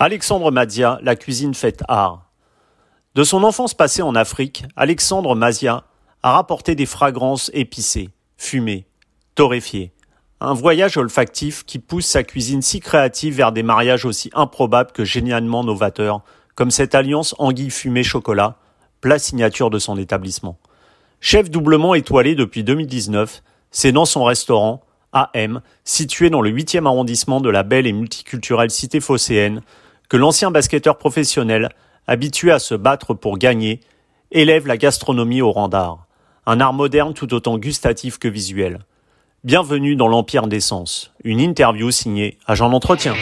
Alexandre 0.00 0.52
Mazia, 0.52 1.00
la 1.02 1.16
cuisine 1.16 1.54
faite 1.54 1.82
art. 1.88 2.30
De 3.16 3.24
son 3.24 3.42
enfance 3.42 3.74
passée 3.74 4.00
en 4.02 4.14
Afrique, 4.14 4.64
Alexandre 4.76 5.34
Mazia 5.34 5.82
a 6.22 6.34
rapporté 6.34 6.76
des 6.76 6.86
fragrances 6.86 7.50
épicées, 7.52 8.10
fumées, 8.36 8.86
torréfiées. 9.34 9.92
Un 10.40 10.54
voyage 10.54 10.96
olfactif 10.96 11.64
qui 11.64 11.80
pousse 11.80 12.06
sa 12.06 12.22
cuisine 12.22 12.62
si 12.62 12.78
créative 12.78 13.34
vers 13.34 13.50
des 13.50 13.64
mariages 13.64 14.04
aussi 14.04 14.30
improbables 14.34 14.92
que 14.92 15.04
génialement 15.04 15.64
novateurs, 15.64 16.22
comme 16.54 16.70
cette 16.70 16.94
alliance 16.94 17.34
anguille 17.40 17.70
fumée 17.70 18.04
chocolat, 18.04 18.56
plat 19.00 19.18
signature 19.18 19.68
de 19.68 19.80
son 19.80 19.98
établissement. 19.98 20.60
Chef 21.20 21.50
doublement 21.50 21.96
étoilé 21.96 22.36
depuis 22.36 22.62
2019, 22.62 23.42
c'est 23.72 23.90
dans 23.90 24.04
son 24.04 24.22
restaurant, 24.22 24.80
AM, 25.12 25.60
situé 25.82 26.30
dans 26.30 26.40
le 26.40 26.52
8e 26.52 26.86
arrondissement 26.86 27.40
de 27.40 27.50
la 27.50 27.64
belle 27.64 27.88
et 27.88 27.92
multiculturelle 27.92 28.70
cité 28.70 29.00
phocéenne, 29.00 29.60
que 30.08 30.16
l'ancien 30.16 30.50
basketteur 30.50 30.96
professionnel, 30.96 31.68
habitué 32.06 32.50
à 32.50 32.58
se 32.58 32.74
battre 32.74 33.12
pour 33.14 33.38
gagner, 33.38 33.80
élève 34.30 34.66
la 34.66 34.76
gastronomie 34.76 35.42
au 35.42 35.52
rang 35.52 35.68
d'art, 35.68 36.06
un 36.46 36.60
art 36.60 36.72
moderne 36.72 37.12
tout 37.12 37.34
autant 37.34 37.58
gustatif 37.58 38.18
que 38.18 38.28
visuel. 38.28 38.80
Bienvenue 39.44 39.96
dans 39.96 40.08
l'Empire 40.08 40.46
des 40.46 40.60
Sens, 40.60 41.12
une 41.24 41.40
interview 41.40 41.90
signée 41.90 42.38
Agent 42.46 42.70
d'entretien. 42.70 43.14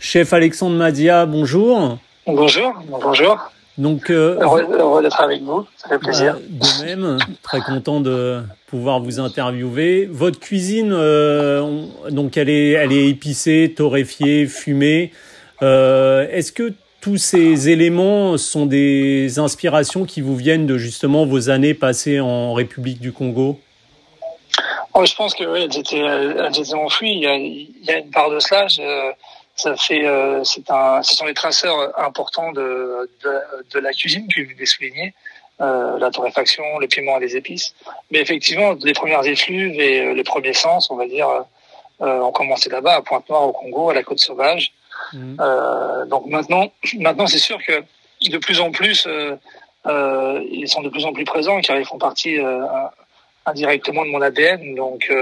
Chef 0.00 0.32
Alexandre 0.32 0.76
Madia, 0.76 1.26
bonjour. 1.26 1.98
Bonjour, 2.26 2.74
bonjour. 2.88 3.38
Donc, 3.78 4.10
euh, 4.10 4.38
heureux, 4.40 5.02
d'être 5.02 5.20
avec 5.20 5.42
vous, 5.42 5.66
ça 5.78 5.88
fait 5.88 5.98
plaisir. 5.98 6.38
Bah, 6.50 6.66
de 6.80 6.84
même, 6.84 7.18
très 7.42 7.60
content 7.60 8.00
de 8.00 8.42
pouvoir 8.66 9.00
vous 9.00 9.18
interviewer. 9.18 10.06
Votre 10.10 10.38
cuisine, 10.38 10.92
euh, 10.92 11.86
donc 12.10 12.36
elle 12.36 12.50
est, 12.50 12.72
elle 12.72 12.92
est 12.92 13.08
épicée, 13.08 13.72
torréfiée, 13.74 14.46
fumée. 14.46 15.12
Euh, 15.62 16.26
Est-ce 16.30 16.52
que 16.52 16.74
tous 17.00 17.16
ces 17.16 17.70
éléments 17.70 18.36
sont 18.36 18.66
des 18.66 19.38
inspirations 19.38 20.04
qui 20.04 20.20
vous 20.20 20.36
viennent 20.36 20.66
de 20.66 20.76
justement 20.76 21.24
vos 21.24 21.48
années 21.48 21.74
passées 21.74 22.20
en 22.20 22.52
République 22.52 23.00
du 23.00 23.12
Congo? 23.12 23.58
Oh, 24.94 25.06
Je 25.06 25.14
pense 25.14 25.34
que 25.34 25.44
oui, 25.44 25.60
elles 25.62 25.78
étaient, 25.78 25.96
elles 25.96 26.58
étaient 26.58 26.74
enfouies. 26.74 27.12
Il 27.12 27.20
y, 27.20 27.26
a, 27.26 27.36
il 27.36 27.84
y 27.84 27.90
a 27.90 27.98
une 27.98 28.10
part 28.10 28.30
de 28.30 28.38
cela. 28.38 28.68
Je, 28.68 28.82
ça 29.62 29.76
fait, 29.76 30.04
euh, 30.04 30.42
c'est 30.42 30.68
un, 30.70 31.02
ce 31.02 31.14
sont 31.14 31.24
les 31.24 31.34
traceurs 31.34 31.98
importants 31.98 32.50
de, 32.52 33.08
de, 33.22 33.40
de 33.72 33.78
la 33.78 33.92
cuisine 33.92 34.26
que 34.26 34.40
vous 34.42 34.50
avez 34.50 34.66
souligné, 34.66 35.14
euh, 35.60 35.98
la 35.98 36.10
torréfaction, 36.10 36.64
les 36.80 36.88
piments 36.88 37.18
et 37.18 37.20
les 37.20 37.36
épices. 37.36 37.74
Mais 38.10 38.20
effectivement, 38.20 38.72
les 38.82 38.92
premières 38.92 39.24
effluves 39.24 39.80
et 39.80 40.00
euh, 40.00 40.14
les 40.14 40.24
premiers 40.24 40.52
sens, 40.52 40.90
on 40.90 40.96
va 40.96 41.06
dire, 41.06 41.28
euh, 42.00 42.20
ont 42.20 42.32
commencé 42.32 42.68
là-bas, 42.70 42.96
à 42.96 43.02
Pointe-Noire, 43.02 43.46
au 43.48 43.52
Congo, 43.52 43.90
à 43.90 43.94
la 43.94 44.02
Côte 44.02 44.18
Sauvage. 44.18 44.72
Mmh. 45.12 45.36
Euh, 45.40 46.06
donc 46.06 46.26
maintenant, 46.26 46.72
maintenant, 46.98 47.28
c'est 47.28 47.38
sûr 47.38 47.58
que 47.64 47.84
de 48.28 48.38
plus 48.38 48.60
en 48.60 48.72
plus, 48.72 49.06
ils 49.86 50.68
sont 50.68 50.82
de 50.82 50.88
plus 50.88 51.04
en 51.04 51.12
plus 51.12 51.24
présents, 51.24 51.60
car 51.60 51.76
ils 51.76 51.86
font 51.86 51.98
partie 51.98 52.38
indirectement 53.46 54.04
de 54.04 54.10
mon 54.10 54.22
ADN. 54.22 54.74
Donc 54.74 55.12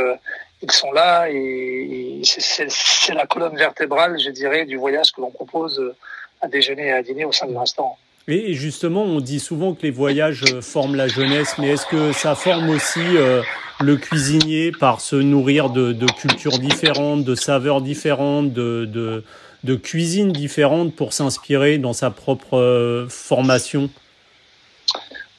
ils 0.62 0.70
sont 0.72 0.92
là 0.92 1.28
et, 1.30 2.20
c'est 2.22 3.14
la 3.14 3.26
colonne 3.26 3.56
vertébrale, 3.56 4.18
je 4.20 4.30
dirais, 4.30 4.66
du 4.66 4.76
voyage 4.76 5.12
que 5.12 5.20
l'on 5.20 5.30
propose 5.30 5.78
euh, 5.80 5.96
à 6.40 6.48
déjeuner 6.48 6.88
et 6.88 6.92
à 6.92 7.02
dîner 7.02 7.24
au 7.24 7.32
sein 7.32 7.46
du 7.46 7.56
restaurant. 7.56 7.98
Et 8.28 8.52
justement, 8.52 9.02
on 9.02 9.20
dit 9.20 9.40
souvent 9.40 9.74
que 9.74 9.82
les 9.82 9.90
voyages 9.90 10.44
euh, 10.52 10.60
forment 10.60 10.96
la 10.96 11.08
jeunesse, 11.08 11.54
mais 11.58 11.68
est-ce 11.70 11.86
que 11.86 12.12
ça 12.12 12.34
forme 12.34 12.68
aussi 12.68 13.00
euh, 13.00 13.42
le 13.80 13.96
cuisinier 13.96 14.70
par 14.72 15.00
se 15.00 15.16
nourrir 15.16 15.70
de, 15.70 15.92
de, 15.92 16.06
cultures 16.06 16.58
différentes, 16.58 17.24
de 17.24 17.34
saveurs 17.34 17.80
différentes, 17.80 18.52
de, 18.52 18.84
de, 18.84 19.24
de 19.64 19.74
cuisines 19.74 20.32
différentes 20.32 20.94
pour 20.94 21.14
s'inspirer 21.14 21.78
dans 21.78 21.94
sa 21.94 22.10
propre 22.10 23.06
formation? 23.08 23.88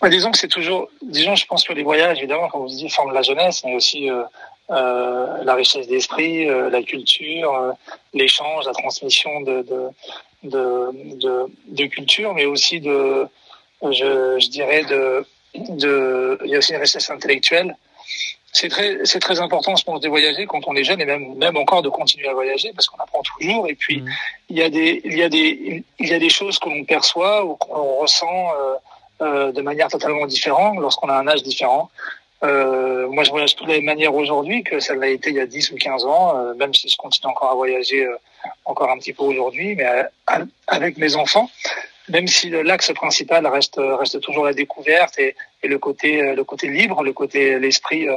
Ouais, 0.02 0.10
Disons 0.10 0.32
que 0.32 0.38
c'est 0.40 0.48
toujours, 0.48 0.90
disons, 1.04 1.36
je 1.36 1.46
pense 1.46 1.64
que 1.64 1.74
les 1.74 1.84
voyages, 1.84 2.18
évidemment, 2.18 2.50
comme 2.50 2.62
vous 2.62 2.68
dites, 2.68 2.92
forment 2.92 3.14
la 3.14 3.22
jeunesse, 3.22 3.64
mais 3.64 3.76
aussi 3.76 4.10
euh, 4.10 4.24
la 4.72 5.54
richesse 5.56 5.88
d'esprit, 5.88 6.50
euh, 6.50 6.70
la 6.70 6.82
culture, 6.82 7.54
euh, 7.54 7.72
l'échange, 8.14 8.66
la 8.66 8.74
transmission 8.74 9.42
de, 9.42 9.62
de, 9.64 9.90
de, 10.44 11.18
de, 11.18 11.46
de 11.68 11.86
culture, 11.86 12.34
mais 12.34 12.46
aussi 12.46 12.80
de, 12.80 13.28
je, 13.84 14.40
je 14.40 14.50
dirais, 14.50 14.84
de, 14.86 15.26
de, 15.56 16.40
il 16.46 16.52
y 16.52 16.56
a 16.56 16.60
aussi 16.60 16.74
une 16.74 16.80
richesse 16.80 17.10
intellectuelle. 17.10 17.76
C'est 18.54 18.68
très, 18.68 19.00
c'est 19.06 19.20
très 19.20 19.40
important, 19.40 19.76
je 19.78 19.84
pense, 19.84 20.02
de 20.02 20.10
voyager 20.10 20.46
quand 20.46 20.68
on 20.68 20.76
est 20.76 20.84
jeune 20.84 21.00
et 21.00 21.06
même, 21.06 21.36
même 21.36 21.56
encore 21.56 21.82
de 21.82 21.90
continuer 21.90 22.28
à 22.28 22.34
voyager 22.34 22.74
parce 22.74 22.88
qu'on 22.88 23.02
apprend 23.02 23.22
toujours. 23.22 23.70
Et 23.70 23.76
puis, 23.76 24.02
mmh. 24.02 24.10
il 24.50 24.58
y 24.58 24.64
a 24.64 24.70
des, 24.70 25.02
il 25.06 25.18
y 25.18 25.24
a 25.24 25.30
des, 25.30 25.84
il 26.00 26.08
y 26.08 26.14
a 26.14 26.20
des 26.20 26.30
choses 26.30 26.60
que 26.60 26.68
l'on 26.68 26.84
perçoit 26.84 27.46
ou 27.46 27.56
qu'on 27.56 27.96
ressent 28.02 28.28
euh, 28.28 28.76
euh, 29.22 29.52
de 29.54 29.62
manière 29.62 29.88
totalement 29.88 30.26
différente 30.26 30.78
lorsqu'on 30.80 31.08
a 31.08 31.14
un 31.14 31.28
âge 31.28 31.44
différent. 31.44 31.90
Euh, 32.44 33.08
moi, 33.10 33.24
je 33.24 33.30
voyage 33.30 33.56
de 33.56 33.62
la 33.68 33.74
même 33.76 33.86
manière 33.86 34.16
aujourd'hui 34.16 34.64
que 34.64 34.80
ça 34.80 34.96
l'a 34.96 35.08
été 35.08 35.30
il 35.30 35.36
y 35.36 35.40
a 35.40 35.46
10 35.46 35.72
ou 35.72 35.76
15 35.76 36.06
ans, 36.06 36.38
euh, 36.38 36.54
même 36.56 36.74
si 36.74 36.90
je 36.90 36.98
continue 36.98 37.32
encore 37.32 37.52
à 37.52 37.56
voyager 37.56 38.06
euh, 38.06 38.16
encore 38.66 38.90
un 38.90 38.98
petit 38.98 39.14
peu 39.14 39.24
aujourd'hui, 39.24 39.76
mais 39.76 39.86
euh, 39.86 40.46
avec 40.68 40.98
mes 40.98 41.16
enfants, 41.16 41.50
même 42.10 42.28
si 42.28 42.50
l'axe 42.50 42.92
principal 42.94 43.46
reste 43.46 43.80
reste 43.80 44.20
toujours 44.22 44.46
la 44.46 44.54
découverte 44.54 45.20
et, 45.20 45.36
et 45.62 45.68
le 45.68 45.78
côté 45.78 46.34
le 46.34 46.44
côté 46.44 46.68
libre, 46.68 47.04
le 47.04 47.14
côté 47.14 47.60
l'esprit 47.60 48.08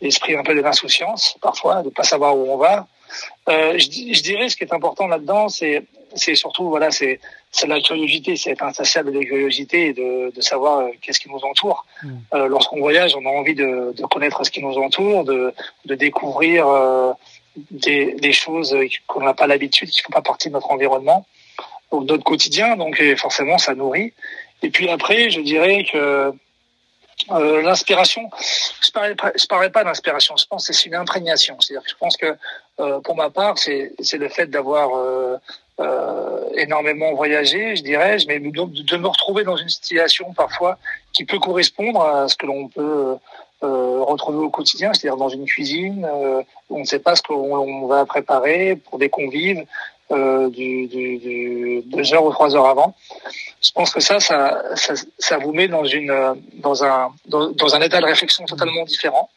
l'esprit 0.00 0.36
un 0.36 0.42
peu 0.42 0.54
de 0.54 0.60
l'insouciance 0.60 1.36
parfois, 1.40 1.82
de 1.82 1.88
pas 1.88 2.02
savoir 2.02 2.36
où 2.36 2.52
on 2.52 2.56
va. 2.56 2.86
je, 3.46 4.12
je 4.12 4.22
dirais 4.22 4.48
ce 4.48 4.56
qui 4.56 4.64
est 4.64 4.74
important 4.74 5.06
là-dedans, 5.06 5.48
c'est 5.48 5.84
c'est 6.14 6.34
surtout 6.34 6.68
voilà, 6.68 6.90
c'est 6.90 7.20
c'est 7.50 7.66
la 7.66 7.80
curiosité, 7.80 8.36
c'est 8.36 8.50
être 8.50 8.62
insatiable 8.62 9.12
de 9.12 9.20
curiosité 9.20 9.88
et 9.88 9.92
de, 9.92 10.32
de 10.34 10.40
savoir 10.40 10.78
euh, 10.78 10.88
qu'est-ce 11.00 11.20
qui 11.20 11.28
nous 11.28 11.40
entoure. 11.40 11.86
Mm. 12.02 12.08
Euh, 12.34 12.48
Lorsqu'on 12.48 12.78
voyage, 12.78 13.14
on 13.14 13.24
a 13.26 13.28
envie 13.28 13.54
de, 13.54 13.92
de, 13.96 14.06
connaître 14.06 14.44
ce 14.44 14.50
qui 14.50 14.62
nous 14.62 14.76
entoure, 14.78 15.24
de, 15.24 15.52
de 15.84 15.94
découvrir 15.94 16.66
euh, 16.66 17.12
des, 17.70 18.14
des, 18.14 18.32
choses 18.32 18.76
qu'on 19.06 19.20
n'a 19.20 19.34
pas 19.34 19.46
l'habitude, 19.46 19.90
qui 19.90 20.00
font 20.00 20.12
pas 20.12 20.22
partie 20.22 20.48
de 20.48 20.54
notre 20.54 20.70
environnement 20.70 21.26
ou 21.90 22.04
de 22.04 22.12
notre 22.12 22.24
quotidien. 22.24 22.76
Donc 22.76 23.02
forcément, 23.16 23.58
ça 23.58 23.74
nourrit. 23.74 24.12
Et 24.62 24.70
puis 24.70 24.88
après, 24.88 25.28
je 25.30 25.40
dirais 25.40 25.84
que 25.90 26.32
euh, 27.30 27.62
l'inspiration, 27.62 28.28
je 28.80 28.90
parlais, 28.90 29.14
je 29.36 29.68
pas 29.68 29.84
d'inspiration, 29.84 30.36
je 30.36 30.46
pense 30.46 30.66
que 30.66 30.72
c'est 30.72 30.86
une 30.86 30.94
imprégnation. 30.94 31.56
C'est-à-dire 31.60 31.86
je 31.88 31.94
pense 31.96 32.16
que 32.16 32.36
euh, 32.80 33.00
pour 33.00 33.16
ma 33.16 33.30
part, 33.30 33.58
c'est 33.58 33.92
le 34.14 34.28
fait 34.28 34.46
d'avoir 34.46 34.96
euh, 34.96 35.36
euh, 35.80 36.48
énormément 36.56 37.14
voyagé, 37.14 37.76
je 37.76 37.82
dirais, 37.82 38.18
mais 38.26 38.40
de, 38.40 38.50
de, 38.50 38.96
me 38.96 39.08
retrouver 39.08 39.44
dans 39.44 39.56
une 39.56 39.68
situation 39.68 40.32
parfois 40.32 40.78
qui 41.12 41.24
peut 41.24 41.38
correspondre 41.38 42.02
à 42.02 42.28
ce 42.28 42.36
que 42.36 42.46
l'on 42.46 42.68
peut 42.68 43.16
retrouver 43.62 44.38
au 44.38 44.50
quotidien, 44.50 44.92
c'est-à-dire 44.92 45.16
dans 45.16 45.28
une 45.28 45.44
cuisine 45.44 46.04
on 46.68 46.80
ne 46.80 46.84
sait 46.84 46.98
pas 46.98 47.14
ce 47.14 47.22
qu'on 47.22 47.86
va 47.86 48.04
préparer 48.06 48.76
pour 48.76 48.98
des 48.98 49.08
convives 49.08 49.64
euh, 50.12 50.48
deux 50.50 52.14
heures 52.14 52.24
ou 52.24 52.32
trois 52.32 52.54
heures 52.54 52.66
avant. 52.66 52.94
Je 53.62 53.70
pense 53.72 53.92
que 53.92 54.00
ça, 54.00 54.18
ça, 54.20 55.38
vous 55.38 55.52
met 55.52 55.68
dans 55.68 55.84
une 55.84 56.34
dans 56.54 56.84
un 56.84 57.12
dans, 57.26 57.74
un 57.74 57.80
état 57.80 58.00
de 58.00 58.06
réflexion 58.06 58.44
totalement 58.44 58.84
différent. 58.84 59.30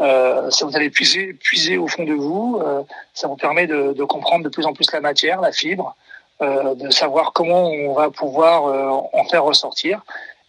Euh, 0.00 0.50
ça 0.50 0.64
vous 0.64 0.74
allez 0.76 0.90
puiser, 0.90 1.34
puiser 1.34 1.76
au 1.76 1.86
fond 1.86 2.04
de 2.04 2.14
vous. 2.14 2.60
Euh, 2.64 2.82
ça 3.12 3.28
vous 3.28 3.36
permet 3.36 3.66
de, 3.66 3.92
de, 3.92 4.04
comprendre 4.04 4.44
de 4.44 4.48
plus 4.48 4.64
en 4.64 4.72
plus 4.72 4.90
la 4.92 5.00
matière, 5.00 5.40
la 5.40 5.52
fibre, 5.52 5.94
de 6.40 6.90
savoir 6.90 7.32
comment 7.34 7.68
on 7.68 7.92
va 7.92 8.08
pouvoir 8.10 8.64
en 9.12 9.24
faire 9.24 9.44
ressortir. 9.44 10.00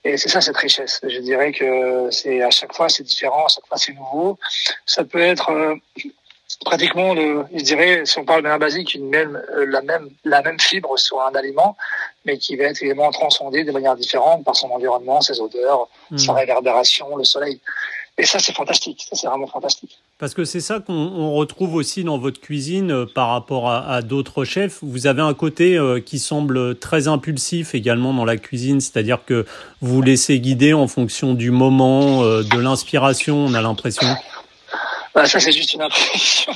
Et 0.04 0.16
c'est 0.16 0.30
ça 0.30 0.40
cette 0.40 0.58
richesse. 0.58 1.02
Je 1.04 1.20
dirais 1.20 1.52
que 1.52 2.10
c'est 2.12 2.42
à 2.42 2.50
chaque 2.50 2.74
fois 2.74 2.88
c'est 2.88 3.04
différent, 3.04 3.46
à 3.46 3.50
chaque 3.50 3.68
fois 3.68 3.78
c'est 3.78 3.94
nouveau. 3.94 4.40
Ça 4.86 5.04
peut 5.04 5.20
être 5.20 5.52
pratiquement 6.66 7.14
le, 7.14 7.46
je 7.54 7.64
dirais, 7.64 8.02
si 8.06 8.20
on 8.20 8.26
parle 8.26 8.44
d'un 8.44 8.58
basique, 8.58 8.94
une 8.94 9.10
même, 9.10 9.42
la 9.68 9.82
même, 9.82 10.10
la 10.24 10.42
même 10.42 10.60
fibre 10.60 10.98
sur 10.98 11.22
un 11.22 11.34
aliment, 11.34 11.76
mais 12.26 12.38
qui 12.38 12.56
va 12.56 12.66
être 12.66 12.82
également 12.84 13.12
transcendée 13.12 13.64
de 13.64 13.72
manière 13.72 13.96
différente 13.96 14.44
par 14.44 14.56
son 14.56 14.70
environnement, 14.70 15.22
ses 15.22 15.40
odeurs, 15.40 15.88
mmh. 16.12 16.18
sa 16.18 16.34
réverbération, 16.34 17.16
le 17.18 17.24
soleil. 17.24 17.60
Et 18.18 18.26
ça, 18.26 18.40
c'est 18.40 18.54
fantastique. 18.54 19.08
Ça, 19.10 19.16
c'est 19.16 19.28
vraiment 19.28 19.48
fantastique. 19.48 19.98
Parce 20.20 20.34
que 20.34 20.44
c'est 20.44 20.60
ça 20.60 20.80
qu'on 20.80 21.32
retrouve 21.32 21.74
aussi 21.74 22.04
dans 22.04 22.20
votre 22.20 22.40
cuisine 22.40 22.92
euh, 22.92 23.06
par 23.06 23.30
rapport 23.30 23.70
à, 23.70 23.88
à 23.88 24.02
d'autres 24.02 24.44
chefs. 24.44 24.80
Vous 24.84 25.08
avez 25.08 25.22
un 25.22 25.34
côté 25.34 25.78
euh, 25.78 26.00
qui 26.00 26.20
semble 26.20 26.78
très 26.78 27.08
impulsif 27.08 27.74
également 27.74 28.14
dans 28.14 28.26
la 28.26 28.38
cuisine, 28.38 28.82
c'est-à-dire 28.82 29.26
que 29.26 29.46
vous 29.82 29.96
vous 29.96 30.02
laissez 30.02 30.40
guider 30.40 30.74
en 30.74 30.88
fonction 30.88 31.34
du 31.34 31.50
moment, 31.50 32.24
euh, 32.24 32.44
de 32.44 32.60
l'inspiration, 32.60 33.38
on 33.38 33.54
a 33.54 33.62
l'impression. 33.62 34.08
Bah, 35.14 35.26
ça, 35.26 35.40
c'est 35.40 35.52
juste 35.52 35.74
une 35.74 35.82
impression. 35.82 36.54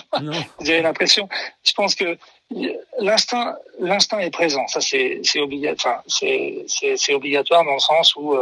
J'ai 0.62 0.80
une 0.80 0.86
impression. 0.86 1.28
Je 1.64 1.74
pense 1.74 1.96
que 1.96 2.18
l'instinct, 3.00 3.56
l'instinct 3.80 4.20
est 4.20 4.30
présent. 4.32 4.68
Ça, 4.68 4.82
c'est, 4.82 5.20
c'est 5.24 5.40
obligatoire. 5.40 6.04
c'est, 6.08 6.66
c'est, 6.68 6.98
c'est 6.98 7.14
obligatoire 7.14 7.66
dans 7.66 7.74
le 7.74 7.80
sens 7.80 8.16
où, 8.16 8.36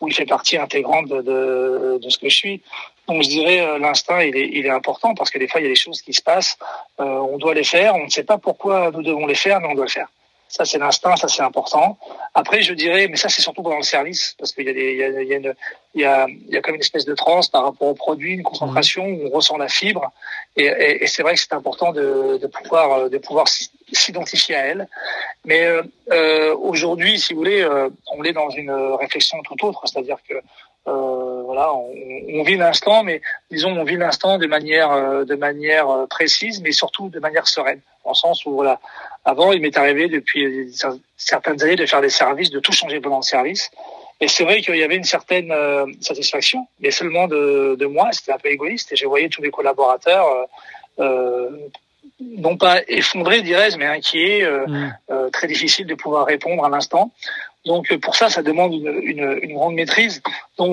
où 0.00 0.08
il 0.08 0.14
fait 0.14 0.26
partie 0.26 0.56
intégrante 0.56 1.08
de, 1.08 1.22
de, 1.22 1.98
de 2.00 2.08
ce 2.08 2.18
que 2.18 2.28
je 2.28 2.36
suis. 2.36 2.62
Donc 3.08 3.22
je 3.22 3.28
dirais 3.28 3.78
l'instinct 3.78 4.20
il 4.20 4.36
est, 4.36 4.50
il 4.52 4.66
est 4.66 4.70
important 4.70 5.14
parce 5.14 5.30
que 5.30 5.38
des 5.38 5.48
fois 5.48 5.62
il 5.62 5.64
y 5.64 5.66
a 5.66 5.70
des 5.70 5.76
choses 5.76 6.02
qui 6.02 6.12
se 6.12 6.20
passent, 6.20 6.58
on 6.98 7.38
doit 7.38 7.54
les 7.54 7.64
faire, 7.64 7.94
on 7.94 8.04
ne 8.04 8.10
sait 8.10 8.22
pas 8.22 8.36
pourquoi 8.36 8.90
nous 8.90 9.02
devons 9.02 9.26
les 9.26 9.34
faire, 9.34 9.60
mais 9.60 9.68
on 9.68 9.74
doit 9.74 9.86
le 9.86 9.90
faire. 9.90 10.08
Ça, 10.48 10.64
c'est 10.64 10.78
l'instinct, 10.78 11.14
ça, 11.16 11.28
c'est 11.28 11.42
important. 11.42 11.98
Après, 12.34 12.62
je 12.62 12.72
dirais, 12.72 13.06
mais 13.08 13.16
ça, 13.16 13.28
c'est 13.28 13.42
surtout 13.42 13.62
pendant 13.62 13.76
le 13.76 13.82
service, 13.82 14.34
parce 14.38 14.52
qu'il 14.52 14.66
y 14.66 14.70
a 14.70 14.72
des, 14.72 14.92
il 14.92 14.98
y 14.98 15.04
a, 15.04 15.08
y 15.22 15.34
a, 15.34 15.36
une, 15.36 15.54
il 15.94 16.00
y 16.00 16.04
a, 16.04 16.26
il 16.28 16.52
y 16.54 16.56
a 16.56 16.62
comme 16.62 16.74
une 16.74 16.80
espèce 16.80 17.04
de 17.04 17.14
transe 17.14 17.48
par 17.48 17.64
rapport 17.64 17.88
au 17.88 17.94
produit, 17.94 18.32
une 18.32 18.42
concentration 18.42 19.04
où 19.06 19.26
on 19.26 19.30
ressent 19.36 19.58
la 19.58 19.68
fibre. 19.68 20.10
Et, 20.56 20.64
et, 20.64 21.04
et 21.04 21.06
c'est 21.06 21.22
vrai 21.22 21.34
que 21.34 21.40
c'est 21.40 21.52
important 21.52 21.90
de, 21.92 22.38
de 22.44 22.46
pouvoir, 22.46 23.10
de 23.10 23.18
pouvoir 23.18 23.46
s'identifier 23.92 24.56
à 24.56 24.64
elle. 24.70 24.88
Mais 25.44 25.62
euh, 25.66 25.82
euh, 26.12 26.56
aujourd'hui, 26.70 27.12
si 27.20 27.34
vous 27.34 27.40
voulez, 27.40 27.62
euh, 27.62 27.90
on 28.16 28.24
est 28.24 28.32
dans 28.32 28.50
une 28.60 28.70
réflexion 29.04 29.36
tout 29.42 29.58
autre, 29.66 29.82
c'est-à-dire 29.86 30.20
que 30.28 30.36
euh, 30.88 31.27
voilà, 31.48 31.66
on, 31.72 31.90
on 32.38 32.42
vit 32.42 32.58
l'instant, 32.58 32.98
mais 33.08 33.22
disons, 33.50 33.70
on 33.70 33.84
vit 33.84 33.96
l'instant 33.96 34.36
de 34.36 34.46
manière, 34.46 34.90
euh, 34.92 35.24
de 35.24 35.34
manière 35.34 35.88
euh, 35.88 36.06
précise, 36.06 36.60
mais 36.60 36.72
surtout 36.72 37.08
de 37.08 37.20
manière 37.20 37.46
sereine, 37.48 37.80
en 38.04 38.14
sens 38.14 38.44
où 38.44 38.52
voilà, 38.52 38.80
avant, 39.24 39.52
il 39.52 39.60
m'est 39.62 39.78
arrivé 39.78 40.08
depuis 40.08 40.42
certaines 41.16 41.62
années 41.62 41.80
de 41.84 41.86
faire 41.86 42.02
des 42.02 42.14
services, 42.22 42.50
de 42.50 42.60
tout 42.60 42.72
changer 42.72 43.00
pendant 43.00 43.22
le 43.24 43.30
service. 43.36 43.70
Et 44.20 44.28
c'est 44.28 44.44
vrai 44.44 44.60
qu'il 44.60 44.76
y 44.76 44.82
avait 44.82 44.96
une 44.96 45.10
certaine 45.18 45.52
satisfaction, 46.00 46.66
mais 46.80 46.90
seulement 46.90 47.28
de, 47.28 47.76
de 47.78 47.86
moi. 47.86 48.08
C'était 48.12 48.32
un 48.32 48.38
peu 48.38 48.50
égoïste. 48.50 48.90
Et 48.92 48.96
je 48.96 49.06
voyais 49.06 49.28
tous 49.28 49.42
les 49.42 49.50
collaborateurs, 49.50 50.26
euh, 50.98 51.50
non 52.20 52.56
pas 52.56 52.80
effondrés, 52.88 53.42
dirais-je, 53.42 53.76
mais 53.76 53.86
inquiets, 53.86 54.42
euh, 54.42 54.66
mmh. 54.66 54.96
euh, 55.10 55.30
très 55.30 55.46
difficile 55.46 55.86
de 55.86 55.94
pouvoir 55.94 56.26
répondre 56.26 56.64
à 56.64 56.68
l'instant. 56.68 57.12
Donc 57.68 57.84
pour 58.04 58.14
ça, 58.20 58.26
ça 58.36 58.42
demande 58.50 58.72
une, 58.80 58.92
une, 59.12 59.26
une 59.44 59.54
grande 59.58 59.74
maîtrise. 59.80 60.16
Donc 60.60 60.70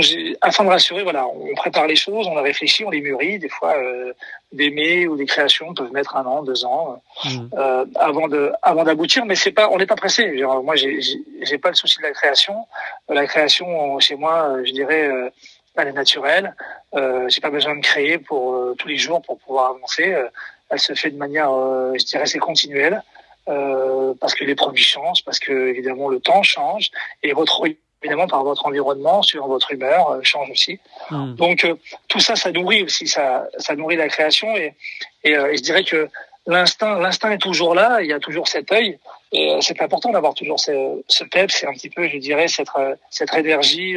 afin 0.50 0.64
de 0.64 0.70
rassurer, 0.70 1.04
voilà, 1.10 1.24
on 1.28 1.54
prépare 1.64 1.88
les 1.94 2.00
choses, 2.06 2.26
on 2.32 2.38
a 2.38 2.42
réfléchi, 2.52 2.80
on 2.88 2.92
les 2.96 3.02
mûrit. 3.08 3.38
Des 3.46 3.50
fois, 3.58 3.74
euh, 3.76 4.14
des 4.52 4.70
mets 4.78 5.06
ou 5.10 5.16
des 5.22 5.28
créations 5.34 5.74
peuvent 5.78 5.92
mettre 6.00 6.16
un 6.16 6.26
an, 6.34 6.42
deux 6.52 6.62
ans 6.72 6.84
mmh. 7.26 7.30
euh, 7.62 7.86
avant 8.10 8.28
de 8.28 8.42
avant 8.72 8.84
d'aboutir. 8.88 9.22
Mais 9.26 9.36
c'est 9.36 9.56
pas, 9.60 9.68
on 9.74 9.78
n'est 9.78 9.92
pas 9.94 10.00
pressé. 10.04 10.22
Genre, 10.38 10.64
moi, 10.68 10.76
j'ai 10.76 10.94
j'ai 11.48 11.60
pas 11.64 11.70
le 11.70 11.76
souci 11.76 11.98
de 12.02 12.04
la 12.04 12.14
création. 12.20 12.56
La 13.10 13.26
création 13.28 13.68
chez 14.00 14.16
moi, 14.24 14.36
je 14.64 14.72
dirais, 14.72 15.04
euh, 15.08 15.30
elle 15.78 15.90
est 15.90 16.00
naturelle. 16.04 16.48
Euh, 17.00 17.28
j'ai 17.32 17.42
pas 17.42 17.54
besoin 17.58 17.76
de 17.76 17.84
créer 17.92 18.18
pour 18.18 18.42
euh, 18.54 18.76
tous 18.80 18.88
les 18.88 19.00
jours 19.06 19.22
pour 19.22 19.38
pouvoir 19.44 19.66
avancer. 19.72 20.08
Euh, 20.14 20.30
elle 20.70 20.80
se 20.80 20.94
fait 21.02 21.12
de 21.12 21.18
manière, 21.26 21.52
je 22.00 22.04
dirais, 22.12 22.26
c'est 22.26 22.40
continuelle. 22.40 23.04
Euh, 23.48 24.16
parce 24.20 24.34
que 24.34 24.44
les 24.44 24.56
produits 24.56 24.84
changent, 24.84 25.24
parce 25.24 25.38
que 25.38 25.52
évidemment 25.68 26.10
le 26.10 26.20
temps 26.20 26.42
change 26.42 26.90
et 27.22 27.32
votre 27.34 27.64
évidemment 28.02 28.28
par 28.28 28.44
votre 28.44 28.66
environnement, 28.66 29.22
sur 29.22 29.46
votre 29.48 29.72
humeur 29.72 30.10
euh, 30.10 30.20
change 30.24 30.50
aussi. 30.50 30.80
Hmm. 31.12 31.36
Donc 31.36 31.64
euh, 31.64 31.76
tout 32.08 32.20
ça, 32.20 32.36
ça 32.36 32.52
nourrit 32.52 32.82
aussi, 32.82 33.08
ça, 33.08 33.48
ça 33.60 33.76
nourrit 33.76 33.98
la 33.98 34.08
création 34.08 34.56
et, 34.58 34.74
et, 35.24 35.34
et 35.34 35.58
je 35.58 35.62
dirais 35.62 35.84
que 35.84 36.10
l'instinct, 36.48 37.00
l'instinct 37.00 37.32
est 37.32 37.38
toujours 37.38 37.76
là. 37.76 38.02
Il 38.02 38.08
y 38.08 38.14
a 38.14 38.20
toujours 38.20 38.48
cet 38.48 38.72
œil 38.72 38.98
et 39.32 39.60
c'est 39.62 39.80
important 39.80 40.10
d'avoir 40.10 40.34
toujours 40.34 40.60
ce, 40.60 41.04
ce 41.08 41.24
pep. 41.24 41.52
C'est 41.52 41.68
un 41.68 41.74
petit 41.74 41.92
peu, 41.92 42.08
je 42.08 42.18
dirais, 42.18 42.48
cette 42.48 42.70
cette 43.12 43.34
énergie. 43.36 43.96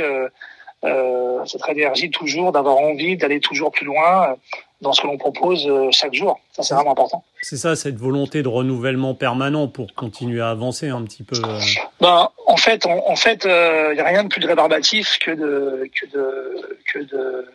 Euh, 0.84 1.44
cette 1.46 1.68
énergie 1.68 2.10
toujours 2.10 2.52
d'avoir 2.52 2.76
envie 2.76 3.16
d'aller 3.16 3.40
toujours 3.40 3.72
plus 3.72 3.86
loin 3.86 4.36
dans 4.80 4.92
ce 4.92 5.00
que 5.00 5.06
l'on 5.06 5.18
propose 5.18 5.66
euh, 5.66 5.88
chaque 5.90 6.14
jour. 6.14 6.38
Ça, 6.52 6.62
c'est 6.62 6.74
vraiment 6.74 6.92
important. 6.92 7.24
C'est 7.42 7.56
ça, 7.56 7.74
cette 7.74 7.96
volonté 7.96 8.42
de 8.42 8.48
renouvellement 8.48 9.14
permanent 9.14 9.68
pour 9.68 9.92
continuer 9.94 10.40
à 10.40 10.50
avancer 10.50 10.88
un 10.88 11.02
petit 11.02 11.24
peu. 11.24 11.36
Euh. 11.36 11.58
Ben, 12.00 12.28
en 12.46 12.56
fait, 12.56 12.86
en, 12.86 13.16
fait, 13.16 13.44
il 13.44 13.50
euh, 13.50 13.94
n'y 13.94 14.00
a 14.00 14.04
rien 14.04 14.24
de 14.24 14.28
plus 14.28 14.44
rébarbatif 14.44 15.18
que 15.18 15.32
de 15.32 15.90
que 15.94 16.06
de 16.06 16.78
que 16.92 16.98
de. 17.00 17.46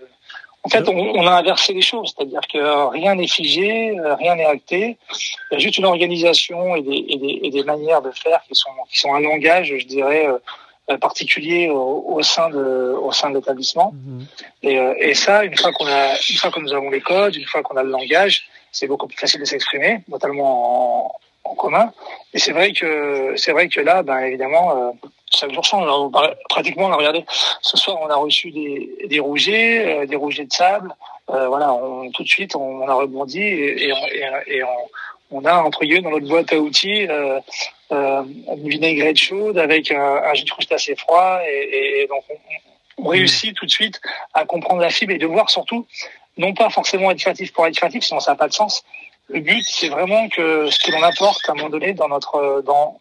En 0.65 0.69
fait, 0.69 0.87
on, 0.87 0.95
on 0.95 1.27
a 1.27 1.31
inversé 1.31 1.73
les 1.73 1.81
choses, 1.81 2.13
c'est-à-dire 2.15 2.41
que 2.51 2.89
rien 2.89 3.15
n'est 3.15 3.27
figé, 3.27 3.97
rien 4.19 4.35
n'est 4.35 4.45
acté. 4.45 4.97
Il 5.51 5.55
y 5.55 5.57
a 5.57 5.59
juste 5.59 5.77
une 5.77 5.85
organisation 5.85 6.75
et 6.77 6.81
des, 6.81 7.05
et 7.09 7.17
des, 7.17 7.39
et 7.43 7.49
des 7.49 7.63
manières 7.63 8.01
de 8.01 8.11
faire 8.11 8.41
qui 8.47 8.55
sont 8.55 8.69
qui 8.89 8.97
sont 8.99 9.13
un 9.13 9.19
langage, 9.19 9.75
je 9.77 9.85
dirais, 9.85 10.25
euh, 10.25 10.37
particulier 10.99 11.69
au, 11.69 12.03
au, 12.07 12.21
sein 12.21 12.49
de 12.49 12.95
au 13.01 13.11
sein 13.11 13.29
de 13.29 13.35
l'établissement. 13.35 13.93
Mhm. 13.93 14.25
et, 14.63 14.79
euh, 14.79 14.93
et 14.99 15.13
ça 15.13 15.43
une 15.45 15.57
fois 15.57 15.71
qu'on 15.71 15.87
a 15.87 16.09
une 16.29 16.35
fois 16.35 16.51
que 16.51 16.59
nous 16.59 16.73
avons 16.73 16.89
les 16.89 17.01
codes 17.01 17.35
une 17.35 17.45
fois 17.45 17.63
qu'on 17.63 17.77
a 17.77 17.83
le 17.83 17.89
langage 17.89 18.47
c'est 18.71 18.87
beaucoup 18.87 19.07
plus 19.07 19.17
facile 19.17 19.39
de 19.39 19.45
s'exprimer 19.45 20.01
notamment 20.09 21.05
en, 21.05 21.51
en, 21.51 21.55
commun. 21.55 21.91
Et 22.33 22.39
c'est 22.39 22.51
vrai 22.51 22.73
que 22.73 23.33
c'est 23.37 23.53
vrai 23.53 23.69
que 23.69 23.79
là 23.79 24.03
ben 24.03 24.19
évidemment 24.19 24.75
euh, 24.75 24.91
chaque 25.33 25.53
jour 25.53 25.63
change 25.63 25.83
Alors, 25.83 26.11
pratiquement 26.49 26.87
on 26.87 26.91
a 26.91 26.97
regardé. 26.97 27.25
Ce 27.61 27.77
soir 27.77 27.97
on 28.01 28.09
a 28.09 28.15
reçu 28.15 28.51
des 28.51 29.07
des 29.07 29.19
rougets 29.19 30.01
euh, 30.01 30.05
des 30.05 30.17
rougets 30.17 30.45
de 30.45 30.53
sable. 30.53 30.93
Euh, 31.29 31.47
voilà 31.47 31.73
on, 31.73 32.11
tout 32.11 32.23
de 32.23 32.27
suite 32.27 32.55
on, 32.57 32.83
on 32.83 32.87
a 32.89 32.93
rebondi 32.93 33.39
et, 33.39 33.85
et, 33.85 33.93
et, 34.11 34.55
et 34.55 34.63
on, 34.63 34.89
on 35.31 35.45
a 35.45 35.55
entre 35.63 35.85
guillemets 35.85 36.01
dans 36.01 36.11
notre 36.11 36.27
boîte 36.27 36.51
à 36.51 36.57
outils 36.57 37.07
euh, 37.93 38.23
une 38.57 38.69
vinaigrette 38.69 39.17
chaude 39.17 39.57
avec 39.57 39.91
un, 39.91 40.15
un 40.23 40.33
jus 40.33 40.45
de 40.45 40.49
crustacé 40.49 40.95
froid 40.95 41.39
et, 41.47 42.01
et 42.01 42.07
donc 42.07 42.23
on, 42.29 43.03
on, 43.03 43.07
réussit 43.09 43.55
tout 43.55 43.65
de 43.65 43.71
suite 43.71 44.01
à 44.33 44.45
comprendre 44.45 44.81
la 44.81 44.89
fibre 44.89 45.13
et 45.13 45.17
de 45.17 45.27
voir 45.27 45.49
surtout 45.49 45.85
non 46.37 46.53
pas 46.53 46.69
forcément 46.69 47.11
être 47.11 47.19
créatif 47.19 47.53
pour 47.53 47.67
être 47.67 47.75
créatif 47.75 48.03
sinon 48.03 48.19
ça 48.19 48.31
n'a 48.31 48.37
pas 48.37 48.47
de 48.47 48.53
sens. 48.53 48.83
Le 49.29 49.39
but 49.39 49.63
c'est 49.63 49.89
vraiment 49.89 50.27
que 50.29 50.69
ce 50.69 50.79
que 50.79 50.91
l'on 50.91 51.03
apporte 51.03 51.47
à 51.47 51.51
un 51.51 51.55
moment 51.55 51.69
donné 51.69 51.93
dans 51.93 52.07
notre 52.07 52.61
dans 52.65 52.99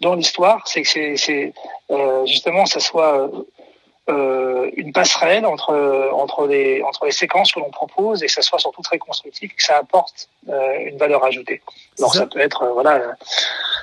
dans 0.00 0.14
l'histoire 0.14 0.66
c'est 0.66 0.82
que 0.82 1.16
c'est 1.16 1.52
euh, 1.90 2.26
justement 2.26 2.66
ça 2.66 2.80
soit 2.80 3.30
euh, 4.10 4.70
une 4.76 4.92
passerelle 4.92 5.46
entre 5.46 6.10
entre 6.12 6.46
les 6.46 6.82
entre 6.82 7.06
les 7.06 7.12
séquences 7.12 7.52
que 7.52 7.60
l'on 7.60 7.70
propose 7.70 8.22
et 8.22 8.26
que 8.26 8.32
ça 8.32 8.42
soit 8.42 8.58
surtout 8.58 8.82
très 8.82 8.98
constructif 8.98 9.54
que 9.56 9.62
ça 9.62 9.78
apporte 9.78 10.28
euh, 10.50 10.78
une 10.84 10.98
valeur 10.98 11.24
ajoutée. 11.24 11.62
Alors 11.98 12.12
ça, 12.12 12.20
ça 12.20 12.26
peut 12.26 12.40
être 12.40 12.64
euh, 12.64 12.72
voilà 12.72 13.16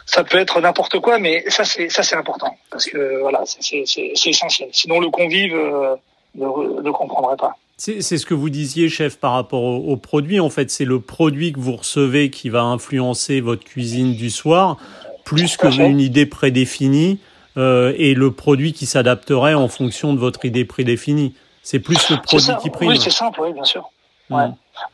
ça 0.06 0.24
peut 0.24 0.38
être 0.38 0.62
n'importe 0.62 1.00
quoi 1.00 1.18
mais 1.18 1.44
ça 1.50 1.66
c'est 1.66 1.90
ça 1.90 2.04
c'est 2.04 2.16
important 2.16 2.56
parce 2.70 2.86
que 2.86 3.20
voilà 3.22 3.42
c'est 3.46 3.84
c'est 3.88 4.30
essentiel. 4.30 4.70
Sinon 4.72 5.00
le 5.00 5.10
convive 5.10 5.56
euh, 5.56 5.96
ne, 6.36 6.82
ne 6.82 6.92
comprendrait 6.92 7.38
pas. 7.38 7.56
C'est 7.78 8.02
ce 8.02 8.28
que 8.28 8.36
vous 8.36 8.52
disiez, 8.52 8.90
chef, 8.90 9.18
par 9.18 9.32
rapport 9.32 9.64
au, 9.64 9.78
au 9.78 9.98
produit. 9.98 10.40
En 10.40 10.52
fait, 10.52 10.70
c'est 10.70 10.86
le 10.86 11.00
produit 11.00 11.52
que 11.52 11.60
vous 11.60 11.76
recevez 11.76 12.30
qui 12.30 12.50
va 12.50 12.62
influencer 12.62 13.42
votre 13.42 13.64
cuisine 13.64 14.14
du 14.14 14.30
soir, 14.30 14.78
plus 15.26 15.58
que 15.58 15.66
une 15.66 16.00
idée 16.00 16.28
prédéfinie 16.28 17.20
euh, 17.58 17.94
et 17.98 18.14
le 18.14 18.32
produit 18.32 18.74
qui 18.74 18.86
s'adapterait 18.86 19.54
en 19.54 19.68
fonction 19.68 20.14
de 20.14 20.20
votre 20.20 20.46
idée 20.46 20.66
prédéfinie. 20.66 21.36
C'est 21.64 21.80
plus 21.80 22.10
le 22.10 22.18
produit 22.18 22.52
qui 22.62 22.70
prime. 22.70 22.90
Oui, 22.90 23.00
c'est 23.00 23.12
simple, 23.12 23.40
oui, 23.42 23.54
bien 23.54 23.64
sûr. 23.64 23.90
Ouais. 24.30 24.46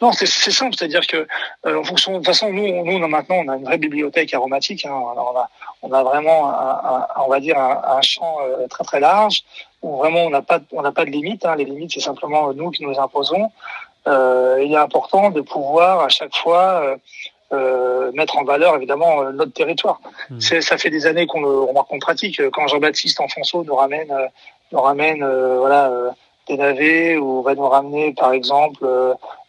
Non, 0.02 0.12
c'est 0.12 0.26
simple, 0.28 0.76
c'est-à-dire 0.76 1.06
que 1.06 1.28
euh, 1.66 1.80
en 1.80 1.84
fonction, 1.84 2.14
de 2.14 2.18
toute 2.18 2.26
façon, 2.26 2.52
nous, 2.52 2.84
nous, 2.84 2.94
on 2.94 3.04
a 3.04 3.08
maintenant, 3.08 3.36
on 3.36 3.48
a 3.48 3.56
une 3.56 3.64
vraie 3.64 3.78
bibliothèque 3.78 4.34
aromatique. 4.34 4.86
Hein, 4.86 4.92
on, 4.92 5.38
a, 5.38 5.50
on 5.84 5.92
a 5.94 6.04
vraiment, 6.04 6.50
un, 6.50 6.54
un, 6.54 7.08
on 7.26 7.30
va 7.30 7.40
dire, 7.40 7.58
un, 7.58 7.98
un 7.98 8.02
champ 8.02 8.38
euh, 8.42 8.68
très 8.68 8.84
très 8.84 9.00
large 9.00 9.44
où 9.82 9.98
vraiment 9.98 10.24
on 10.24 10.30
n'a 10.32 10.42
pas, 10.42 10.60
on 10.72 10.82
n'a 10.82 10.92
pas 10.92 11.06
de 11.06 11.12
limite. 11.12 11.46
Hein, 11.46 11.56
les 11.56 11.66
limites, 11.66 11.92
c'est 11.94 12.00
simplement 12.00 12.52
nous 12.54 12.72
qui 12.72 12.84
nous 12.84 13.00
imposons. 13.00 13.52
Euh, 14.08 14.62
il 14.66 14.74
est 14.74 14.78
important 14.78 15.30
de 15.30 15.42
pouvoir 15.42 16.00
à 16.00 16.10
chaque 16.10 16.36
fois 16.36 16.98
euh, 17.54 18.12
mettre 18.12 18.38
en 18.38 18.44
valeur 18.44 18.76
évidemment 18.76 19.22
euh, 19.22 19.32
notre 19.32 19.54
territoire. 19.54 20.02
Mmh. 20.30 20.40
Ça 20.42 20.78
fait 20.78 20.90
des 20.90 21.06
années 21.06 21.28
qu'on 21.28 21.42
le 21.42 21.62
remarque 21.62 21.88
qu'on 21.88 22.00
pratique. 22.00 22.42
Quand 22.50 22.68
Jean-Baptiste 22.68 23.22
Enfonceau 23.22 23.64
nous 23.64 23.76
ramène, 23.76 24.12
euh, 24.12 24.28
nous 24.74 24.82
ramène 24.82 25.26
voilà 25.58 25.90
des 26.50 26.58
navets 26.58 27.16
ou 27.16 27.42
va 27.44 27.56
nous 27.56 27.68
ramener 27.68 28.14
par 28.14 28.34
exemple 28.34 28.86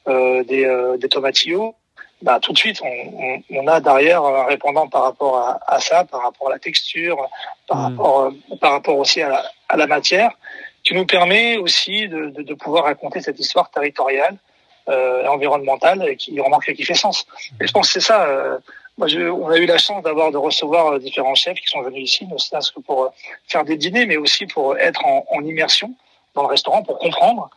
des, 0.07 0.97
des 0.97 1.09
tomatillos, 1.09 1.75
bah, 2.23 2.39
tout 2.41 2.53
de 2.53 2.59
suite, 2.59 2.81
on, 2.83 2.87
on, 2.87 3.43
on, 3.51 3.67
a 3.67 3.81
derrière 3.81 4.23
un 4.23 4.45
répondant 4.45 4.87
par 4.89 5.03
rapport 5.03 5.39
à, 5.39 5.61
à, 5.67 5.81
ça, 5.81 6.05
par 6.05 6.23
rapport 6.23 6.49
à 6.49 6.53
la 6.53 6.59
texture, 6.61 7.29
par, 7.67 7.79
mmh. 7.79 7.83
rapport, 7.83 8.33
par 8.61 8.73
rapport 8.73 8.99
aussi 8.99 9.23
à 9.23 9.29
la, 9.29 9.45
à 9.69 9.77
la, 9.77 9.87
matière, 9.89 10.31
qui 10.85 10.95
nous 10.95 11.07
permet 11.07 11.57
aussi 11.57 12.09
de, 12.09 12.31
de, 12.31 12.43
de 12.43 12.55
pouvoir 12.55 12.85
raconter 12.85 13.21
cette 13.21 13.41
histoire 13.41 13.71
territoriale 13.71 14.37
euh, 14.89 15.27
environnementale 15.27 16.17
qui 16.17 16.41
remarque 16.41 16.73
qui 16.75 16.85
fait 16.85 16.95
sens. 16.95 17.27
Et 17.61 17.67
je 17.67 17.73
pense 17.73 17.89
que 17.89 18.01
c'est 18.01 18.07
ça. 18.07 18.27
Euh, 18.27 18.59
moi, 18.97 19.07
je, 19.07 19.21
on 19.21 19.49
a 19.49 19.59
eu 19.59 19.67
la 19.67 19.79
chance 19.79 20.03
d'avoir 20.03 20.33
de 20.33 20.37
recevoir 20.37 20.95
euh, 20.95 20.99
différents 20.99 21.37
chefs 21.37 21.59
qui 21.59 21.69
sont 21.69 21.83
venus 21.83 22.03
ici, 22.11 22.27
ne 22.27 22.37
serait-ce 22.37 22.73
que 22.73 22.81
pour 22.81 23.05
euh, 23.05 23.09
faire 23.47 23.65
des 23.65 23.77
dîners, 23.77 24.07
mais 24.07 24.17
aussi 24.17 24.47
pour 24.47 24.77
être 24.77 25.05
en, 25.05 25.25
en 25.31 25.45
immersion 25.45 25.93
dans 26.35 26.43
le 26.43 26.49
restaurant 26.49 26.83
pour 26.83 26.99
comprendre. 26.99 27.49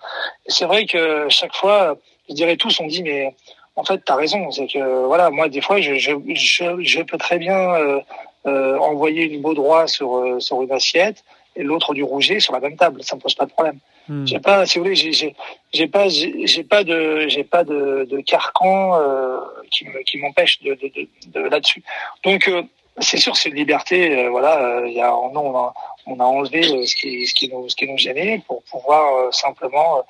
C'est 0.48 0.66
vrai 0.66 0.86
que 0.86 1.28
chaque 1.30 1.56
fois, 1.56 1.98
je 2.30 2.36
dirais 2.36 2.58
tous, 2.58 2.80
on 2.80 2.88
dit 2.88 3.04
mais 3.04 3.34
en 3.76 3.84
fait, 3.84 4.04
tu 4.06 4.12
as 4.12 4.16
raison. 4.16 4.52
C'est 4.52 4.68
que 4.68 5.06
voilà, 5.06 5.30
moi 5.32 5.50
des 5.50 5.62
fois, 5.62 5.82
je, 5.82 5.96
je, 5.96 6.14
je, 6.36 6.84
je 6.84 7.02
peux 7.02 7.18
très 7.18 7.40
bien 7.40 7.58
euh, 7.58 8.00
euh, 8.46 8.78
envoyer 8.78 9.24
une 9.24 9.42
baudroie 9.42 9.88
sur 9.88 10.38
sur 10.40 10.62
une 10.62 10.72
assiette 10.72 11.24
et 11.56 11.64
l'autre 11.64 11.94
du 11.94 12.04
rouget 12.04 12.40
sur 12.40 12.54
la 12.54 12.60
même 12.60 12.78
table. 12.78 13.04
Ça 13.04 13.16
me 13.16 13.22
pose 13.22 13.36
pas 13.36 13.46
de 13.46 13.52
problème. 13.52 13.80
Hmm. 14.08 14.26
J'ai 14.26 14.40
pas, 14.40 14.66
si 14.66 14.80
vous 14.80 14.86
voulez, 14.86 14.96
j'ai, 14.96 15.36
j'ai 15.74 15.88
pas, 15.88 16.08
j'ai 16.08 16.64
pas 16.64 16.84
de, 16.84 17.28
j'ai 17.28 17.44
pas 17.44 17.64
de, 17.64 18.08
de 18.10 18.20
carcan 18.22 19.00
euh, 19.00 19.38
qui 19.70 19.86
me, 19.86 20.02
qui 20.04 20.18
m'empêche 20.18 20.62
de, 20.62 20.74
de, 20.76 20.88
de, 20.88 21.08
de 21.28 21.40
là-dessus. 21.50 21.84
Donc 22.24 22.48
euh, 22.48 22.64
c'est 23.00 23.18
sûr, 23.18 23.36
c'est 23.36 23.50
une 23.50 23.56
liberté. 23.56 24.18
Euh, 24.18 24.30
voilà, 24.30 24.54
euh, 24.64 24.88
il 24.88 24.94
y 24.94 25.02
a, 25.02 25.16
on 25.16 25.36
a, 25.38 25.74
on 26.08 26.20
a 26.20 26.24
enlevé 26.24 26.64
ce 26.64 26.96
qui, 26.96 27.26
ce 27.28 27.34
qui 27.34 27.50
nous, 27.50 27.70
ce 27.70 27.76
qui 27.76 27.88
nous 27.88 27.98
gênait 27.98 28.42
pour 28.48 28.64
pouvoir 28.64 29.34
simplement 29.34 30.04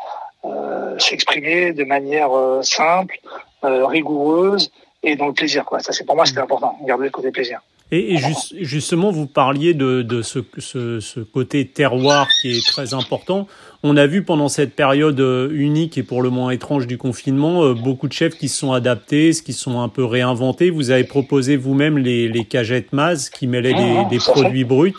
s'exprimer 0.98 1.72
de 1.74 1.84
manière 1.84 2.32
simple, 2.64 3.20
rigoureuse 3.62 4.72
et 5.04 5.16
dans 5.16 5.28
le 5.28 5.34
plaisir. 5.34 5.66
Quoi. 5.66 5.80
Ça, 5.80 5.92
c'est 5.92 6.06
pour 6.06 6.16
moi, 6.16 6.26
c'était 6.26 6.40
important, 6.40 6.78
garder 6.84 7.06
le 7.06 7.12
côté 7.12 7.30
plaisir. 7.32 7.62
Et, 7.94 8.18
justement, 8.62 9.12
vous 9.12 9.28
parliez 9.28 9.74
de, 9.74 10.02
de 10.02 10.22
ce, 10.22 10.40
ce, 10.60 11.02
ce, 11.02 11.20
côté 11.20 11.68
terroir 11.68 12.30
qui 12.42 12.52
est 12.52 12.66
très 12.66 12.94
important. 12.94 13.48
On 13.84 13.98
a 13.98 14.08
vu 14.08 14.24
pendant 14.24 14.48
cette 14.48 14.76
période 14.76 15.20
euh, 15.20 15.50
unique 15.52 15.98
et 15.98 16.04
pour 16.04 16.22
le 16.22 16.30
moins 16.30 16.52
étrange 16.52 16.88
du 16.88 16.98
confinement, 16.98 17.66
euh, 17.66 17.74
beaucoup 17.74 18.08
de 18.08 18.14
chefs 18.14 18.38
qui 18.38 18.48
se 18.48 18.58
sont 18.58 18.72
adaptés, 18.72 19.32
qui 19.44 19.52
se 19.52 19.62
sont 19.62 19.82
un 19.82 19.90
peu 19.90 20.06
réinventés. 20.06 20.70
Vous 20.70 20.90
avez 20.92 21.04
proposé 21.04 21.58
vous-même 21.58 21.98
les, 21.98 22.30
les 22.30 22.46
cagettes 22.46 22.94
Maz 22.94 23.30
qui 23.30 23.46
mêlaient 23.46 23.74
des, 23.74 24.06
des 24.10 24.20
produits 24.20 24.64
bruts 24.64 24.96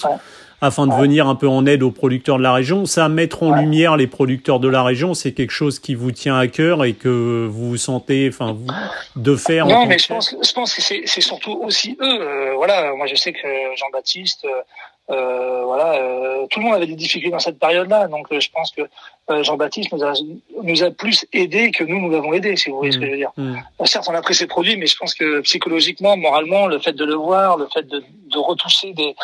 afin 0.62 0.86
de 0.86 0.94
venir 0.94 1.26
un 1.26 1.34
peu 1.34 1.48
en 1.48 1.66
aide 1.66 1.82
aux 1.82 1.90
producteurs 1.90 2.38
de 2.38 2.42
la 2.42 2.52
région. 2.52 2.86
Ça, 2.86 3.08
mettre 3.08 3.42
en 3.42 3.54
lumière 3.54 3.96
les 3.96 4.06
producteurs 4.06 4.60
de 4.60 4.68
la 4.68 4.84
région, 4.84 5.12
c'est 5.12 5.32
quelque 5.32 5.50
chose 5.50 5.80
qui 5.80 5.96
vous 5.96 6.12
tient 6.12 6.38
à 6.38 6.46
cœur 6.46 6.84
et 6.84 6.94
que 6.94 7.48
vous 7.50 7.70
vous 7.70 7.76
sentez, 7.76 8.30
enfin, 8.32 8.56
de 9.16 9.36
faire. 9.36 9.66
Non, 9.66 9.86
mais 9.86 9.98
je 9.98 10.06
pense, 10.06 10.34
je 10.40 10.52
pense 10.52 10.74
que 10.74 10.80
c'est 10.80 11.20
surtout 11.20 11.58
aussi 11.64 11.98
eux. 12.00 12.20
Euh, 12.20 12.54
voilà, 12.54 12.94
moi 12.94 13.06
je 13.06 13.16
sais 13.16 13.32
que 13.32 13.48
Jean-Baptiste, 13.76 14.46
euh, 15.10 15.62
voilà, 15.64 15.94
euh, 15.94 16.46
tout 16.46 16.60
le 16.60 16.66
monde 16.66 16.74
avait 16.74 16.86
des 16.86 16.94
difficultés 16.94 17.32
dans 17.32 17.40
cette 17.40 17.58
période-là, 17.58 18.06
donc 18.06 18.28
euh, 18.30 18.38
je 18.38 18.50
pense 18.50 18.70
que 18.70 18.82
Jean-Baptiste 19.42 19.92
nous 19.92 20.04
a, 20.04 20.12
nous 20.62 20.82
a 20.84 20.90
plus 20.90 21.26
aidé 21.32 21.70
que 21.70 21.82
nous 21.82 22.00
nous 22.00 22.10
l'avons 22.10 22.32
aidé, 22.32 22.56
si 22.56 22.70
vous 22.70 22.76
voyez 22.76 22.92
ce 22.92 22.98
que 22.98 23.06
je 23.06 23.10
veux 23.10 23.16
dire. 23.16 23.32
Mmh. 23.36 23.56
Mmh. 23.80 23.86
certes, 23.86 24.06
on 24.08 24.14
a 24.14 24.22
pris 24.22 24.34
ses 24.34 24.46
produits, 24.46 24.76
mais 24.76 24.86
je 24.86 24.96
pense 24.96 25.14
que 25.14 25.40
psychologiquement, 25.40 26.16
moralement, 26.16 26.66
le 26.66 26.78
fait 26.78 26.92
de 26.92 27.04
le 27.04 27.14
voir, 27.14 27.56
le 27.56 27.66
fait 27.66 27.86
de, 27.88 28.00
de 28.00 28.38
retoucher 28.38 28.92
des, 28.92 29.14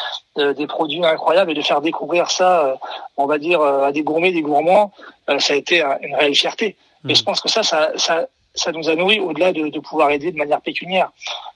des 0.55 0.67
produits 0.67 1.05
incroyables 1.05 1.53
et 1.53 1.55
de 1.55 1.63
faire 1.63 1.81
découvrir 1.81 2.31
ça, 2.31 2.79
on 3.17 3.27
va 3.27 3.39
dire, 3.39 3.61
à 3.61 3.93
des 3.93 4.03
gourmets, 4.03 4.33
des 4.33 4.43
gourmands, 4.43 4.93
ça 5.39 5.55
a 5.55 5.57
été 5.57 5.83
une 6.03 6.15
réelle 6.15 6.35
fierté. 6.35 6.77
Et 7.05 7.13
mmh. 7.13 7.15
je 7.15 7.23
pense 7.23 7.41
que 7.41 7.49
ça, 7.49 7.63
ça, 7.63 7.93
ça, 7.97 8.27
ça 8.59 8.73
nous 8.73 8.89
a 8.89 8.95
nourri 8.95 9.21
au-delà 9.21 9.53
de, 9.53 9.69
de, 9.69 9.81
pouvoir 9.81 10.11
aider 10.11 10.33
de 10.33 10.37
manière 10.37 10.61
pécuniaire. 10.61 11.11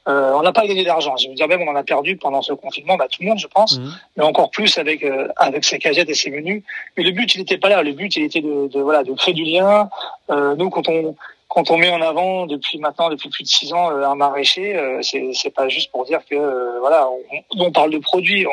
Euh, 0.09 0.33
on 0.35 0.43
n'a 0.43 0.53
pas 0.53 0.67
gagné 0.67 0.85
d'argent. 0.85 1.17
Je 1.17 1.29
veux 1.29 1.35
dire 1.35 1.49
même 1.49 1.63
on 1.63 1.71
en 1.71 1.77
a 1.77 1.83
perdu 1.83 2.17
pendant 2.17 2.43
ce 2.43 2.53
confinement, 2.53 2.97
bah, 2.97 3.07
tout 3.11 3.23
le 3.23 3.29
monde 3.29 3.39
je 3.39 3.47
pense, 3.47 3.79
mmh. 3.79 3.95
mais 4.17 4.25
encore 4.25 4.51
plus 4.51 4.79
avec 4.79 5.05
euh, 5.05 5.29
avec 5.37 5.65
ses 5.65 5.79
cagettes 5.79 6.09
et 6.09 6.15
ses 6.15 6.31
menus. 6.31 6.63
Mais 6.97 7.03
le 7.03 7.11
but 7.11 7.35
il 7.35 7.39
n'était 7.39 7.59
pas 7.59 7.69
là. 7.69 7.83
Le 7.83 7.93
but 7.93 8.17
il 8.17 8.25
était 8.25 8.41
de, 8.41 8.69
de 8.69 8.81
voilà 8.81 9.05
de 9.05 9.13
créer 9.13 9.35
du 9.35 9.45
lien. 9.45 9.91
Euh, 10.31 10.55
nous 10.57 10.71
quand 10.71 10.89
on 10.89 11.15
quand 11.53 11.71
on 11.71 11.77
met 11.77 11.91
en 11.91 12.01
avant 12.01 12.47
depuis 12.47 12.79
maintenant 12.79 13.11
depuis 13.11 13.29
plus 13.29 13.43
de 13.45 13.49
six 13.49 13.75
ans 13.75 13.91
euh, 13.91 14.09
un 14.09 14.15
maraîcher, 14.15 14.75
euh, 14.75 15.03
c'est 15.03 15.33
c'est 15.35 15.51
pas 15.51 15.69
juste 15.69 15.91
pour 15.91 16.07
dire 16.07 16.21
que 16.25 16.35
euh, 16.35 16.81
voilà 16.81 17.07
on, 17.11 17.65
on, 17.67 17.71
parle 17.71 17.91
de 17.91 17.99
produits. 17.99 18.47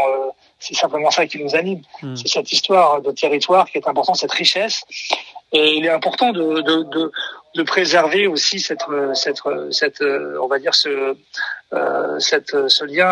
c'est 0.60 0.75
simplement 0.75 1.10
ça 1.10 1.25
qui 1.25 1.41
nous 1.41 1.56
anime. 1.56 1.82
Mmh. 2.03 2.18
C'est 2.18 2.27
cette 2.27 2.51
histoire 2.51 3.01
de 3.01 3.12
territoire 3.12 3.70
qui 3.70 3.77
est 3.77 3.88
importante, 3.88 4.18
cette 4.18 4.34
richesse. 4.34 4.84
Et 5.53 5.75
il 5.77 5.86
est 5.86 5.89
important 5.89 6.34
de, 6.34 6.62
de, 6.62 6.84
de, 6.96 7.12
de 7.56 7.63
préserver 7.63 8.27
aussi 8.27 8.60
cette, 8.60 8.86
cette, 9.13 9.41
cette, 9.72 10.03
on 10.44 10.48
va 10.48 10.60
dire 10.60 10.75
ce, 10.75 11.15
euh, 11.72 12.20
cette, 12.20 12.68
ce 12.68 12.84
lien 12.84 13.10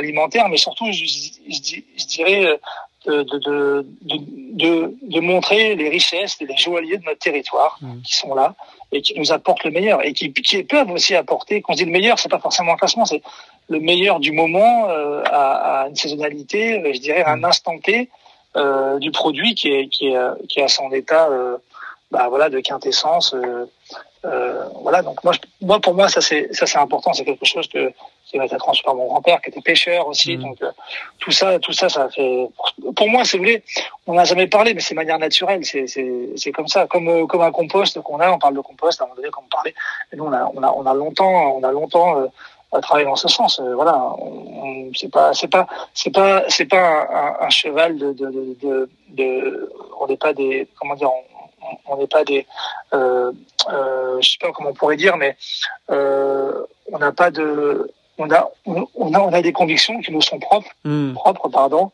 alimentaire, 0.00 0.48
mais 0.48 0.56
surtout, 0.56 0.90
je, 0.90 1.04
je, 1.04 2.06
dirais, 2.06 2.60
de, 3.08 3.38
de, 3.38 3.86
de, 4.02 4.94
de, 5.02 5.20
montrer 5.20 5.74
les 5.74 5.88
richesses 5.88 6.36
et 6.40 6.46
les 6.46 6.56
joailliers 6.56 6.98
de 6.98 7.04
notre 7.04 7.18
territoire 7.18 7.78
mmh. 7.80 8.02
qui 8.02 8.14
sont 8.14 8.34
là 8.34 8.54
et 8.92 9.02
qui 9.02 9.18
nous 9.18 9.32
apportent 9.32 9.64
le 9.64 9.70
meilleur 9.70 10.04
et 10.04 10.12
qui, 10.12 10.32
qui 10.32 10.62
peuvent 10.62 10.90
aussi 10.90 11.14
apporter. 11.14 11.62
Quand 11.62 11.72
je 11.72 11.78
dis 11.78 11.84
le 11.84 11.90
meilleur, 11.90 12.18
c'est 12.18 12.28
pas 12.28 12.38
forcément 12.38 12.72
un 12.72 12.76
classement, 12.76 13.04
c'est 13.04 13.22
le 13.68 13.80
meilleur 13.80 14.20
du 14.20 14.32
moment 14.32 14.88
euh, 14.88 15.22
à, 15.26 15.82
à, 15.82 15.88
une 15.88 15.96
saisonnalité, 15.96 16.82
je 16.94 17.00
dirais, 17.00 17.22
à 17.22 17.32
un 17.32 17.36
mmh. 17.36 17.44
instant 17.44 17.78
T 17.78 18.10
euh, 18.56 18.98
du 18.98 19.10
produit 19.10 19.54
qui 19.54 19.68
est, 19.68 19.88
qui 19.88 20.08
est, 20.08 20.46
qui 20.48 20.60
est 20.60 20.64
à 20.64 20.68
son 20.68 20.90
état. 20.92 21.28
Euh, 21.28 21.58
bah 22.10 22.28
voilà 22.28 22.48
de 22.48 22.60
quintessence 22.60 23.34
euh, 23.34 23.66
euh, 24.24 24.64
voilà 24.82 25.02
donc 25.02 25.22
moi 25.24 25.34
moi 25.60 25.80
pour 25.80 25.94
moi 25.94 26.08
ça 26.08 26.20
c'est 26.20 26.48
ça 26.54 26.66
c'est 26.66 26.78
important 26.78 27.12
c'est 27.12 27.24
quelque 27.24 27.44
chose 27.44 27.68
que 27.68 27.92
qui 28.28 28.38
m'a 28.38 28.46
été 28.46 28.56
transmis 28.56 28.82
par 28.84 28.94
mon 28.94 29.06
grand-père 29.06 29.40
qui 29.40 29.50
était 29.50 29.60
pêcheur 29.60 30.06
aussi. 30.06 30.36
Mmh. 30.36 30.42
donc 30.42 30.62
euh, 30.62 30.70
tout 31.18 31.30
ça 31.30 31.58
tout 31.58 31.72
ça 31.72 31.88
ça 31.88 32.08
fait 32.10 32.48
pour 32.94 33.08
moi 33.08 33.24
si 33.24 33.36
vous 33.36 33.44
voulez 33.44 33.62
on 34.06 34.14
n'a 34.14 34.24
jamais 34.24 34.46
parlé 34.46 34.74
mais 34.74 34.80
c'est 34.80 34.94
manière 34.94 35.18
naturelle. 35.18 35.64
C'est 35.64 35.86
c'est 35.86 36.30
c'est 36.36 36.52
comme 36.52 36.68
ça. 36.68 36.86
Comme 36.86 37.08
euh, 37.08 37.26
comme 37.26 37.42
un 37.42 37.52
compost 37.52 38.00
qu'on 38.02 38.20
a 38.20 38.30
on 38.30 38.38
parle 38.38 38.54
de 38.54 38.60
compost 38.60 39.00
à 39.00 39.04
un 39.04 39.06
moment 39.06 39.16
donné 39.16 39.30
comme 39.30 39.44
on 39.44 39.48
parlait. 39.48 39.74
Et 40.12 40.16
nous 40.16 40.24
on 40.24 40.32
a 40.32 40.50
on 40.54 40.62
a 40.62 40.70
on 40.70 40.86
a 40.86 40.94
longtemps 40.94 41.56
on 41.56 41.62
a 41.62 41.72
longtemps 41.72 42.28
à 42.70 42.80
travailler 42.80 43.06
dans 43.06 43.16
ce 43.16 43.28
sens. 43.28 43.60
voilà, 43.60 44.14
c'est 44.94 45.10
pas, 45.10 45.32
c'est 45.32 45.48
pas, 45.48 45.66
c'est 45.94 46.10
pas, 46.10 46.44
c'est 46.48 46.66
pas 46.66 47.08
un, 47.40 47.46
un, 47.46 47.48
cheval 47.48 47.96
de, 47.96 48.12
de, 48.12 48.26
de, 48.26 48.54
de, 48.60 48.90
de 49.08 49.72
on 49.98 50.06
n'est 50.06 50.18
pas 50.18 50.34
des, 50.34 50.68
comment 50.78 50.94
dire, 50.94 51.10
on, 51.10 51.24
on 51.86 51.96
n'est 51.96 52.06
pas 52.06 52.24
des, 52.24 52.46
euh, 52.94 53.32
euh, 53.70 54.20
je 54.20 54.30
sais 54.30 54.38
pas 54.40 54.52
comment 54.52 54.70
on 54.70 54.74
pourrait 54.74 54.96
dire, 54.96 55.16
mais 55.16 55.36
euh, 55.90 56.64
on 56.92 56.98
n'a 56.98 57.12
pas 57.12 57.30
de, 57.30 57.90
on 58.18 58.30
a, 58.30 58.50
on 58.66 59.14
a, 59.14 59.20
on 59.20 59.32
a 59.32 59.42
des 59.42 59.52
convictions 59.52 60.00
qui 60.00 60.12
nous 60.12 60.20
sont 60.20 60.38
propres, 60.38 60.70
hmm. 60.84 61.12
propres, 61.14 61.48
pardon, 61.48 61.90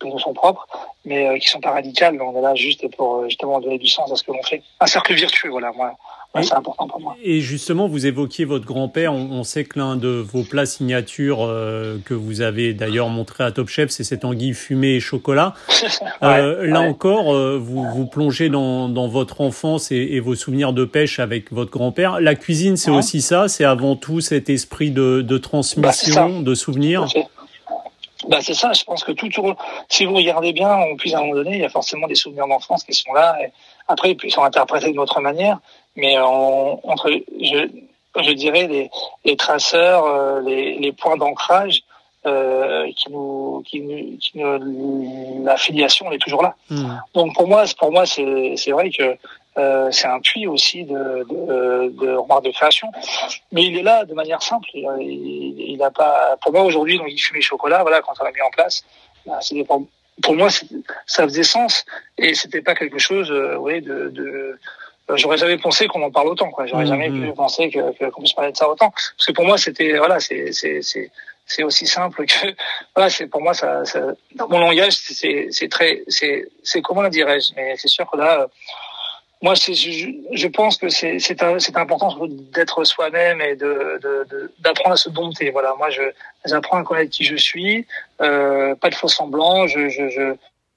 qui 0.00 0.08
nous 0.08 0.18
sont 0.18 0.34
propres, 0.34 0.66
mais 1.04 1.28
euh, 1.28 1.38
qui 1.38 1.48
sont 1.48 1.60
pas 1.60 1.70
radicales. 1.70 2.20
On 2.20 2.36
est 2.36 2.42
là 2.42 2.54
juste 2.54 2.88
pour 2.96 3.24
justement 3.24 3.60
donner 3.60 3.78
du 3.78 3.86
sens 3.86 4.10
à 4.10 4.16
ce 4.16 4.24
que 4.24 4.32
l'on 4.32 4.42
fait. 4.42 4.62
Un 4.80 4.86
cercle 4.86 5.14
virtueux, 5.14 5.50
voilà. 5.50 5.72
Moi, 5.72 5.94
c'est 6.42 6.54
important 6.54 6.86
pour 6.86 7.00
moi. 7.00 7.16
Et 7.22 7.40
justement, 7.40 7.88
vous 7.88 8.06
évoquiez 8.06 8.44
votre 8.44 8.66
grand-père. 8.66 9.12
On, 9.12 9.42
sait 9.44 9.64
que 9.64 9.78
l'un 9.78 9.96
de 9.96 10.08
vos 10.08 10.42
plats 10.42 10.66
signature 10.66 11.38
euh, 11.42 11.98
que 12.04 12.14
vous 12.14 12.42
avez 12.42 12.74
d'ailleurs 12.74 13.08
montré 13.08 13.44
à 13.44 13.50
Top 13.50 13.68
Chef, 13.68 13.90
c'est 13.90 14.04
cette 14.04 14.24
anguille 14.24 14.54
fumée 14.54 14.94
et 14.94 15.00
chocolat. 15.00 15.54
euh, 16.22 16.66
là 16.66 16.80
encore, 16.80 17.34
euh, 17.34 17.58
vous 17.58 17.82
vous 17.82 18.06
plongez 18.06 18.50
dans, 18.50 18.88
dans 18.88 19.08
votre 19.08 19.40
enfance 19.40 19.90
et, 19.90 19.96
et, 19.96 20.20
vos 20.20 20.34
souvenirs 20.34 20.72
de 20.72 20.84
pêche 20.84 21.18
avec 21.18 21.52
votre 21.52 21.70
grand-père. 21.70 22.20
La 22.20 22.34
cuisine, 22.34 22.76
c'est 22.76 22.90
aussi 22.90 23.22
ça. 23.22 23.48
C'est 23.48 23.64
avant 23.64 23.96
tout 23.96 24.20
cet 24.20 24.50
esprit 24.50 24.90
de, 24.90 25.22
de 25.22 25.38
transmission, 25.38 26.40
bah, 26.40 26.44
de 26.44 26.54
souvenirs. 26.54 27.06
Bah 28.28 28.38
c'est 28.42 28.54
ça, 28.54 28.72
je 28.72 28.84
pense 28.84 29.04
que 29.04 29.12
tout, 29.12 29.30
si 29.88 30.04
vous 30.04 30.14
regardez 30.14 30.52
bien, 30.52 30.76
on 30.76 30.96
puisse 30.96 31.14
à 31.14 31.18
un 31.18 31.20
moment 31.20 31.34
donné, 31.34 31.52
il 31.52 31.60
y 31.60 31.64
a 31.64 31.68
forcément 31.68 32.08
des 32.08 32.16
souvenirs 32.16 32.48
d'enfance 32.48 32.82
qui 32.82 32.92
sont 32.92 33.12
là. 33.12 33.36
Et 33.40 33.52
après, 33.86 34.16
ils 34.22 34.30
sont 34.30 34.42
interprétés 34.42 34.90
d'une 34.90 34.98
autre 34.98 35.20
manière 35.20 35.60
mais 35.98 36.16
entre, 36.18 37.10
je, 37.50 37.68
je 38.28 38.32
dirais, 38.32 38.66
les, 38.66 38.90
les 39.24 39.36
traceurs, 39.36 40.04
euh, 40.04 40.40
les, 40.48 40.78
les 40.78 40.92
points 40.92 41.16
d'ancrage 41.16 41.82
euh, 42.26 42.86
qui 42.96 43.10
nous, 43.10 43.62
qui, 43.66 43.78
qui 44.22 44.32
nous, 44.38 45.44
la 45.44 45.56
filiation 45.56 46.10
est 46.12 46.18
toujours 46.18 46.42
là. 46.42 46.54
Hmm. 46.70 46.98
Donc 47.14 47.34
pour 47.34 47.46
moi, 47.46 47.64
pour 47.80 47.90
moi, 47.90 48.06
c'est, 48.06 48.54
c'est 48.56 48.72
vrai 48.72 48.90
que 48.90 49.16
euh, 49.58 49.88
c'est 49.90 50.06
un 50.06 50.20
puits 50.20 50.46
aussi 50.46 50.84
de, 50.84 51.00
de, 51.30 51.90
de 52.00 52.08
remarques 52.14 52.44
de 52.44 52.52
création, 52.52 52.88
mais 53.50 53.64
il 53.64 53.76
est 53.76 53.82
là 53.82 54.04
de 54.04 54.14
manière 54.14 54.42
simple. 54.42 54.68
Il, 54.74 55.54
il, 55.72 55.82
a 55.82 55.90
pas, 55.90 56.36
pour 56.40 56.52
moi 56.52 56.62
aujourd'hui, 56.62 56.96
donc 56.98 57.08
il 57.10 57.18
fumait 57.18 57.40
chocolat, 57.40 57.82
voilà, 57.82 58.00
quand 58.00 58.12
on 58.20 58.24
l'a 58.24 58.30
mis 58.30 58.42
en 58.42 58.50
place, 58.50 58.84
bah, 59.26 59.38
c'est 59.40 59.64
pour, 59.64 59.82
pour 60.22 60.34
moi, 60.34 60.48
ça 61.06 61.24
faisait 61.24 61.42
sens 61.42 61.84
et 62.18 62.34
c'était 62.34 62.62
pas 62.62 62.74
quelque 62.74 62.98
chose, 62.98 63.30
euh, 63.30 63.56
oui, 63.56 63.80
de, 63.80 64.10
de 64.10 64.22
euh, 64.22 64.58
j'aurais 65.14 65.36
jamais 65.36 65.58
pensé 65.58 65.86
qu'on 65.86 66.02
en 66.02 66.10
parle 66.10 66.28
autant 66.28 66.50
quoi. 66.50 66.66
J'aurais 66.66 66.84
mmh, 66.84 66.88
jamais 66.88 67.10
pu 67.10 67.30
mmh. 67.30 67.34
penser 67.34 67.70
que 67.70 68.10
qu'on 68.10 68.20
puisse 68.20 68.34
parler 68.34 68.52
de 68.52 68.56
ça 68.56 68.68
autant. 68.68 68.90
Parce 68.90 69.26
que 69.26 69.32
pour 69.32 69.44
moi 69.44 69.58
c'était 69.58 69.96
voilà 69.96 70.20
c'est 70.20 70.52
c'est 70.52 70.82
c'est 70.82 71.10
c'est 71.46 71.62
aussi 71.62 71.86
simple 71.86 72.26
que 72.26 72.54
voilà 72.94 73.08
c'est 73.10 73.26
pour 73.26 73.40
moi 73.40 73.54
ça, 73.54 73.84
ça 73.84 74.00
dans 74.34 74.48
mon 74.48 74.58
langage 74.58 74.94
c'est 74.94 75.48
c'est 75.50 75.68
très 75.68 76.02
c'est 76.08 76.48
c'est 76.62 76.82
comment 76.82 77.08
dirais-je. 77.08 77.52
Mais 77.56 77.74
c'est 77.76 77.88
sûr 77.88 78.08
que 78.10 78.16
là 78.16 78.48
moi 79.40 79.54
c'est 79.54 79.74
je, 79.74 80.10
je 80.32 80.48
pense 80.48 80.76
que 80.76 80.88
c'est 80.88 81.18
c'est 81.18 81.38
c'est 81.58 81.76
important 81.76 82.26
d'être 82.52 82.84
soi-même 82.84 83.40
et 83.40 83.56
de 83.56 84.00
d'apprendre 84.58 84.94
à 84.94 84.96
se 84.96 85.08
dompter 85.08 85.50
voilà. 85.50 85.74
Moi 85.78 85.90
je 85.90 86.02
j'apprends 86.44 86.78
à 86.78 86.82
connaître 86.82 87.10
qui 87.10 87.24
je 87.24 87.36
suis 87.36 87.86
euh, 88.20 88.74
pas 88.74 88.90
de 88.90 88.94
faux 88.94 89.08
semblants 89.08 89.66
je 89.66 89.88
je 89.88 90.08
je 90.10 90.34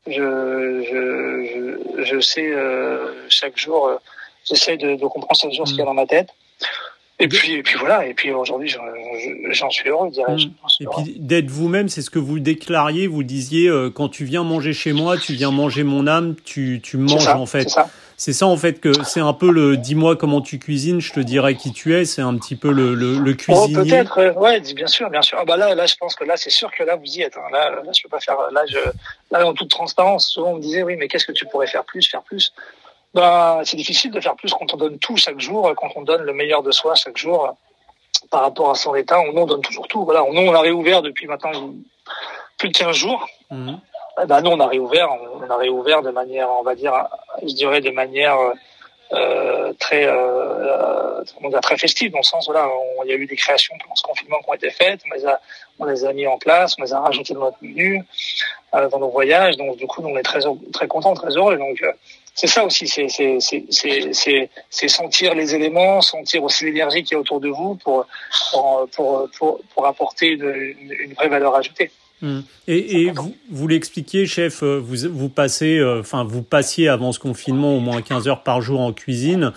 je, 0.07 0.81
je, 0.83 2.03
je, 2.03 2.19
sais 2.19 2.51
euh, 2.51 3.29
chaque 3.29 3.55
jour 3.57 3.87
euh, 3.87 3.97
j'essaie 4.45 4.77
de, 4.77 4.95
de, 4.95 5.05
comprendre 5.05 5.39
chaque 5.39 5.53
jour 5.53 5.67
ce 5.67 5.73
qu'il 5.73 5.79
y 5.79 5.81
a 5.81 5.85
mm. 5.85 5.87
dans 5.87 5.93
ma 5.93 6.05
tête. 6.05 6.29
Et 7.19 7.27
puis, 7.27 7.53
et 7.53 7.61
puis 7.61 7.77
voilà, 7.77 8.07
et 8.07 8.15
puis 8.15 8.31
aujourd'hui, 8.31 8.75
j'en 9.51 9.69
suis 9.69 9.87
heureux, 9.89 10.09
dirais-je. 10.09 10.47
Mm. 10.47 10.53
Et 10.79 10.85
puis 11.03 11.19
d'être 11.19 11.49
vous-même, 11.49 11.87
c'est 11.87 12.01
ce 12.01 12.09
que 12.09 12.17
vous 12.17 12.39
déclariez, 12.39 13.05
vous 13.05 13.23
disiez, 13.23 13.67
euh, 13.67 13.91
quand 13.91 14.09
tu 14.09 14.25
viens 14.25 14.43
manger 14.43 14.73
chez 14.73 14.91
moi, 14.91 15.17
tu 15.17 15.33
viens 15.33 15.51
manger 15.51 15.83
mon 15.83 16.07
âme, 16.07 16.35
tu, 16.43 16.81
tu 16.83 16.97
manges 16.97 17.27
en 17.27 17.45
fait. 17.45 17.69
C'est 18.17 18.33
ça 18.33 18.45
en 18.45 18.55
fait 18.55 18.79
que 18.79 18.91
c'est 19.03 19.19
un 19.19 19.33
peu 19.33 19.51
le 19.51 19.77
dis-moi 19.77 20.15
comment 20.15 20.41
tu 20.41 20.59
cuisines, 20.59 21.01
je 21.01 21.11
te 21.11 21.19
dirai 21.19 21.55
qui 21.55 21.71
tu 21.71 21.95
es, 21.95 22.05
c'est 22.05 22.21
un 22.21 22.37
petit 22.37 22.55
peu 22.55 22.71
le, 22.71 22.93
le, 22.93 23.17
le 23.17 23.31
oh, 23.31 23.35
cuisinier. 23.35 23.75
Oh, 23.75 23.83
peut-être, 23.83 24.17
euh, 24.19 24.33
ouais, 24.33 24.59
bien 24.59 24.85
sûr, 24.85 25.09
bien 25.09 25.23
sûr. 25.23 25.39
Ah 25.41 25.45
bah 25.45 25.57
là, 25.57 25.73
là, 25.73 25.87
je 25.87 25.95
pense 25.95 26.15
que 26.15 26.23
là, 26.23 26.37
c'est 26.37 26.51
sûr 26.51 26.69
que 26.71 26.83
là, 26.83 26.97
vous 26.97 27.05
y 27.05 27.21
êtes. 27.23 27.35
Hein. 27.37 27.49
Là, 27.51 27.81
là, 27.83 27.91
je 27.91 28.03
peux 28.03 28.09
pas 28.09 28.19
faire. 28.19 28.37
Là, 28.51 28.61
je, 28.67 28.77
là, 29.31 29.47
en 29.47 29.55
toute 29.55 29.71
transparence, 29.71 30.27
souvent 30.27 30.51
on 30.51 30.55
me 30.57 30.61
disait, 30.61 30.83
oui, 30.83 30.97
mais 30.97 31.07
qu'est-ce 31.07 31.25
que 31.25 31.31
tu 31.31 31.47
pourrais 31.47 31.65
faire 31.65 31.83
plus, 31.83 32.07
faire 32.07 32.21
plus? 32.21 32.53
Bah, 33.13 33.61
c'est 33.65 33.77
difficile 33.77 34.11
de 34.11 34.19
faire 34.21 34.35
plus 34.35 34.53
quand 34.53 34.73
on 34.73 34.77
donne 34.77 34.97
tout 34.99 35.17
chaque 35.17 35.39
jour, 35.39 35.73
quand 35.75 35.89
on 35.95 36.01
donne 36.03 36.21
le 36.21 36.33
meilleur 36.33 36.63
de 36.63 36.71
soi 36.71 36.95
chaque 36.95 37.17
jour 37.17 37.55
par 38.29 38.41
rapport 38.41 38.71
à 38.71 38.75
son 38.75 38.95
état. 38.95 39.19
On, 39.19 39.35
on 39.35 39.45
donne 39.45 39.61
toujours 39.61 39.87
tout. 39.87 40.05
Voilà, 40.05 40.23
on, 40.23 40.35
on 40.35 40.53
a 40.53 40.61
réouvert 40.61 41.01
depuis 41.01 41.27
maintenant 41.27 41.51
plus 42.57 42.69
de 42.69 42.77
15 42.77 42.95
jours. 42.95 43.27
Mmh. 43.49 43.73
bah, 44.27 44.41
nous, 44.41 44.51
on 44.51 44.59
a 44.59 44.67
réouvert, 44.67 45.09
on 45.11 45.49
a 45.49 45.57
réouvert 45.57 46.01
de 46.01 46.11
manière, 46.11 46.49
on 46.49 46.63
va 46.63 46.75
dire, 46.75 46.93
je 47.41 47.53
dirais 47.53 47.81
de 47.81 47.91
manière 47.91 48.37
très 49.79 50.07
comment 51.35 51.49
dire, 51.49 51.59
très 51.59 51.77
festive 51.77 52.11
dans 52.11 52.19
le 52.19 52.23
sens 52.23 52.45
voilà 52.45 52.69
il 53.03 53.09
y 53.09 53.13
a 53.13 53.17
eu 53.17 53.25
des 53.25 53.35
créations 53.35 53.75
pendant 53.81 53.95
ce 53.95 54.03
confinement 54.03 54.39
qui 54.39 54.49
ont 54.49 54.53
été 54.53 54.69
faites 54.69 55.01
on 55.05 55.13
les 55.13 55.25
a 55.25 55.41
on 55.79 55.85
les 55.85 56.05
a 56.05 56.13
mis 56.13 56.25
en 56.27 56.37
place 56.37 56.75
on 56.79 56.83
les 56.83 56.93
a 56.93 56.99
rajoutées 57.01 57.33
dans 57.33 57.41
notre 57.41 57.57
menu 57.61 58.01
dans 58.71 58.99
nos 58.99 59.09
voyages 59.09 59.57
donc 59.57 59.75
du 59.75 59.85
coup 59.85 60.01
on 60.01 60.15
est 60.17 60.23
très 60.23 60.39
très 60.71 60.87
contents 60.87 61.13
très 61.13 61.35
heureux 61.35 61.57
donc 61.57 61.83
c'est 62.33 62.47
ça 62.47 62.65
aussi, 62.65 62.87
c'est 62.87 64.87
sentir 64.87 65.35
les 65.35 65.53
éléments, 65.53 66.01
sentir 66.01 66.43
aussi 66.43 66.65
l'énergie 66.65 67.03
qui 67.03 67.13
est 67.13 67.17
autour 67.17 67.41
de 67.41 67.49
vous 67.49 67.75
pour, 67.75 68.07
pour, 68.51 68.87
pour, 68.95 69.29
pour, 69.37 69.61
pour 69.73 69.85
apporter 69.85 70.29
une, 70.29 70.75
une, 70.99 71.13
vraie 71.13 71.29
valeur 71.29 71.55
ajoutée. 71.55 71.91
Hum. 72.23 72.43
Et, 72.67 73.01
et 73.01 73.11
vous, 73.11 73.35
vous 73.49 73.67
l'expliquiez, 73.67 74.27
chef, 74.27 74.61
euh, 74.61 74.79
vous, 74.79 75.09
vous 75.11 75.29
passez, 75.29 75.79
euh, 75.79 76.01
enfin, 76.01 76.23
vous 76.23 76.43
passiez 76.43 76.87
avant 76.87 77.11
ce 77.11 77.19
confinement 77.19 77.75
au 77.75 77.79
moins 77.79 78.01
15 78.01 78.27
heures 78.27 78.43
par 78.43 78.61
jour 78.61 78.79
en 78.79 78.93
cuisine. 78.93 79.53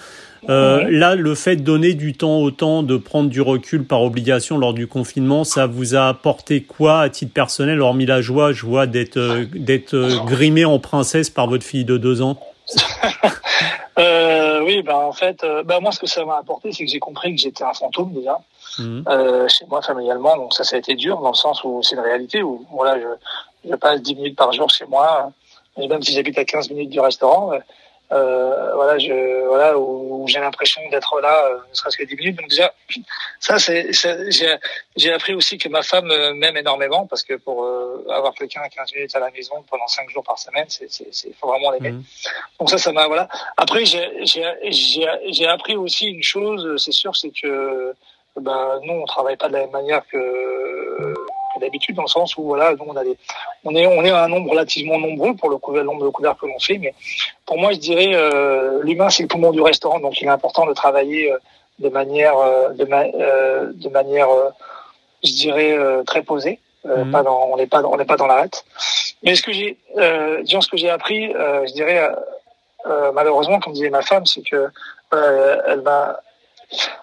Euh, 0.48 0.88
Là, 0.90 1.14
le 1.14 1.34
fait 1.34 1.56
de 1.56 1.62
donner 1.62 1.94
du 1.94 2.14
temps 2.14 2.38
au 2.38 2.50
temps, 2.50 2.82
de 2.82 2.96
prendre 2.96 3.30
du 3.30 3.40
recul 3.40 3.84
par 3.84 4.02
obligation 4.02 4.58
lors 4.58 4.74
du 4.74 4.86
confinement, 4.86 5.44
ça 5.44 5.66
vous 5.66 5.94
a 5.94 6.08
apporté 6.08 6.62
quoi 6.62 7.00
à 7.00 7.08
titre 7.08 7.32
personnel, 7.32 7.80
hormis 7.80 8.06
la 8.06 8.20
joie, 8.20 8.52
je 8.52 8.66
vois, 8.66 8.86
d'être 8.86 9.16
euh, 9.16 9.44
d'être 9.54 10.24
grimé 10.26 10.64
en 10.64 10.78
princesse 10.78 11.30
par 11.30 11.46
votre 11.46 11.64
fille 11.64 11.84
de 11.84 11.96
deux 11.96 12.20
ans? 12.20 12.38
euh, 13.98 14.60
oui, 14.64 14.82
bah 14.82 14.96
en 14.96 15.12
fait, 15.12 15.44
euh, 15.44 15.62
bah 15.62 15.80
moi 15.80 15.92
ce 15.92 16.00
que 16.00 16.06
ça 16.06 16.24
m'a 16.24 16.38
apporté, 16.38 16.72
c'est 16.72 16.84
que 16.84 16.90
j'ai 16.90 16.98
compris 16.98 17.34
que 17.34 17.40
j'étais 17.40 17.64
un 17.64 17.74
fantôme 17.74 18.12
déjà 18.12 18.38
mhm. 18.78 19.04
euh, 19.08 19.48
chez 19.48 19.66
moi 19.66 19.82
familialement. 19.82 20.36
Donc 20.36 20.54
ça, 20.54 20.64
ça 20.64 20.76
a 20.76 20.78
été 20.78 20.94
dur 20.94 21.20
dans 21.20 21.28
le 21.28 21.34
sens 21.34 21.62
où 21.64 21.82
c'est 21.82 21.94
une 21.94 22.02
réalité 22.02 22.42
où 22.42 22.64
voilà, 22.70 22.98
je, 22.98 23.68
je 23.68 23.74
passe 23.74 24.00
10 24.00 24.14
minutes 24.16 24.36
par 24.36 24.52
jour 24.52 24.70
chez 24.70 24.86
moi, 24.86 25.30
et 25.76 25.88
même 25.88 26.02
si 26.02 26.12
j'habite 26.12 26.38
à 26.38 26.44
15 26.44 26.70
minutes 26.70 26.90
du 26.90 27.00
restaurant, 27.00 27.52
euh, 27.52 27.58
voilà, 28.74 28.98
je, 28.98 29.46
voilà, 29.46 29.78
où, 29.78 30.26
j'ai 30.26 30.40
l'impression 30.40 30.80
d'être 30.90 31.20
là, 31.20 31.46
euh, 31.46 31.58
ne 31.68 31.74
serait-ce 31.74 31.96
que 31.96 32.04
10 32.04 32.16
minutes. 32.16 32.36
Donc 32.36 32.48
déjà, 32.48 32.72
ça, 33.40 33.58
c'est, 33.58 33.92
j'ai, 34.30 34.56
j'ai 34.96 35.12
appris 35.12 35.34
aussi 35.34 35.58
que 35.58 35.68
ma 35.68 35.82
femme 35.82 36.10
euh, 36.10 36.32
m'aime 36.34 36.56
énormément 36.56 37.06
parce 37.06 37.22
que 37.22 37.34
pour 37.34 37.66
avoir 38.10 38.34
quelqu'un 38.34 38.62
à 38.62 38.68
15 38.68 38.94
minutes 38.94 39.14
à 39.16 39.20
la 39.20 39.30
maison 39.30 39.64
pendant 39.68 39.86
5 39.86 40.08
jours 40.10 40.24
par 40.24 40.38
semaine, 40.38 40.66
c'est, 40.68 40.90
c'est, 40.90 41.08
c'est 41.12 41.32
faut 41.34 41.48
vraiment 41.48 41.70
l'aimer. 41.70 41.92
Mmh. 41.92 42.04
Donc 42.60 42.70
ça, 42.70 42.78
ça 42.78 42.92
m'a, 42.92 43.06
voilà. 43.06 43.28
Après, 43.56 43.84
j'ai, 43.84 44.24
j'ai, 44.24 44.44
j'ai, 44.70 45.06
j'ai 45.30 45.46
appris 45.46 45.76
aussi 45.76 46.06
une 46.06 46.22
chose, 46.22 46.82
c'est 46.82 46.92
sûr, 46.92 47.16
c'est 47.16 47.30
que, 47.30 47.94
ben, 48.40 48.80
nous, 48.82 48.94
on 48.94 49.04
travaille 49.06 49.36
pas 49.36 49.48
de 49.48 49.54
la 49.54 49.60
même 49.60 49.70
manière 49.70 50.06
que 50.06 51.14
d'habitude 51.60 51.96
dans 51.96 52.02
le 52.02 52.08
sens 52.08 52.36
où 52.36 52.42
voilà, 52.44 52.72
on 52.80 52.96
a 52.96 53.04
des, 53.04 53.16
on 53.64 53.74
est 53.74 53.86
on 53.86 54.04
est 54.04 54.10
un 54.10 54.28
nombre 54.28 54.50
relativement 54.50 54.98
nombreux 54.98 55.34
pour 55.34 55.50
le, 55.50 55.58
le 55.74 55.82
nombre 55.82 56.04
de 56.04 56.10
couverts 56.10 56.36
que 56.36 56.46
l'on 56.46 56.58
fait, 56.58 56.78
mais 56.78 56.94
pour 57.46 57.58
moi 57.58 57.72
je 57.72 57.78
dirais 57.78 58.10
euh, 58.14 58.80
l'humain 58.82 59.10
c'est 59.10 59.22
le 59.22 59.28
poumon 59.28 59.52
du 59.52 59.60
restaurant, 59.60 60.00
donc 60.00 60.20
il 60.20 60.26
est 60.26 60.30
important 60.30 60.66
de 60.66 60.72
travailler 60.72 61.32
euh, 61.32 61.38
de 61.78 61.88
manière 61.88 62.36
euh, 62.36 62.70
de, 62.70 62.84
de 62.84 63.88
manière 63.88 64.28
je 65.22 65.32
dirais 65.32 65.76
très 66.06 66.22
posée. 66.22 66.60
Mhm. 66.84 67.12
Pas 67.12 67.22
dans, 67.22 67.48
on 67.50 67.56
n'est 67.56 67.66
pas 67.66 67.82
on 67.82 67.96
n'est 67.96 68.04
pas 68.04 68.16
dans 68.16 68.26
la 68.26 68.40
hâte. 68.40 68.64
Mais 69.22 69.34
ce 69.34 69.42
que 69.42 69.52
j'ai 69.52 69.78
disons 70.42 70.60
ce 70.60 70.68
que 70.68 70.76
j'ai 70.76 70.90
appris, 70.90 71.32
je 71.32 71.72
dirais 71.72 72.10
malheureusement 73.14 73.58
comme 73.58 73.72
disait 73.72 73.88
ma 73.88 74.02
femme, 74.02 74.26
c'est 74.26 74.42
que 74.42 74.68
elle 75.10 75.80
va 75.80 76.20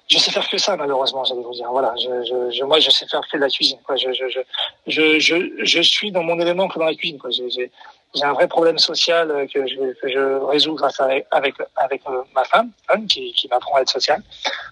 je 0.10 0.18
sais 0.18 0.32
faire 0.32 0.50
que 0.50 0.58
ça 0.58 0.76
malheureusement 0.76 1.24
j'allais 1.24 1.42
vous 1.42 1.54
dire. 1.54 1.72
Voilà 1.72 1.94
je, 1.98 2.52
je, 2.52 2.64
moi 2.64 2.80
je 2.80 2.90
sais 2.90 3.06
faire 3.08 3.22
que 3.32 3.38
de 3.38 3.42
la 3.42 3.50
cuisine 3.50 3.80
quoi. 3.86 3.96
Je 3.96 4.12
je, 4.14 4.42
je 4.88 5.20
je 5.20 5.36
je 5.64 5.82
suis 5.82 6.12
dans 6.12 6.24
mon 6.24 6.40
élément 6.40 6.68
que 6.68 6.80
dans 6.80 6.86
la 6.86 6.96
cuisine 6.96 7.18
quoi. 7.20 7.30
J'ai 7.32 7.72
j'ai 8.14 8.24
un 8.24 8.34
vrai 8.34 8.48
problème 8.48 8.78
social 8.78 9.48
que 9.54 9.66
je 9.66 9.94
que 10.02 10.10
je 10.10 10.46
résous 10.46 10.76
grâce 10.76 11.00
à 11.00 11.08
avec 11.32 11.56
avec 11.78 12.02
euh, 12.08 12.24
ma 12.36 12.44
femme 12.44 12.72
Anne 12.90 13.08
qui 13.08 13.32
qui 13.34 13.48
m'apprend 13.48 13.78
à 13.78 13.82
être 13.82 13.90
social 13.90 14.22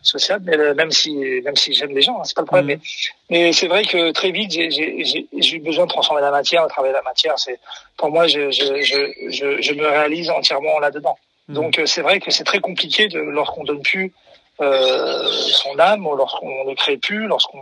social 0.01 0.41
mais 0.44 0.58
euh, 0.58 0.74
même 0.74 0.91
si 0.91 1.15
même 1.44 1.56
si 1.56 1.74
j'aime 1.74 1.91
les 1.91 2.01
gens 2.01 2.18
hein, 2.20 2.24
c'est 2.25 2.36
pas 2.36 2.41
le 2.41 2.48
problème 2.48 2.77
mmh. 2.77 2.82
mais 3.29 3.44
mais 3.46 3.53
c'est 3.53 3.68
vrai 3.68 3.86
que 3.86 4.12
très 4.12 4.32
vite 4.32 4.51
j'ai 4.51 4.70
j'ai 4.70 5.27
j'ai 5.38 5.55
eu 5.55 5.59
besoin 5.59 5.85
de 5.85 5.90
transformer 5.90 6.22
la 6.22 6.31
matière 6.31 6.64
de 6.64 6.70
travailler 6.70 6.94
la 6.94 7.01
matière. 7.01 7.40
C'est 7.40 7.59
pour 7.96 8.09
moi 8.09 8.27
je 8.27 8.51
je 8.51 8.81
je 8.81 9.62
je, 9.62 9.74
me 9.74 9.88
réalise 9.88 10.29
entièrement 10.29 10.77
là 10.79 10.92
dedans 10.92 11.18
mmh. 11.48 11.53
donc 11.53 11.79
euh, 11.79 11.85
c'est 11.85 12.01
vrai 12.01 12.20
que 12.20 12.31
c'est 12.31 12.44
très 12.44 12.59
compliqué 12.59 13.07
de 13.07 13.20
lorsqu'on 13.20 13.64
donne 13.64 13.81
plus 13.81 14.12
euh, 14.61 15.27
son 15.31 15.77
âme, 15.79 16.03
lorsqu'on 16.03 16.65
ne 16.65 16.74
crée 16.74 16.98
plus, 16.98 17.27
lorsqu'on 17.27 17.61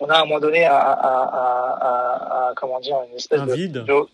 on 0.00 0.08
a 0.08 0.14
à 0.14 0.20
un 0.22 0.24
moment 0.24 0.40
donné 0.40 0.64
à, 0.64 0.78
à, 0.78 1.18
à, 1.22 2.48
à 2.48 2.52
comment 2.56 2.80
dire 2.80 2.96
une 3.10 3.16
espèce 3.16 3.40
un 3.40 3.46
de, 3.46 3.54
vide. 3.54 3.72
de, 3.72 4.06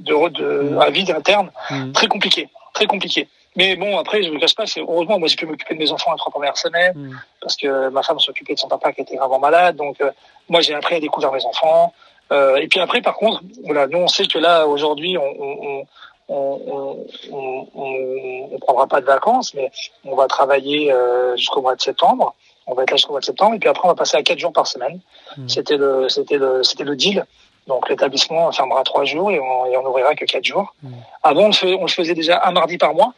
de, 0.00 0.28
de 0.28 0.62
mm. 0.70 0.78
un 0.80 0.90
vide 0.90 1.10
interne, 1.10 1.50
mm. 1.70 1.92
très 1.92 2.06
compliqué, 2.06 2.48
très 2.74 2.86
compliqué. 2.86 3.28
Mais 3.56 3.74
bon, 3.76 3.98
après, 3.98 4.22
je 4.22 4.30
ne 4.30 4.38
cache 4.38 4.54
pas, 4.54 4.66
c'est 4.66 4.80
heureusement, 4.80 5.18
moi, 5.18 5.26
j'ai 5.26 5.36
pu 5.36 5.46
m'occuper 5.46 5.74
de 5.74 5.80
mes 5.80 5.90
enfants 5.90 6.12
les 6.12 6.18
trois 6.18 6.30
premières 6.30 6.56
semaines, 6.56 6.92
mm. 6.96 7.20
parce 7.40 7.56
que 7.56 7.88
ma 7.88 8.02
femme 8.02 8.20
s'occupait 8.20 8.54
de 8.54 8.58
son 8.58 8.68
papa 8.68 8.92
qui 8.92 9.00
était 9.00 9.16
gravement 9.16 9.38
malade. 9.38 9.76
Donc, 9.76 10.00
euh, 10.00 10.10
moi, 10.48 10.60
j'ai 10.60 10.74
appris 10.74 10.96
à 10.96 11.00
découvrir 11.00 11.32
mes 11.32 11.44
enfants. 11.44 11.92
Euh, 12.30 12.56
et 12.56 12.68
puis 12.68 12.78
après, 12.80 13.00
par 13.00 13.14
contre, 13.14 13.40
voilà, 13.64 13.86
nous, 13.86 13.98
on 13.98 14.08
sait 14.08 14.26
que 14.26 14.38
là, 14.38 14.66
aujourd'hui, 14.66 15.16
on, 15.16 15.24
on, 15.24 15.86
on, 16.28 17.06
on, 17.32 17.66
on, 17.74 18.48
on, 18.52 18.58
prendra 18.58 18.86
pas 18.86 19.00
de 19.00 19.06
vacances, 19.06 19.54
mais 19.54 19.70
on 20.04 20.14
va 20.14 20.26
travailler 20.26 20.92
euh, 20.92 21.36
jusqu'au 21.36 21.62
mois 21.62 21.74
de 21.74 21.80
septembre. 21.80 22.34
On 22.66 22.74
va 22.74 22.82
être 22.82 22.90
là 22.90 22.96
jusqu'au 22.96 23.12
mois 23.12 23.20
de 23.20 23.24
septembre, 23.24 23.54
et 23.54 23.58
puis 23.58 23.68
après 23.68 23.82
on 23.84 23.88
va 23.88 23.94
passer 23.94 24.16
à 24.16 24.22
quatre 24.22 24.38
jours 24.38 24.52
par 24.52 24.66
semaine. 24.66 25.00
Hmm. 25.36 25.48
C'était 25.48 25.76
le, 25.76 26.08
c'était 26.08 26.36
le, 26.36 26.62
c'était 26.62 26.84
le 26.84 26.96
deal. 26.96 27.24
Donc 27.66 27.88
l'établissement 27.88 28.50
fermera 28.52 28.82
trois 28.84 29.04
jours 29.04 29.30
et 29.30 29.40
on, 29.40 29.66
et 29.66 29.76
on 29.76 29.86
ouvrira 29.86 30.14
que 30.14 30.24
quatre 30.24 30.44
jours. 30.44 30.74
Hmm. 30.82 30.92
Avant, 31.22 31.44
on 31.44 31.48
le, 31.48 31.74
on 31.76 31.82
le 31.82 31.88
faisait 31.88 32.14
déjà 32.14 32.42
un 32.44 32.52
mardi 32.52 32.76
par 32.76 32.94
mois, 32.94 33.14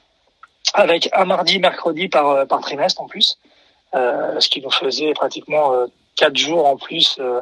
avec 0.75 1.09
un 1.13 1.25
mardi, 1.25 1.59
mercredi 1.59 2.09
par, 2.09 2.47
par 2.47 2.61
trimestre 2.61 3.01
en 3.01 3.07
plus, 3.07 3.39
euh, 3.95 4.39
ce 4.39 4.49
qui 4.49 4.61
nous 4.61 4.71
faisait 4.71 5.13
pratiquement 5.15 5.73
euh, 5.73 5.87
quatre 6.17 6.37
jours 6.37 6.67
en 6.67 6.77
plus. 6.77 7.17
Euh, 7.19 7.41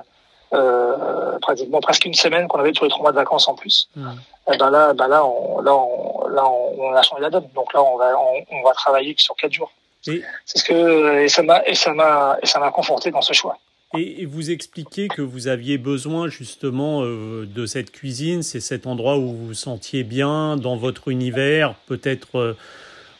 euh, 0.52 1.38
pratiquement 1.40 1.80
presque 1.80 2.04
une 2.04 2.14
semaine 2.14 2.48
qu'on 2.48 2.58
avait 2.58 2.72
tous 2.72 2.84
les 2.84 2.90
trois 2.90 3.02
mois 3.02 3.10
de 3.10 3.16
vacances 3.16 3.48
en 3.48 3.54
plus. 3.54 3.88
Hmm. 3.96 4.12
Et 4.52 4.56
ben 4.56 4.70
là, 4.70 4.94
ben 4.94 5.08
là, 5.08 5.24
on, 5.24 5.60
là, 5.60 5.74
on, 5.74 6.26
là, 6.28 6.44
on, 6.46 6.94
a 6.94 7.02
changé 7.02 7.22
la 7.22 7.30
donne. 7.30 7.48
Donc 7.54 7.72
là, 7.74 7.82
on 7.82 7.98
va, 7.98 8.14
on, 8.18 8.62
va 8.62 8.72
travailler 8.72 9.14
sur 9.18 9.36
quatre 9.36 9.52
jours. 9.52 9.70
C'est 10.00 10.22
ce 10.46 10.64
que 10.64 11.18
et 11.18 11.28
ça 11.28 11.42
m'a 11.42 11.62
et 11.66 11.74
ça 11.74 11.92
m'a 11.92 12.38
et 12.42 12.46
ça 12.46 12.58
m'a 12.60 12.70
conforté 12.70 13.10
dans 13.10 13.20
ce 13.20 13.34
choix. 13.34 13.58
Et, 13.96 14.26
vous 14.26 14.50
expliquez 14.50 15.08
que 15.08 15.22
vous 15.22 15.48
aviez 15.48 15.78
besoin 15.78 16.28
justement 16.28 17.02
euh, 17.02 17.46
de 17.46 17.66
cette 17.66 17.90
cuisine, 17.90 18.42
c'est 18.42 18.60
cet 18.60 18.86
endroit 18.86 19.16
où 19.16 19.32
vous 19.32 19.46
vous 19.48 19.54
sentiez 19.54 20.04
bien 20.04 20.56
dans 20.56 20.76
votre 20.76 21.08
univers, 21.08 21.74
peut-être. 21.86 22.38
Euh, 22.38 22.56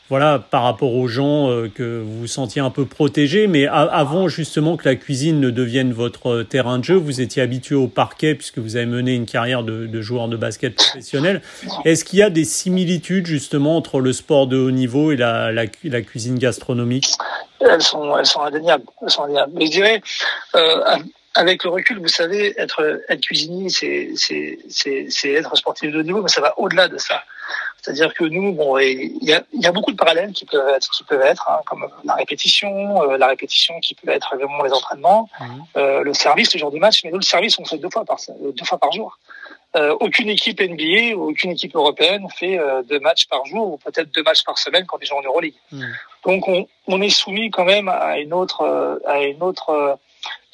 voilà, 0.09 0.39
par 0.39 0.63
rapport 0.63 0.95
aux 0.95 1.07
gens 1.07 1.49
euh, 1.49 1.69
que 1.73 2.01
vous 2.01 2.21
vous 2.21 2.27
sentiez 2.27 2.61
un 2.61 2.71
peu 2.71 2.85
protégés. 2.85 3.47
Mais 3.47 3.67
avant 3.67 4.27
justement 4.27 4.75
que 4.75 4.87
la 4.87 4.95
cuisine 4.95 5.39
ne 5.39 5.51
devienne 5.51 5.93
votre 5.93 6.29
euh, 6.29 6.43
terrain 6.43 6.79
de 6.79 6.83
jeu, 6.83 6.95
vous 6.95 7.21
étiez 7.21 7.41
habitué 7.41 7.75
au 7.75 7.87
parquet 7.87 8.33
puisque 8.33 8.57
vous 8.57 8.75
avez 8.75 8.87
mené 8.87 9.13
une 9.13 9.27
carrière 9.27 9.63
de, 9.63 9.85
de 9.85 10.01
joueur 10.01 10.27
de 10.27 10.35
basket 10.35 10.75
professionnel. 10.75 11.41
Est-ce 11.85 12.03
qu'il 12.03 12.19
y 12.19 12.23
a 12.23 12.31
des 12.31 12.45
similitudes 12.45 13.27
justement 13.27 13.77
entre 13.77 13.99
le 13.99 14.11
sport 14.11 14.47
de 14.47 14.57
haut 14.57 14.71
niveau 14.71 15.11
et 15.11 15.15
la, 15.15 15.51
la, 15.51 15.67
cuisine 15.67 16.39
gastronomique? 16.39 17.11
Elles 17.59 17.81
sont, 17.81 18.17
elles 18.17 18.25
sont 18.25 18.41
indéniables. 18.41 18.85
Elles 19.01 19.09
sont 19.11 19.23
indéniables. 19.23 19.51
Mais 19.55 19.67
je 19.67 19.71
dirais, 19.71 20.01
euh, 20.55 20.97
avec 21.35 21.63
le 21.63 21.69
recul, 21.69 21.99
vous 21.99 22.07
savez, 22.07 22.59
être, 22.59 23.01
être 23.07 23.21
cuisinier, 23.21 23.69
c'est, 23.69 24.09
c'est, 24.15 24.57
c'est, 25.09 25.31
être 25.31 25.55
sportif 25.55 25.91
de 25.91 25.99
haut 25.99 26.03
niveau, 26.03 26.21
mais 26.21 26.29
ça 26.29 26.41
va 26.41 26.57
au-delà 26.57 26.87
de 26.87 26.97
ça. 26.97 27.23
C'est-à-dire 27.81 28.13
que 28.13 28.25
nous, 28.25 28.53
bon, 28.53 28.77
il 28.77 29.23
y 29.23 29.33
a, 29.33 29.43
y 29.53 29.65
a, 29.65 29.71
beaucoup 29.71 29.91
de 29.91 29.97
parallèles 29.97 30.33
qui 30.33 30.45
peuvent 30.45 30.67
être, 30.69 30.89
qui 30.89 31.03
peuvent 31.03 31.21
être, 31.21 31.49
hein, 31.49 31.59
comme 31.65 31.87
la 32.03 32.13
répétition, 32.15 33.01
euh, 33.03 33.17
la 33.17 33.27
répétition 33.27 33.79
qui 33.79 33.95
peut 33.95 34.09
être 34.09 34.35
vraiment 34.35 34.63
les 34.63 34.73
entraînements, 34.73 35.29
mhm. 35.39 35.63
euh, 35.77 36.03
le 36.03 36.13
service, 36.13 36.53
le 36.53 36.59
jour 36.59 36.71
du 36.71 36.79
match. 36.79 37.03
Mais 37.03 37.11
nous, 37.11 37.17
le 37.17 37.23
service, 37.23 37.57
on 37.57 37.65
fait 37.65 37.77
deux 37.77 37.89
fois 37.89 38.05
par 38.05 38.17
deux 38.39 38.65
fois 38.65 38.77
par 38.77 38.91
jour. 38.91 39.17
Euh, 39.75 39.95
aucune 39.99 40.29
équipe 40.29 40.59
NBA 40.61 41.15
ou 41.15 41.29
aucune 41.29 41.51
équipe 41.51 41.75
européenne 41.75 42.27
fait 42.35 42.57
euh, 42.57 42.81
deux 42.81 42.99
matchs 42.99 43.27
par 43.27 43.45
jour 43.45 43.73
ou 43.73 43.77
peut-être 43.77 44.11
deux 44.11 44.23
matchs 44.23 44.43
par 44.43 44.57
semaine 44.57 44.85
quand 44.87 44.97
ils 44.99 45.05
jouent 45.05 45.17
en 45.17 45.21
Euroleague. 45.21 45.53
Mhm. 45.71 45.93
Donc, 46.25 46.47
on, 46.47 46.67
on, 46.87 47.01
est 47.01 47.09
soumis 47.09 47.51
quand 47.51 47.65
même 47.65 47.87
à 47.87 48.17
une 48.17 48.33
autre, 48.33 48.61
euh, 48.61 48.97
à 49.05 49.21
une 49.21 49.43
autre, 49.43 49.99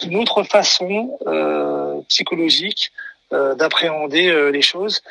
une 0.03 0.17
autre 0.17 0.43
façon 0.43 1.17
psychologique 2.09 2.91
euh, 2.93 3.14
d'appréhender 3.55 4.29
euh, 4.29 4.51
les 4.51 4.61
choses. 4.61 5.01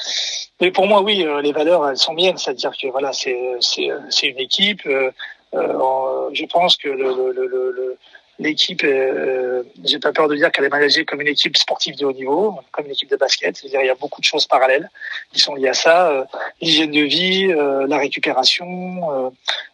Mais 0.61 0.71
pour 0.71 0.87
moi, 0.87 1.03
oui, 1.03 1.25
euh, 1.25 1.41
les 1.43 1.53
valeurs, 1.53 1.89
elles 1.89 1.97
sont 1.97 2.15
miennes, 2.15 2.39
c'est-à-dire 2.39 2.73
que 2.81 2.89
voilà, 2.89 3.13
c'est 3.13 3.39
c'est 3.61 3.89
c'est 4.11 4.29
une 4.29 4.39
équipe. 4.39 4.83
je 4.85 6.45
pense 6.47 6.77
que 6.77 6.89
le, 6.89 7.33
le, 7.33 7.47
le, 7.47 7.99
l'équipe, 8.39 8.83
euh, 8.85 9.63
j'ai 9.85 9.99
pas 9.99 10.13
peur 10.13 10.29
de 10.29 10.35
dire 10.35 10.51
qu'elle 10.51 10.65
est 10.65 10.71
managée 10.71 11.05
comme 11.05 11.21
une 11.21 11.29
équipe 11.29 11.57
sportive 11.57 11.97
de 11.97 12.05
haut 12.05 12.13
niveau, 12.13 12.59
comme 12.73 12.87
une 12.87 12.93
équipe 12.93 13.11
de 13.11 13.17
basket. 13.17 13.57
C'est-à-dire 13.57 13.81
il 13.81 13.87
y 13.87 13.91
a 13.91 13.95
beaucoup 13.95 14.21
de 14.21 14.27
choses 14.27 14.47
parallèles 14.47 14.91
qui 15.33 15.41
sont 15.41 15.55
liées 15.55 15.69
à 15.69 15.75
ça, 15.75 16.11
euh, 16.11 16.25
l'hygiène 16.61 16.91
de 16.91 17.03
vie, 17.03 17.53
euh, 17.53 17.87
la 17.87 17.99
récupération, 17.99 19.33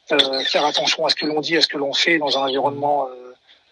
faire 0.08 0.64
attention 0.66 1.06
à 1.06 1.10
ce 1.10 1.14
que 1.14 1.26
l'on 1.26 1.40
dit, 1.40 1.56
à 1.56 1.62
ce 1.62 1.68
que 1.68 1.78
l'on 1.78 1.92
fait 1.92 2.18
dans 2.18 2.36
un 2.36 2.42
environnement, 2.42 3.08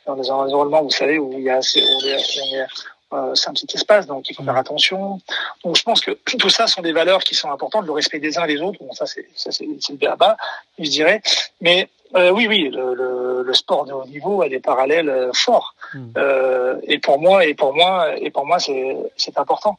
dans 0.07 0.33
un 0.33 0.35
environnement, 0.37 0.83
vous 0.83 0.91
savez, 0.91 1.19
où 1.19 1.33
il 1.37 1.45
y 1.45 1.51
a, 1.51 1.57
assez, 1.57 1.83
on 1.83 2.07
est, 2.07 2.67
euh, 3.13 3.35
c'est 3.35 3.49
un 3.49 3.53
petit 3.53 3.69
espace, 3.75 4.07
donc 4.07 4.29
il 4.31 4.35
faut 4.35 4.43
faire 4.43 4.55
mm. 4.55 4.59
attention. 4.59 5.21
Donc 5.65 5.77
je 5.77 5.83
pense 5.83 6.01
que 6.01 6.11
tout 6.39 6.51
ça 6.51 6.67
sont 6.67 6.83
des 6.83 6.93
valeurs 6.93 7.21
qui 7.21 7.35
sont 7.35 7.51
importantes, 7.51 7.87
le 7.87 7.93
respect 7.93 8.19
des 8.19 8.39
uns 8.39 8.45
et 8.45 8.55
des 8.55 8.61
autres. 8.61 8.79
Bon, 8.81 8.93
ça 8.93 9.07
c'est 9.07 9.27
le 9.61 10.17
bas, 10.17 10.37
je 10.79 10.89
dirais. 10.89 11.23
Mais 11.61 11.89
euh, 12.17 12.31
oui, 12.31 12.47
oui, 12.49 12.71
le, 12.71 13.43
le, 13.45 13.55
sport 13.55 13.85
de 13.85 13.93
haut 13.93 14.07
niveau 14.07 14.41
a 14.41 14.49
des 14.49 14.61
parallèles 14.61 15.11
euh, 15.11 15.31
forts. 15.35 15.75
Hmm. 15.93 16.07
Euh, 16.17 16.77
et 16.85 16.99
pour 16.99 17.21
moi, 17.21 17.45
et 17.45 17.55
pour 17.55 17.75
moi, 17.75 18.17
et 18.19 18.31
pour 18.31 18.47
moi, 18.47 18.59
c'est 18.59 19.39
important. 19.39 19.79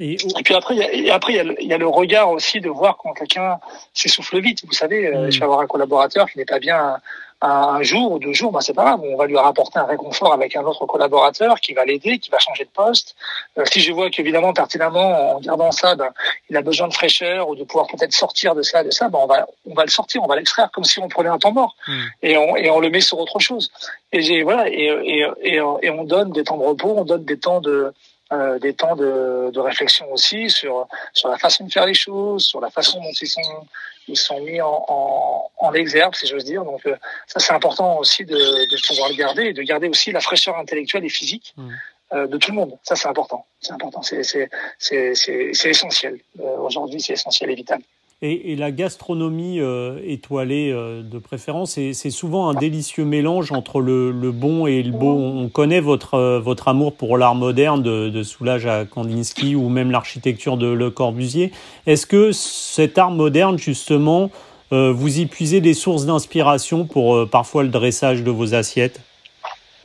Et, 0.00 0.16
puis 0.44 0.54
après, 0.54 0.74
il 0.74 1.04
y 1.04 1.10
a, 1.10 1.14
après 1.14 1.34
il 1.34 1.66
y, 1.66 1.72
a 1.72 1.78
le, 1.78 1.86
regard 1.86 2.30
aussi 2.30 2.60
de 2.60 2.68
voir 2.68 2.96
quand 2.96 3.12
quelqu'un 3.12 3.58
s'essouffle 3.94 4.40
vite. 4.40 4.64
Vous 4.66 4.72
savez, 4.72 5.08
hmm. 5.08 5.30
je 5.30 5.38
vais 5.38 5.44
avoir 5.44 5.60
un 5.60 5.66
collaborateur 5.66 6.28
qui 6.28 6.38
n'est 6.38 6.44
pas 6.44 6.58
bien 6.58 6.98
un 7.40 7.82
jour 7.82 8.12
ou 8.12 8.18
deux 8.18 8.32
jours, 8.32 8.50
ben 8.50 8.60
c'est 8.60 8.74
pas 8.74 8.84
grave. 8.84 9.00
On 9.02 9.16
va 9.16 9.26
lui 9.26 9.36
rapporter 9.36 9.78
un 9.78 9.84
réconfort 9.84 10.32
avec 10.32 10.56
un 10.56 10.64
autre 10.64 10.86
collaborateur 10.86 11.60
qui 11.60 11.72
va 11.72 11.84
l'aider, 11.84 12.18
qui 12.18 12.30
va 12.30 12.38
changer 12.38 12.64
de 12.64 12.70
poste. 12.70 13.14
Euh, 13.58 13.64
si 13.70 13.80
je 13.80 13.92
vois 13.92 14.10
qu'évidemment, 14.10 14.52
pertinemment, 14.52 15.36
en 15.36 15.40
gardant 15.40 15.70
ça, 15.70 15.94
ben, 15.94 16.10
il 16.50 16.56
a 16.56 16.62
besoin 16.62 16.88
de 16.88 16.94
fraîcheur 16.94 17.48
ou 17.48 17.54
de 17.54 17.62
pouvoir 17.62 17.86
peut-être 17.86 18.12
sortir 18.12 18.54
de 18.56 18.62
ça, 18.62 18.82
de 18.82 18.90
ça, 18.90 19.08
ben, 19.08 19.20
on 19.22 19.26
va, 19.26 19.46
on 19.70 19.74
va 19.74 19.84
le 19.84 19.90
sortir, 19.90 20.22
on 20.24 20.26
va 20.26 20.34
l'extraire 20.34 20.70
comme 20.72 20.84
si 20.84 20.98
on 20.98 21.08
prenait 21.08 21.28
un 21.28 21.38
temps 21.38 21.52
mort 21.52 21.76
hmm. 21.86 22.02
et, 22.22 22.36
on, 22.36 22.56
et 22.56 22.70
on 22.70 22.80
le 22.80 22.90
met 22.90 23.00
sur 23.00 23.18
autre 23.18 23.38
chose. 23.38 23.70
Et 24.12 24.42
voilà, 24.42 24.68
et, 24.68 24.88
et, 25.04 25.26
et, 25.42 25.60
et 25.82 25.90
on 25.90 26.04
donne 26.04 26.32
des 26.32 26.42
temps 26.42 26.56
de 26.56 26.64
repos, 26.64 26.94
on 26.96 27.04
donne 27.04 27.24
des 27.24 27.38
temps 27.38 27.60
de, 27.60 27.92
euh, 28.32 28.58
des 28.58 28.74
temps 28.74 28.96
de, 28.96 29.50
de, 29.52 29.60
réflexion 29.60 30.10
aussi 30.12 30.50
sur 30.50 30.86
sur 31.12 31.28
la 31.28 31.38
façon 31.38 31.64
de 31.64 31.72
faire 31.72 31.86
les 31.86 31.94
choses, 31.94 32.44
sur 32.44 32.60
la 32.60 32.70
façon 32.70 33.00
dont 33.00 33.12
ils 33.20 33.26
sont 33.26 33.66
ils 34.08 34.16
sont 34.16 34.40
mis 34.40 34.60
en, 34.60 34.84
en, 34.88 35.50
en 35.58 35.72
exergue, 35.74 36.14
si 36.14 36.26
j'ose 36.26 36.44
dire. 36.44 36.64
Donc 36.64 36.84
euh, 36.86 36.96
ça 37.26 37.38
c'est 37.40 37.52
important 37.52 37.98
aussi 37.98 38.24
de, 38.24 38.34
de, 38.34 38.86
pouvoir 38.86 39.08
le 39.10 39.14
garder 39.14 39.44
et 39.44 39.52
de 39.52 39.62
garder 39.62 39.88
aussi 39.88 40.12
la 40.12 40.20
fraîcheur 40.20 40.56
intellectuelle 40.56 41.04
et 41.04 41.08
physique 41.08 41.54
mmh. 41.56 41.70
euh, 42.14 42.26
de 42.26 42.36
tout 42.38 42.50
le 42.50 42.56
monde. 42.56 42.78
Ça 42.82 42.96
c'est 42.96 43.08
important, 43.08 43.46
c'est 43.60 43.72
important, 43.72 44.02
c'est 44.02 44.22
c'est 44.22 44.50
c'est 44.78 45.14
c'est 45.14 45.68
essentiel. 45.68 46.18
Euh, 46.40 46.56
aujourd'hui 46.58 47.00
c'est 47.00 47.12
essentiel 47.12 47.50
et 47.50 47.54
vital. 47.54 47.80
Et, 48.20 48.56
la 48.56 48.72
gastronomie 48.72 49.60
euh, 49.60 50.00
étoilée 50.04 50.72
euh, 50.72 51.02
de 51.02 51.20
préférence, 51.20 51.78
c'est 51.92 52.10
souvent 52.10 52.48
un 52.48 52.54
délicieux 52.54 53.04
mélange 53.04 53.52
entre 53.52 53.78
le, 53.78 54.10
le, 54.10 54.32
bon 54.32 54.66
et 54.66 54.82
le 54.82 54.90
beau. 54.90 55.14
On 55.14 55.48
connaît 55.48 55.78
votre, 55.78 56.14
euh, 56.14 56.40
votre 56.40 56.66
amour 56.66 56.94
pour 56.94 57.16
l'art 57.16 57.36
moderne 57.36 57.80
de, 57.80 58.08
de 58.08 58.22
Soulage 58.24 58.66
à 58.66 58.84
Kandinsky 58.86 59.54
ou 59.54 59.68
même 59.68 59.92
l'architecture 59.92 60.56
de 60.56 60.66
Le 60.66 60.90
Corbusier. 60.90 61.52
Est-ce 61.86 62.06
que 62.06 62.32
cet 62.32 62.98
art 62.98 63.12
moderne, 63.12 63.56
justement, 63.56 64.30
vous 64.70 65.20
y 65.20 65.24
puisez 65.24 65.62
des 65.62 65.72
sources 65.72 66.04
d'inspiration 66.04 66.84
pour 66.84 67.26
parfois 67.30 67.62
le 67.62 67.70
dressage 67.70 68.22
de 68.22 68.30
vos 68.30 68.54
assiettes? 68.54 69.00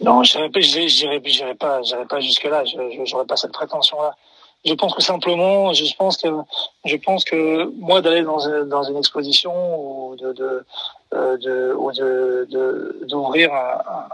Non, 0.01 0.23
je 0.23 0.39
n'irai 0.39 1.55
pas, 1.55 1.79
pas 2.09 2.19
jusque-là. 2.19 2.65
Je 2.65 3.11
n'aurais 3.11 3.25
pas 3.25 3.37
cette 3.37 3.53
prétention-là 3.53 4.15
je 4.65 4.73
pense 4.73 4.93
que 4.93 5.01
simplement, 5.01 5.73
je 5.73 5.85
pense 5.97 6.17
que 6.17 6.29
je 6.85 6.95
pense 6.95 7.25
que 7.25 7.65
moi 7.79 8.01
d'aller 8.01 8.23
dans, 8.23 8.39
dans 8.65 8.83
une 8.83 8.97
exposition 8.97 9.53
ou 9.79 10.15
de 10.15 10.31
de 10.33 10.65
euh, 11.13 11.37
de 11.37 11.73
ou 11.77 11.91
de 11.91 12.47
d'ouvrir 13.07 13.53
un, 13.53 14.07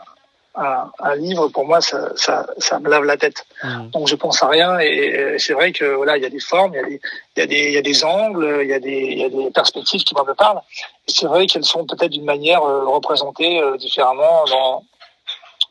un, 0.56 0.92
un, 1.00 1.16
livre 1.16 1.48
pour 1.50 1.66
moi 1.66 1.80
ça, 1.80 2.10
ça, 2.16 2.48
ça 2.58 2.80
me 2.80 2.90
lave 2.90 3.04
la 3.04 3.18
tête 3.18 3.46
mmh. 3.64 3.88
donc 3.90 4.08
je 4.08 4.16
pense 4.16 4.42
à 4.44 4.48
rien 4.48 4.80
et 4.80 5.36
c'est 5.38 5.54
vrai 5.54 5.72
que 5.72 5.86
voilà 5.86 6.18
il 6.18 6.24
y 6.24 6.26
a 6.26 6.30
des 6.30 6.40
formes 6.40 6.74
il 6.74 6.78
y 6.78 6.80
a 6.80 6.88
des 6.88 7.00
il 7.36 7.40
y 7.40 7.42
a 7.42 7.46
des 7.48 7.68
il 7.68 7.74
y 7.74 7.78
a 7.78 7.82
des 7.82 8.04
angles 8.04 8.60
il 8.64 8.70
y 8.70 8.74
a 8.74 8.80
des 8.80 9.02
il 9.12 9.20
y 9.20 9.24
a 9.24 9.30
des 9.30 9.52
perspectives 9.52 10.04
qui 10.04 10.16
me 10.16 10.34
parlent 10.34 10.62
et 11.08 11.12
c'est 11.12 11.28
vrai 11.28 11.46
qu'elles 11.46 11.64
sont 11.64 11.86
peut-être 11.86 12.12
d'une 12.12 12.26
manière 12.26 12.64
euh, 12.64 12.86
représentées 12.86 13.62
euh, 13.62 13.78
différemment 13.78 14.44
dans 14.46 14.84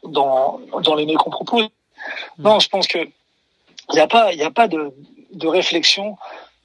dans 0.05 0.61
dans 0.81 0.95
les 0.95 1.05
mails 1.05 1.19
qu'on 1.19 1.31
propose 1.31 1.65
mmh. 1.65 2.43
non 2.43 2.61
je 2.61 2.69
pense 2.69 2.87
que 2.87 3.01
il 3.91 3.95
n'y 3.95 4.01
a 4.01 4.07
pas, 4.07 4.33
il 4.33 4.43
a 4.43 4.51
pas 4.51 4.69
de, 4.69 4.93
de 5.33 5.47
réflexion 5.47 6.17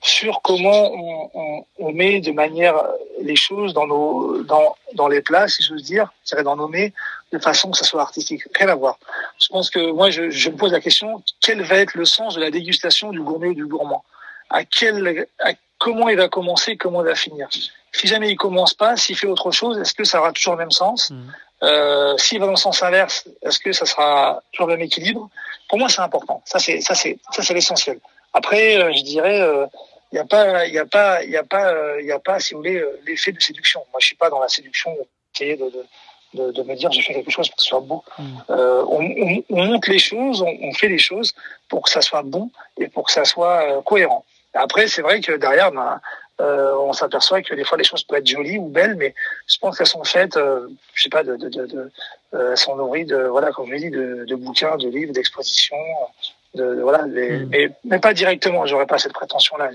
sur 0.02 0.42
comment 0.42 0.92
on, 1.34 1.66
on, 1.80 1.92
met 1.94 2.20
de 2.20 2.34
manière 2.34 2.76
les 3.22 3.38
choses 3.38 3.74
dans 3.74 3.88
nos 3.88 4.44
dans 4.44 4.76
dans 4.96 5.08
les 5.08 5.22
plats, 5.22 5.48
si 5.48 5.64
veux 5.72 5.80
dire, 5.80 6.12
c'est 6.26 6.44
dans 6.44 6.58
nos 6.58 6.68
mets, 6.68 6.92
de 7.32 7.40
façon 7.40 7.72
que 7.72 7.78
ça 7.78 7.86
soit 7.86 8.02
artistique. 8.02 8.44
Rien 8.54 8.68
à 8.68 8.76
voir. 8.76 9.00
Je 9.40 9.48
pense 9.48 9.70
que 9.70 9.92
moi, 9.92 10.10
je, 10.10 10.30
je, 10.30 10.50
me 10.50 10.58
pose 10.58 10.74
la 10.74 10.82
question 10.82 11.24
quel 11.40 11.62
va 11.64 11.78
être 11.78 11.96
le 11.96 12.04
sens 12.04 12.36
de 12.36 12.42
la 12.42 12.52
dégustation 12.52 13.12
du 13.12 13.22
gourmet 13.22 13.48
ou 13.48 13.54
du 13.54 13.66
gourmand? 13.66 14.04
À 14.50 14.66
quel 14.66 15.28
à 15.40 15.54
comment 15.80 16.10
il 16.10 16.18
va 16.18 16.28
commencer, 16.28 16.76
comment 16.76 17.02
il 17.02 17.08
va 17.08 17.16
finir? 17.16 17.48
Si 17.94 18.08
jamais 18.08 18.30
il 18.30 18.36
commence 18.36 18.74
pas, 18.74 18.98
s'il 18.98 19.16
fait 19.16 19.28
autre 19.28 19.52
chose, 19.52 19.78
est-ce 19.78 19.94
que 19.94 20.04
ça 20.04 20.20
aura 20.20 20.34
toujours 20.34 20.54
le 20.54 20.60
même 20.60 20.72
sens? 20.72 21.12
Mmh. 21.12 21.32
Euh, 21.64 22.18
S'il 22.18 22.40
va 22.40 22.46
dans 22.46 22.52
le 22.52 22.58
sens 22.58 22.84
inverse, 22.84 23.28
est-ce 23.42 23.60
que 23.60 23.72
ça 23.72 23.86
sera 23.86 24.42
toujours 24.52 24.68
le 24.68 24.78
même 24.78 24.86
équilibre? 24.86 25.30
Pour 25.70 25.80
moi, 25.80 25.90
c'est 25.90 26.02
important. 26.02 26.42
Ça, 26.46 26.60
c'est 26.60 26.82
ça, 26.82 26.94
c'est 26.94 27.18
ça, 27.32 27.42
c'est 27.42 27.54
l'essentiel. 27.54 28.00
Après, 28.34 28.78
euh, 28.78 28.92
je 28.94 29.04
dirais, 29.04 29.38
il 29.38 29.42
euh, 29.42 29.66
n'y 30.12 30.20
a 30.20 30.26
pas, 30.26 30.66
il 30.66 30.74
y 30.74 30.80
a 30.80 30.86
pas, 30.86 31.24
il 31.24 31.32
y 31.32 31.38
a 31.38 31.44
pas, 31.44 32.00
il 32.00 32.06
y 32.06 32.12
a 32.12 32.20
pas, 32.20 32.40
si 32.40 32.54
vous 32.54 32.60
voulez, 32.60 32.76
euh, 32.76 33.00
l'effet 33.06 33.32
de 33.32 33.42
séduction. 33.42 33.82
Moi, 33.92 34.00
je 34.00 34.08
suis 34.08 34.16
pas 34.16 34.30
dans 34.30 34.40
la 34.40 34.50
séduction. 34.50 34.96
Essayer 35.34 35.56
de, 35.56 35.66
de 35.70 35.86
de, 36.34 36.52
de, 36.52 36.64
me 36.64 36.76
dire 36.76 36.92
j'ai 36.92 37.04
fait 37.04 37.14
quelque 37.14 37.30
chose 37.30 37.48
pour 37.48 37.58
que 37.58 37.62
ce 37.62 37.70
soit 37.70 37.80
beau. 37.80 38.04
Mm. 38.18 38.24
Euh, 38.50 38.84
on, 38.88 39.04
on, 39.04 39.44
on, 39.52 39.66
monte 39.66 39.88
les 39.88 40.00
choses, 40.00 40.42
on, 40.42 40.52
on, 40.62 40.74
fait 40.74 40.88
les 40.88 40.98
choses 40.98 41.36
pour 41.70 41.84
que 41.84 41.92
ça 41.92 42.02
soit 42.02 42.24
bon 42.24 42.50
et 42.80 42.88
pour 42.88 43.06
que 43.06 43.12
ça 43.12 43.24
soit 43.24 43.84
cohérent. 43.84 44.26
Après, 44.56 44.88
c'est 44.88 45.04
vrai 45.04 45.22
que 45.22 45.34
derrière, 45.34 45.72
ben, 45.72 46.00
euh, 46.44 46.76
on 46.78 46.94
s'aperçoit 46.94 47.42
que 47.42 47.56
des 47.56 47.64
fois 47.64 47.78
les 47.78 47.84
choses 47.84 48.04
peuvent 48.04 48.20
être 48.20 48.28
jolies 48.28 48.58
ou 48.58 48.68
belles, 48.68 48.96
mais 48.96 49.14
je 49.48 49.58
pense 49.60 49.78
qu'elles 49.78 49.88
sont 49.88 50.04
faites, 50.04 50.36
euh, 50.36 50.68
je 50.94 51.04
sais 51.04 51.10
pas, 51.10 51.24
de, 51.24 51.38
de, 51.38 51.48
de, 51.48 51.66
de 51.66 51.92
euh, 52.34 52.52
elles 52.52 52.58
sont 52.58 52.76
nourries 52.76 53.06
de, 53.06 53.16
voilà, 53.16 53.52
comme 53.52 53.72
je 53.72 53.78
dit, 53.78 53.90
de, 53.90 54.36
bouquins, 54.36 54.76
de 54.76 54.90
livres, 54.90 55.14
d'expositions, 55.14 55.78
de, 56.56 56.82
voilà, 56.82 57.06
les, 57.08 57.40
mm. 57.40 57.50
mais, 57.50 57.72
mais, 57.86 58.00
pas 58.00 58.14
directement. 58.14 58.66
J'aurais 58.66 58.88
pas 58.88 58.98
cette 58.98 59.14
prétention-là, 59.14 59.70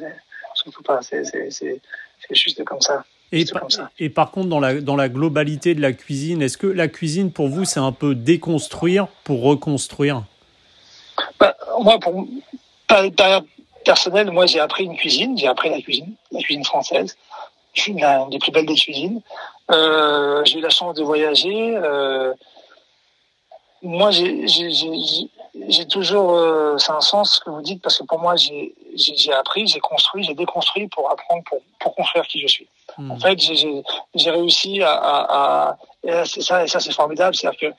surtout 0.54 0.82
pas. 0.82 1.00
C'est, 1.02 1.22
juste 2.32 2.62
comme 2.64 2.80
ça. 2.80 3.04
Et, 3.30 3.44
comme 3.44 3.70
ça. 3.70 3.90
et 3.98 4.10
par 4.10 4.30
contre, 4.30 4.48
dans 4.48 4.60
la, 4.60 4.80
dans 4.80 4.96
la 4.96 5.08
globalité 5.08 5.74
de 5.74 5.80
la 5.80 5.92
cuisine, 5.92 6.42
est-ce 6.42 6.58
que 6.58 6.66
la 6.66 6.88
cuisine, 6.88 7.30
pour 7.30 7.48
vous, 7.48 7.64
c'est 7.64 7.80
un 7.80 7.92
peu 7.92 8.14
déconstruire 8.14 9.06
pour 9.24 9.42
reconstruire? 9.42 10.24
Bah, 11.38 11.56
Moi, 11.80 11.98
pour, 12.00 12.26
pas, 12.86 13.10
pas, 13.10 13.42
personnel, 13.92 14.30
moi 14.30 14.44
j'ai 14.44 14.60
appris 14.60 14.84
une 14.84 14.96
cuisine, 15.02 15.32
j'ai 15.38 15.48
appris 15.54 15.70
la 15.70 15.80
cuisine, 15.80 16.12
la 16.30 16.40
cuisine 16.44 16.64
française, 16.72 17.16
une 17.86 18.30
des 18.30 18.38
plus 18.38 18.52
belles 18.52 18.66
des 18.66 18.80
cuisines. 18.84 19.20
Euh, 19.70 20.44
j'ai 20.44 20.58
eu 20.58 20.60
la 20.60 20.74
chance 20.78 20.94
de 20.94 21.02
voyager. 21.02 21.60
Euh, 21.76 22.34
moi, 23.82 24.10
j'ai 24.10 25.86
toujours, 25.88 26.30
euh, 26.34 26.76
c'est 26.78 26.92
un 26.92 27.00
sens 27.00 27.36
ce 27.36 27.40
que 27.40 27.50
vous 27.50 27.62
dites 27.62 27.80
parce 27.80 27.96
que 27.98 28.04
pour 28.04 28.18
moi, 28.18 28.34
j'ai 28.36 29.32
appris, 29.32 29.66
j'ai 29.66 29.80
construit, 29.80 30.22
j'ai 30.24 30.34
déconstruit 30.34 30.88
pour 30.88 31.10
apprendre, 31.10 31.42
pour, 31.48 31.60
pour 31.80 31.94
construire 31.94 32.26
qui 32.26 32.40
je 32.40 32.48
suis. 32.48 32.68
Hmm. 32.98 33.12
En 33.12 33.18
fait, 33.18 33.38
j'ai 33.40 34.30
réussi 34.30 34.82
à, 34.82 34.92
à, 34.92 35.18
à 35.38 35.76
et 36.04 36.24
ça, 36.24 36.64
et 36.64 36.68
ça 36.68 36.80
c'est 36.80 36.92
formidable, 36.92 37.34
c'est-à-dire 37.34 37.60
que 37.64 37.70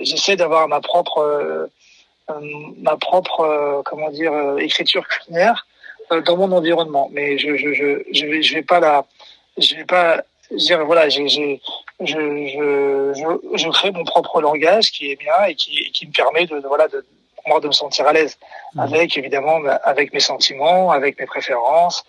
j'essaie 0.00 0.36
d'avoir 0.36 0.66
ma 0.68 0.80
propre 0.80 1.68
ma 2.78 2.96
propre 2.96 3.40
euh, 3.40 3.82
comment 3.84 4.10
dire 4.10 4.32
euh, 4.32 4.56
écriture 4.58 5.06
culinaire 5.08 5.66
dans 6.26 6.36
mon 6.36 6.50
environnement. 6.52 7.08
Mais 7.12 7.38
je 7.38 7.56
je 7.56 7.72
je 7.72 8.02
je 8.12 8.26
vais 8.26 8.42
je 8.42 8.54
vais 8.54 8.62
pas 8.62 8.80
la 8.80 9.04
je 9.58 9.74
vais 9.76 9.84
pas 9.84 10.22
dire 10.50 10.84
voilà 10.84 11.08
j'ai 11.08 11.28
je, 11.28 11.56
je, 12.00 12.04
je, 13.14 13.56
je 13.56 13.68
crée 13.68 13.92
mon 13.92 14.04
propre 14.04 14.40
langage 14.40 14.90
qui 14.90 15.10
est 15.10 15.16
bien 15.16 15.44
et 15.48 15.54
qui, 15.54 15.90
qui 15.92 16.06
me 16.06 16.12
permet 16.12 16.46
de, 16.46 16.58
de 16.58 16.66
voilà 16.66 16.88
de 16.88 17.04
moi 17.46 17.60
de 17.60 17.68
me 17.68 17.72
sentir 17.72 18.06
à 18.06 18.12
l'aise 18.12 18.36
mmh. 18.74 18.80
avec 18.80 19.16
évidemment 19.16 19.60
avec 19.84 20.12
mes 20.12 20.20
sentiments 20.20 20.90
avec 20.90 21.18
mes 21.18 21.26
préférences 21.26 22.04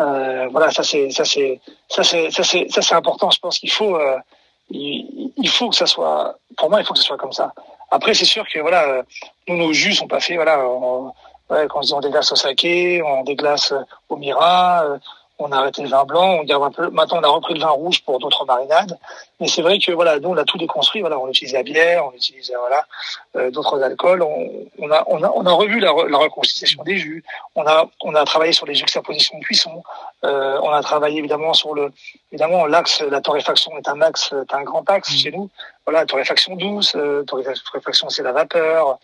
euh, 0.00 0.48
voilà 0.48 0.70
ça 0.70 0.82
c'est 0.82 1.10
ça 1.10 1.24
c'est 1.24 1.60
ça 1.88 2.04
c'est 2.04 2.30
ça 2.30 2.44
c'est 2.44 2.70
ça 2.70 2.82
c'est 2.82 2.94
important 2.94 3.30
je 3.30 3.40
pense 3.40 3.58
qu'il 3.58 3.72
faut 3.72 3.96
euh, 3.96 4.18
il, 4.70 5.32
il, 5.36 5.48
faut 5.48 5.70
que 5.70 5.76
ça 5.76 5.86
soit 5.86 6.38
pour 6.56 6.68
moi 6.70 6.80
il 6.80 6.86
faut 6.86 6.92
que 6.92 6.98
ce 6.98 7.04
soit 7.04 7.16
comme 7.16 7.32
ça 7.32 7.52
après, 7.90 8.14
c'est 8.14 8.24
sûr 8.24 8.46
que 8.48 8.58
voilà, 8.60 9.02
nous 9.48 9.56
nos 9.56 9.72
jus 9.72 9.94
sont 9.94 10.08
pas 10.08 10.20
faits. 10.20 10.36
Voilà, 10.36 10.60
on, 10.66 11.12
ouais, 11.50 11.66
quand 11.68 11.92
on 11.92 12.00
déglace 12.00 12.32
au 12.32 12.36
saké, 12.36 13.02
on 13.02 13.22
déglace 13.24 13.72
au 14.08 14.16
mira, 14.16 14.84
euh, 14.84 14.98
on 15.38 15.52
a 15.52 15.58
arrêté 15.58 15.82
le 15.82 15.88
vin 15.88 16.04
blanc, 16.04 16.38
on 16.40 16.44
garde 16.44 16.62
un 16.62 16.70
peu. 16.70 16.88
Maintenant, 16.90 17.18
on 17.20 17.22
a 17.22 17.28
repris 17.28 17.54
le 17.54 17.60
vin 17.60 17.68
rouge 17.68 18.02
pour 18.02 18.18
d'autres 18.18 18.44
marinades. 18.46 18.98
Mais 19.40 19.48
c'est 19.48 19.62
vrai 19.62 19.78
que 19.78 19.92
voilà, 19.92 20.18
nous 20.18 20.30
on 20.30 20.36
a 20.36 20.44
tout 20.44 20.56
déconstruit. 20.56 21.02
Voilà, 21.02 21.18
on 21.18 21.28
utilise 21.28 21.52
la 21.52 21.62
bière, 21.62 22.06
on 22.06 22.12
utilise 22.12 22.52
voilà 22.58 22.86
euh, 23.36 23.50
d'autres 23.50 23.82
alcools. 23.82 24.22
On, 24.22 24.66
on, 24.78 24.90
a 24.90 25.04
on 25.08 25.22
a 25.22 25.30
on 25.34 25.44
a 25.44 25.52
revu 25.52 25.78
la, 25.78 25.92
la, 26.08 26.18
reconstitution 26.18 26.82
des 26.84 26.96
jus. 26.96 27.22
On 27.54 27.66
a 27.66 27.86
on 28.02 28.14
a 28.14 28.24
travaillé 28.24 28.52
sur 28.52 28.66
les 28.66 28.74
juxtapositions 28.74 29.38
de 29.38 29.44
cuisson. 29.44 29.82
Euh, 30.24 30.58
on 30.62 30.70
a 30.70 30.82
travaillé 30.82 31.18
évidemment 31.18 31.52
sur 31.52 31.74
le 31.74 31.92
évidemment 32.32 32.66
l'axe 32.66 33.02
la 33.02 33.20
torréfaction 33.20 33.76
est 33.76 33.88
un 33.88 34.00
axe 34.00 34.32
est 34.32 34.54
un 34.54 34.62
grand 34.62 34.88
axe 34.88 35.12
mmh. 35.12 35.16
chez 35.18 35.30
nous. 35.32 35.50
Voilà, 35.84 36.04
torréfaction 36.06 36.56
douce, 36.56 36.96
euh, 36.96 37.22
torréfaction 37.24 38.08
c'est 38.08 38.22
la 38.22 38.32
vapeur. 38.32 38.98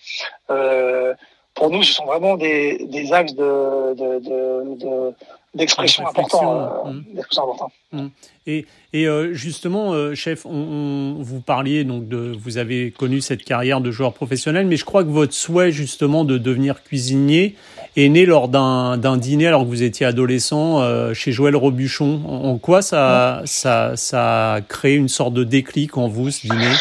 Euh, 0.51 1.15
pour 1.55 1.71
nous, 1.71 1.83
ce 1.83 1.93
sont 1.93 2.07
vraiment 2.07 2.37
des, 2.37 2.87
des 2.87 3.13
axes 3.13 3.35
de, 3.35 3.95
de, 3.95 4.19
de, 4.21 4.75
de 4.77 5.15
d'expression 5.55 6.07
important. 6.07 6.87
Euh, 6.87 6.93
mmh. 6.93 8.01
Mmh. 8.01 8.09
Et, 8.47 8.67
et 8.93 9.07
euh, 9.07 9.35
justement, 9.35 9.93
euh, 9.93 10.15
chef, 10.15 10.47
on, 10.47 11.19
vous 11.21 11.41
parliez 11.41 11.85
donc 11.85 12.09
de, 12.09 12.35
vous 12.39 12.57
avez 12.57 12.91
connu 12.91 13.21
cette 13.21 13.45
carrière 13.45 13.81
de 13.81 13.91
joueur 13.91 14.15
professionnel, 14.15 14.67
mais 14.67 14.77
je 14.77 14.85
crois 14.85 15.05
que 15.05 15.11
votre 15.11 15.35
souhait 15.35 15.71
justement 15.71 16.25
de 16.25 16.39
devenir 16.39 16.83
cuisinier 16.83 17.55
est 17.97 18.09
né 18.09 18.25
lors 18.25 18.49
d'un 18.49 19.17
dîner 19.19 19.47
alors 19.47 19.63
que 19.63 19.69
vous 19.69 19.83
étiez 19.83 20.07
adolescent 20.07 21.13
chez 21.13 21.33
Joël 21.33 21.55
Robuchon. 21.57 22.23
En, 22.27 22.57
quoi 22.57 22.81
ça, 22.81 23.43
ça, 23.45 23.97
ça 23.97 24.55
a 24.55 24.61
créé 24.63 24.95
une 24.97 25.09
sorte 25.09 25.35
de 25.35 25.45
déclic 25.45 25.99
en 25.99 26.09
vous 26.09 26.31
ce 26.31 26.47
dîner? 26.47 26.75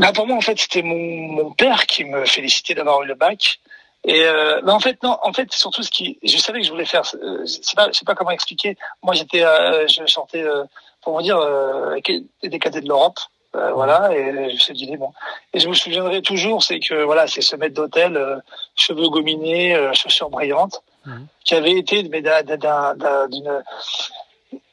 Bah 0.00 0.12
pour 0.12 0.26
moi, 0.26 0.36
en 0.36 0.40
fait, 0.40 0.58
c'était 0.58 0.82
mon, 0.82 0.96
mon 0.96 1.50
père 1.52 1.86
qui 1.86 2.04
me 2.04 2.24
félicitait 2.24 2.74
d'avoir 2.74 3.02
eu 3.02 3.06
le 3.06 3.14
bac. 3.14 3.60
Et 4.06 4.24
euh, 4.24 4.60
en 4.66 4.78
fait 4.78 5.02
non, 5.02 5.18
en 5.22 5.32
fait 5.32 5.52
surtout 5.52 5.82
ce 5.82 5.90
qui, 5.90 6.18
je 6.22 6.38
savais 6.38 6.60
que 6.60 6.66
je 6.66 6.70
voulais 6.70 6.86
faire. 6.86 7.02
Euh, 7.22 7.44
c'est 7.44 7.74
pas, 7.74 7.88
je 7.88 7.98
sais 7.98 8.04
pas 8.04 8.14
comment 8.14 8.30
expliquer. 8.30 8.76
Moi 9.02 9.14
j'étais, 9.14 9.44
euh, 9.44 9.86
je 9.88 10.06
chantais 10.06 10.44
euh, 10.44 10.62
pour 11.02 11.14
vous 11.14 11.22
dire 11.22 11.38
euh, 11.38 11.98
des 12.42 12.58
cadets 12.60 12.80
de 12.80 12.88
l'Europe, 12.88 13.18
voilà. 13.52 14.14
Et 14.14 14.50
je 14.50 14.54
me 14.54 14.58
suis 14.58 14.74
dit 14.74 14.96
bon. 14.96 15.12
Et 15.52 15.58
je 15.58 15.68
me 15.68 15.74
souviendrai 15.74 16.22
toujours, 16.22 16.62
c'est 16.62 16.78
que 16.78 17.02
voilà, 17.02 17.26
c'est 17.26 17.40
ce 17.40 17.56
maître 17.56 17.74
d'hôtel, 17.74 18.42
cheveux 18.76 19.08
gominés, 19.08 19.76
chaussures 19.92 20.30
brillantes, 20.30 20.82
mhm. 21.04 21.26
qui 21.44 21.54
avait 21.54 21.72
été 21.72 22.04
mais 22.04 22.22
d'une 22.22 23.62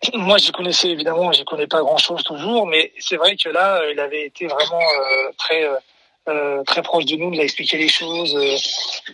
moi, 0.14 0.38
je 0.38 0.52
connaissais 0.52 0.90
évidemment, 0.90 1.32
je 1.32 1.44
connais 1.44 1.68
pas 1.68 1.82
grand 1.82 1.98
chose 1.98 2.24
toujours, 2.24 2.68
mais 2.68 2.92
c'est 3.00 3.16
vrai 3.16 3.36
que 3.36 3.50
là, 3.50 3.82
il 3.92 4.00
avait 4.00 4.26
été 4.26 4.48
vraiment 4.48 4.82
très 5.38 5.64
euh, 5.64 5.76
très 6.66 6.82
proche 6.82 7.06
de 7.06 7.16
nous, 7.16 7.30
nous 7.30 7.40
a 7.40 7.44
expliqué 7.44 7.78
les 7.78 7.90
choses. 7.90 8.36
Euh, 8.36 8.56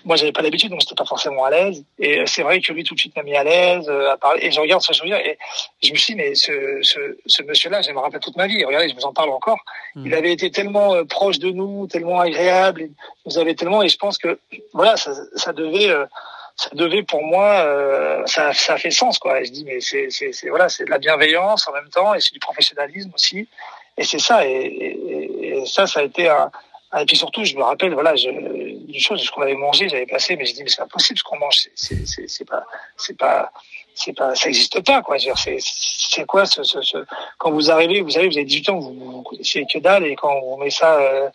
moi, 0.06 0.16
j'avais 0.16 0.32
pas 0.32 0.42
l'habitude, 0.42 0.70
donc 0.70 0.82
j'étais 0.82 0.96
pas 0.96 1.06
forcément 1.06 1.44
à 1.44 1.50
l'aise. 1.50 1.84
Et 1.98 2.24
c'est 2.28 2.44
vrai 2.44 2.62
que 2.62 2.72
lui, 2.72 2.84
tout 2.84 2.94
de 2.94 3.00
suite, 3.00 3.16
m'a 3.16 3.24
mis 3.24 3.36
à 3.36 3.44
l'aise 3.44 3.90
euh, 3.90 4.12
à 4.12 4.18
parler. 4.18 4.46
Et 4.46 4.52
je 4.52 4.60
regarde 4.60 4.82
ce 4.82 4.94
souvenir 4.94 5.18
et 5.18 5.38
je 5.82 5.92
me 5.92 5.98
suis 5.98 6.14
dit, 6.14 6.22
mais 6.22 6.36
ce, 6.36 6.80
ce, 6.82 7.18
ce 7.26 7.44
monsieur-là, 7.44 7.82
je 7.82 7.92
me 7.92 8.00
rappelle 8.00 8.20
toute 8.20 8.38
ma 8.38 8.48
vie. 8.48 8.64
Regardez, 8.64 8.90
je 8.90 8.96
vous 8.96 9.06
en 9.06 9.14
parle 9.14 9.32
encore. 9.32 9.60
Hmm. 9.96 10.06
Il 10.06 10.14
avait 10.14 10.32
été 10.32 10.52
tellement 10.52 10.94
euh, 10.94 11.04
proche 11.04 11.40
de 11.40 11.50
nous, 11.50 11.88
tellement 11.88 12.20
agréable. 12.20 12.84
Il 12.84 12.92
nous 13.26 13.38
avait 13.40 13.56
tellement, 13.56 13.82
et 13.82 13.90
je 13.90 13.98
pense 13.98 14.18
que 14.18 14.40
voilà, 14.74 14.96
ça, 14.96 15.12
ça 15.36 15.54
devait 15.54 15.94
ça 16.56 16.70
devait 16.74 17.04
pour 17.04 17.24
moi, 17.24 17.66
ça, 18.26 18.52
ça 18.54 18.78
fait 18.78 18.92
sens 18.92 19.18
quoi. 19.18 19.40
Et 19.40 19.46
je 19.46 19.52
dis 19.52 19.64
mais 19.64 19.80
c'est 19.80 20.10
c'est 20.10 20.50
voilà, 20.50 20.68
c'est 20.68 20.84
de 20.84 20.90
la 20.90 20.98
bienveillance 20.98 21.66
en 21.70 21.72
même 21.72 21.88
temps 21.90 22.14
et 22.14 22.20
c'est 22.20 22.34
du 22.34 22.40
professionnalisme 22.40 23.12
aussi. 23.16 23.48
Et 23.98 24.04
c'est 24.04 24.20
ça 24.20 24.46
et, 24.46 24.52
et, 24.52 25.58
et, 25.60 25.66
ça 25.66 25.88
ça 25.88 26.02
a 26.02 26.04
été 26.04 26.28
un, 26.28 26.52
et 26.98 27.06
puis 27.06 27.16
surtout, 27.16 27.44
je 27.44 27.56
me 27.56 27.64
rappelle, 27.64 27.94
voilà, 27.94 28.16
je, 28.16 28.30
une 28.30 29.00
chose, 29.00 29.22
ce 29.22 29.32
qu'on 29.32 29.44
avait 29.44 29.56
mangé, 29.56 29.88
j'avais 29.90 30.08
passé, 30.08 30.36
mais 30.36 30.46
je 30.46 30.54
dis, 30.54 30.64
mais 30.64 30.70
c'est 30.70 30.82
pas 30.82 30.88
possible 30.88 31.20
ce 31.20 31.24
qu'on 31.24 31.38
mange, 31.38 31.68
c'est, 31.76 32.08
c'est, 32.08 32.28
c'est 32.28 32.46
pas, 32.46 32.66
c'est 32.98 33.18
pas, 33.18 33.52
c'est 33.94 34.14
pas, 34.14 34.34
ça 34.34 34.50
existe 34.50 34.84
pas, 34.84 35.02
quoi. 35.02 35.18
C'est, 35.20 35.58
c'est 35.60 36.26
quoi 36.26 36.46
ce, 36.46 36.64
ce, 36.64 36.82
ce, 36.82 36.98
quand 37.38 37.52
vous 37.52 37.70
arrivez, 37.70 38.02
vous 38.02 38.10
savez, 38.10 38.28
vous 38.28 38.38
avez 38.38 38.46
18 38.46 38.70
ans, 38.70 38.80
vous, 38.80 38.94
vous 38.94 39.22
connaissez 39.22 39.66
que 39.72 39.78
dalle, 39.78 40.06
et 40.06 40.16
quand 40.16 40.34
on 40.34 40.56
vous 40.56 40.64
met 40.64 40.72
ça, 40.72 41.00
euh, 41.00 41.30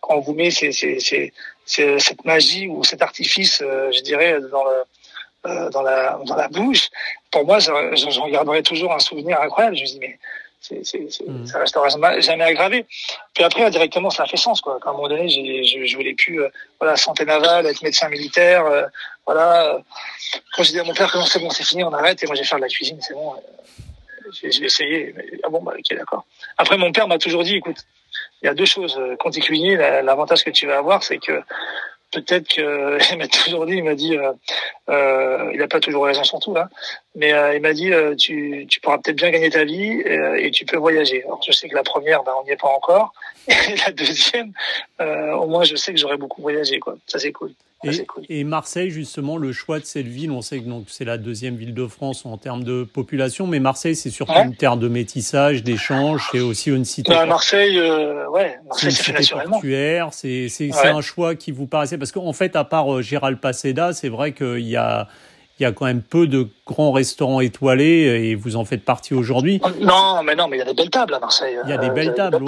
quand 0.00 0.14
on 0.16 0.20
vous 0.20 0.34
met 0.34 0.50
c'est, 0.50 0.70
c'est, 0.72 0.98
c'est, 1.00 1.98
cette 1.98 2.24
magie 2.24 2.68
ou 2.68 2.84
cet 2.84 3.02
artifice, 3.02 3.62
euh, 3.62 3.90
je 3.90 4.02
dirais, 4.02 4.38
dans 4.52 4.64
le, 4.64 4.84
euh, 5.46 5.70
dans 5.70 5.82
la, 5.82 6.20
dans 6.24 6.36
la 6.36 6.48
bouche, 6.48 6.88
pour 7.30 7.44
moi, 7.46 7.58
j'en 7.58 8.28
garderai 8.28 8.62
toujours 8.62 8.92
un 8.92 8.98
souvenir 8.98 9.40
incroyable. 9.40 9.76
Je 9.76 9.82
me 9.82 9.86
dis, 9.86 9.98
mais, 10.00 10.18
c'est, 10.60 10.84
c'est, 10.84 11.00
mmh. 11.26 11.46
ça 11.46 11.58
restera 11.58 11.88
jamais 11.88 12.44
aggravé. 12.44 12.86
Puis 13.34 13.42
après, 13.44 13.70
directement, 13.70 14.10
ça 14.10 14.24
a 14.24 14.26
fait 14.26 14.36
sens, 14.36 14.60
quoi. 14.60 14.78
À 14.84 14.90
un 14.90 14.92
moment 14.92 15.08
donné, 15.08 15.28
j'ai, 15.28 15.64
je, 15.64 15.84
je 15.84 15.96
voulais 15.96 16.14
plus, 16.14 16.42
euh, 16.42 16.48
voilà, 16.78 16.96
santé 16.96 17.24
navale, 17.24 17.66
être 17.66 17.82
médecin 17.82 18.08
militaire, 18.08 18.66
euh, 18.66 18.82
voilà. 19.26 19.78
Quand 20.54 20.62
j'ai 20.62 20.72
dit 20.72 20.80
à 20.80 20.84
mon 20.84 20.94
père 20.94 21.10
que 21.10 21.18
non, 21.18 21.24
c'est 21.24 21.38
bon, 21.38 21.50
c'est 21.50 21.64
fini, 21.64 21.82
on 21.82 21.92
arrête, 21.92 22.22
et 22.22 22.26
moi, 22.26 22.34
j'ai 22.34 22.44
faire 22.44 22.58
de 22.58 22.64
la 22.64 22.68
cuisine, 22.68 22.98
c'est 23.00 23.14
bon. 23.14 23.34
Euh, 23.34 24.30
j'ai 24.32 24.64
essayé. 24.64 25.14
Mais, 25.16 25.26
ah 25.42 25.48
bon, 25.48 25.62
bah, 25.62 25.72
ok, 25.78 25.96
d'accord. 25.96 26.24
Après, 26.58 26.76
mon 26.76 26.92
père 26.92 27.08
m'a 27.08 27.18
toujours 27.18 27.42
dit, 27.42 27.56
écoute, 27.56 27.78
il 28.42 28.46
y 28.46 28.48
a 28.48 28.54
deux 28.54 28.66
choses. 28.66 29.00
Quand 29.18 29.30
tu 29.30 29.38
es 29.38 29.42
cuisinier, 29.42 29.76
l'avantage 29.76 30.44
que 30.44 30.50
tu 30.50 30.66
vas 30.66 30.78
avoir, 30.78 31.02
c'est 31.02 31.18
que 31.18 31.42
peut-être 32.10 32.48
que 32.48 32.98
il 33.12 33.18
m'a 33.18 33.28
toujours 33.28 33.66
dit, 33.66 33.74
il 33.74 33.84
m'a 33.84 33.94
dit, 33.94 34.16
euh, 34.16 34.32
euh, 34.88 35.50
il 35.54 35.62
a 35.62 35.68
pas 35.68 35.80
toujours 35.80 36.04
raison 36.04 36.24
sur 36.24 36.38
tout 36.40 36.54
là, 36.54 36.68
mais 37.14 37.32
euh, 37.32 37.54
il 37.54 37.62
m'a 37.62 37.72
dit, 37.72 37.92
euh, 37.92 38.14
tu, 38.14 38.66
tu 38.68 38.80
pourras 38.80 38.98
peut-être 38.98 39.16
bien 39.16 39.30
gagner 39.30 39.50
ta 39.50 39.64
vie 39.64 40.02
euh, 40.06 40.36
et, 40.36 40.50
tu 40.50 40.64
peux 40.64 40.76
voyager. 40.76 41.22
Alors 41.24 41.42
je 41.46 41.52
sais 41.52 41.68
que 41.68 41.74
la 41.74 41.82
première, 41.82 42.22
ben, 42.22 42.32
on 42.40 42.44
n'y 42.44 42.50
est 42.50 42.60
pas 42.60 42.68
encore, 42.68 43.12
et 43.48 43.76
la 43.86 43.92
deuxième, 43.92 44.52
au 44.98 45.46
moins 45.46 45.64
je 45.64 45.76
sais 45.76 45.92
que 45.92 45.98
j'aurais 45.98 46.18
beaucoup 46.18 46.42
voyagé 46.42 46.78
quoi. 46.78 46.96
Ça 47.06 47.18
c'est 47.18 47.32
cool. 47.32 47.52
Et, 48.28 48.44
Marseille, 48.44 48.90
justement, 48.90 49.36
le 49.38 49.52
choix 49.52 49.80
de 49.80 49.84
cette 49.84 50.06
ville, 50.06 50.30
on 50.30 50.42
sait 50.42 50.60
que 50.60 50.68
c'est 50.88 51.04
la 51.04 51.16
deuxième 51.16 51.56
ville 51.56 51.72
de 51.72 51.86
France 51.86 52.26
en 52.26 52.36
termes 52.36 52.62
de 52.62 52.84
population, 52.84 53.46
mais 53.46 53.58
Marseille, 53.58 53.96
c'est 53.96 54.10
surtout 54.10 54.32
une 54.32 54.54
terre 54.54 54.76
de 54.76 54.88
métissage, 54.88 55.62
d'échange, 55.62 56.28
c'est 56.30 56.40
aussi 56.40 56.70
une 56.70 56.84
cité. 56.84 57.10
Bah, 57.10 57.24
Marseille, 57.24 57.78
euh, 57.78 58.28
ouais, 58.28 58.58
Marseille, 58.66 58.92
c'est 58.92 59.12
naturellement. 59.12 59.60
C'est 60.12 60.70
un 60.84 61.00
choix 61.00 61.34
qui 61.34 61.52
vous 61.52 61.66
paraissait, 61.66 61.96
parce 61.96 62.12
qu'en 62.12 62.32
fait, 62.34 62.54
à 62.54 62.64
part 62.64 62.92
euh, 62.92 63.02
Gérald 63.02 63.38
Paseda, 63.38 63.92
c'est 63.92 64.10
vrai 64.10 64.32
qu'il 64.32 64.60
y 64.60 64.76
a 64.76 65.08
il 65.60 65.64
y 65.64 65.66
a 65.66 65.72
quand 65.72 65.84
même 65.84 66.02
peu 66.02 66.26
de 66.26 66.48
grands 66.66 66.90
restaurants 66.90 67.40
étoilés 67.40 68.28
et 68.30 68.34
vous 68.34 68.56
en 68.56 68.64
faites 68.64 68.82
partie 68.82 69.12
aujourd'hui. 69.12 69.60
Non, 69.80 70.22
mais 70.24 70.34
non, 70.34 70.48
mais 70.48 70.56
il 70.56 70.60
y 70.60 70.62
a 70.62 70.64
des 70.64 70.74
belles 70.74 70.90
tables 70.90 71.12
à 71.14 71.18
Marseille. 71.18 71.56
Il 71.64 71.70
y 71.70 71.72
a 71.74 71.76
des 71.76 71.90
belles 71.90 72.14
tables. 72.14 72.42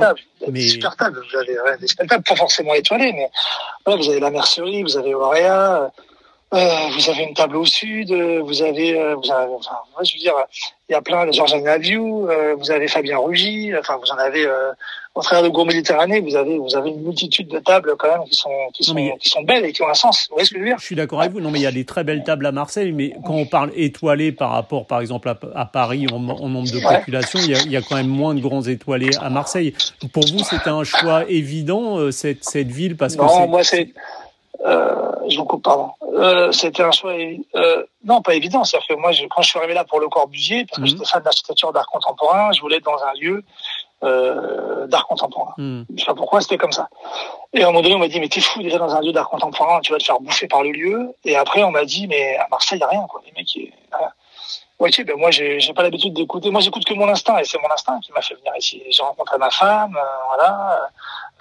Des 0.48 0.66
super 0.66 0.96
tables. 0.96 1.20
Vous 1.30 1.38
avez 1.38 1.76
des 1.78 1.86
super 1.86 2.06
tables, 2.06 2.24
pas 2.24 2.36
forcément 2.36 2.74
étoilées, 2.74 3.12
mais 3.12 3.30
vous 3.86 4.08
avez 4.08 4.20
la 4.20 4.30
mercerie, 4.30 4.82
vous 4.82 4.96
avez 4.96 5.14
Auréa, 5.14 5.92
euh, 6.52 6.88
vous 6.94 7.10
avez 7.10 7.22
une 7.22 7.34
table 7.34 7.56
au 7.56 7.64
sud, 7.64 8.12
vous 8.12 8.62
avez, 8.62 8.98
euh, 8.98 9.14
vous 9.14 9.30
avez 9.30 9.52
enfin, 9.54 9.76
je 10.02 10.14
veux 10.14 10.20
dire, 10.20 10.34
il 10.92 10.92
y 10.92 10.98
a 10.98 11.00
plein 11.00 11.26
de 11.26 11.32
Georges 11.32 11.54
Naviou, 11.54 12.28
euh, 12.28 12.54
vous 12.54 12.70
avez 12.70 12.86
Fabien 12.86 13.16
Rugy, 13.16 13.72
enfin, 13.78 13.96
vous 13.96 14.10
en 14.10 14.18
avez 14.18 14.44
euh, 14.44 14.72
au 15.14 15.22
travers 15.22 15.42
de 15.42 15.48
Gourmet 15.48 15.72
Méditerranée, 15.72 16.20
vous 16.20 16.36
avez 16.36 16.58
vous 16.58 16.76
avez 16.76 16.90
une 16.90 17.02
multitude 17.02 17.48
de 17.48 17.58
tables 17.58 17.94
quand 17.98 18.08
même 18.08 18.28
qui 18.28 18.34
sont 18.34 18.50
qui 18.74 18.84
sont 18.84 18.94
qui 19.18 19.30
sont 19.30 19.42
belles 19.42 19.64
et 19.64 19.72
qui 19.72 19.80
ont 19.80 19.88
un 19.88 19.94
sens. 19.94 20.26
Vous 20.28 20.34
voyez 20.34 20.46
ce 20.46 20.50
que 20.50 20.58
je 20.58 20.62
veux 20.62 20.68
dire? 20.68 20.78
Je 20.78 20.84
suis 20.84 20.96
d'accord 20.96 21.20
avec 21.20 21.32
vous. 21.32 21.40
Non, 21.40 21.50
mais 21.50 21.60
il 21.60 21.62
y 21.62 21.66
a 21.66 21.72
des 21.72 21.86
très 21.86 22.04
belles 22.04 22.24
tables 22.24 22.44
à 22.44 22.52
Marseille, 22.52 22.92
mais 22.92 23.14
quand 23.24 23.34
on 23.34 23.46
parle 23.46 23.70
étoilé 23.74 24.32
par 24.32 24.50
rapport, 24.50 24.86
par 24.86 25.00
exemple, 25.00 25.34
à, 25.54 25.64
Paris 25.64 26.06
en, 26.12 26.18
nombre 26.18 26.70
de 26.70 26.80
population, 26.80 27.38
il 27.42 27.52
y, 27.52 27.54
a, 27.54 27.58
il 27.60 27.72
y, 27.72 27.76
a, 27.78 27.80
quand 27.80 27.96
même 27.96 28.08
moins 28.08 28.34
de 28.34 28.40
grands 28.40 28.62
étoilés 28.62 29.16
à 29.18 29.30
Marseille. 29.30 29.72
Pour 30.12 30.24
vous, 30.26 30.40
c'était 30.40 30.68
un 30.68 30.84
choix 30.84 31.24
évident 31.26 31.98
euh, 31.98 32.10
cette 32.10 32.44
cette 32.44 32.70
ville 32.70 32.98
parce 32.98 33.16
que 33.16 33.22
non, 33.22 33.48
moi 33.48 33.64
c'est 33.64 33.88
euh, 33.88 33.92
je 34.64 35.36
vous 35.36 35.44
coupe, 35.44 35.64
pardon. 35.64 35.90
Euh, 36.14 36.52
c'était 36.52 36.82
un 36.82 36.90
choix, 36.90 37.12
euh, 37.12 37.84
non, 38.04 38.22
pas 38.22 38.34
évident. 38.34 38.64
C'est-à-dire 38.64 38.88
que 38.88 38.94
moi, 38.94 39.12
je, 39.12 39.26
quand 39.26 39.42
je 39.42 39.48
suis 39.48 39.58
arrivé 39.58 39.74
là 39.74 39.84
pour 39.84 40.00
le 40.00 40.08
Corbusier, 40.08 40.66
parce 40.66 40.78
que 40.78 40.82
mhm. 40.82 40.88
j'étais 40.88 41.04
fan 41.04 41.22
d'architecture 41.22 41.72
d'art 41.72 41.86
contemporain, 41.86 42.52
je 42.52 42.60
voulais 42.60 42.76
être 42.76 42.84
dans 42.84 43.02
un 43.02 43.12
lieu 43.20 43.42
euh, 44.04 44.86
d'art 44.88 45.06
contemporain. 45.06 45.54
Mm. 45.58 45.82
Je 45.94 46.00
sais 46.00 46.06
pas 46.06 46.14
pourquoi, 46.14 46.40
c'était 46.40 46.58
comme 46.58 46.72
ça. 46.72 46.88
Et 47.52 47.62
à 47.62 47.68
un 47.68 47.70
moment 47.70 47.82
donné, 47.82 47.94
on 47.94 47.98
m'a 48.00 48.08
dit, 48.08 48.18
mais 48.18 48.28
t'es 48.28 48.40
fou 48.40 48.60
déjà 48.60 48.78
dans 48.78 48.94
un 48.94 49.00
lieu 49.00 49.12
d'art 49.12 49.28
contemporain, 49.28 49.80
tu 49.80 49.92
vas 49.92 49.98
te 49.98 50.04
faire 50.04 50.18
bouffer 50.18 50.48
par 50.48 50.62
le 50.62 50.70
lieu. 50.70 51.14
Et 51.24 51.36
après, 51.36 51.62
on 51.62 51.70
m'a 51.70 51.84
dit, 51.84 52.08
mais 52.08 52.36
à 52.36 52.48
Marseille, 52.50 52.80
y 52.80 52.82
a 52.82 52.88
rien, 52.88 53.06
quoi. 53.08 53.22
Les 53.24 53.32
mecs, 53.32 53.54
ils... 53.54 53.72
Ouais, 54.80 54.90
ben 55.04 55.16
moi, 55.16 55.30
j'ai, 55.30 55.60
j'ai 55.60 55.72
pas 55.72 55.84
l'habitude 55.84 56.12
d'écouter. 56.12 56.50
Moi, 56.50 56.60
j'écoute 56.60 56.84
que 56.84 56.94
mon 56.94 57.08
instinct, 57.08 57.38
et 57.38 57.44
c'est 57.44 57.58
mon 57.62 57.70
instinct 57.70 58.00
qui 58.00 58.10
m'a 58.10 58.20
fait 58.20 58.34
venir 58.34 58.52
ici. 58.58 58.82
J'ai 58.90 59.02
rencontré 59.04 59.38
ma 59.38 59.50
femme, 59.50 59.96
euh, 59.96 60.34
voilà. 60.34 60.90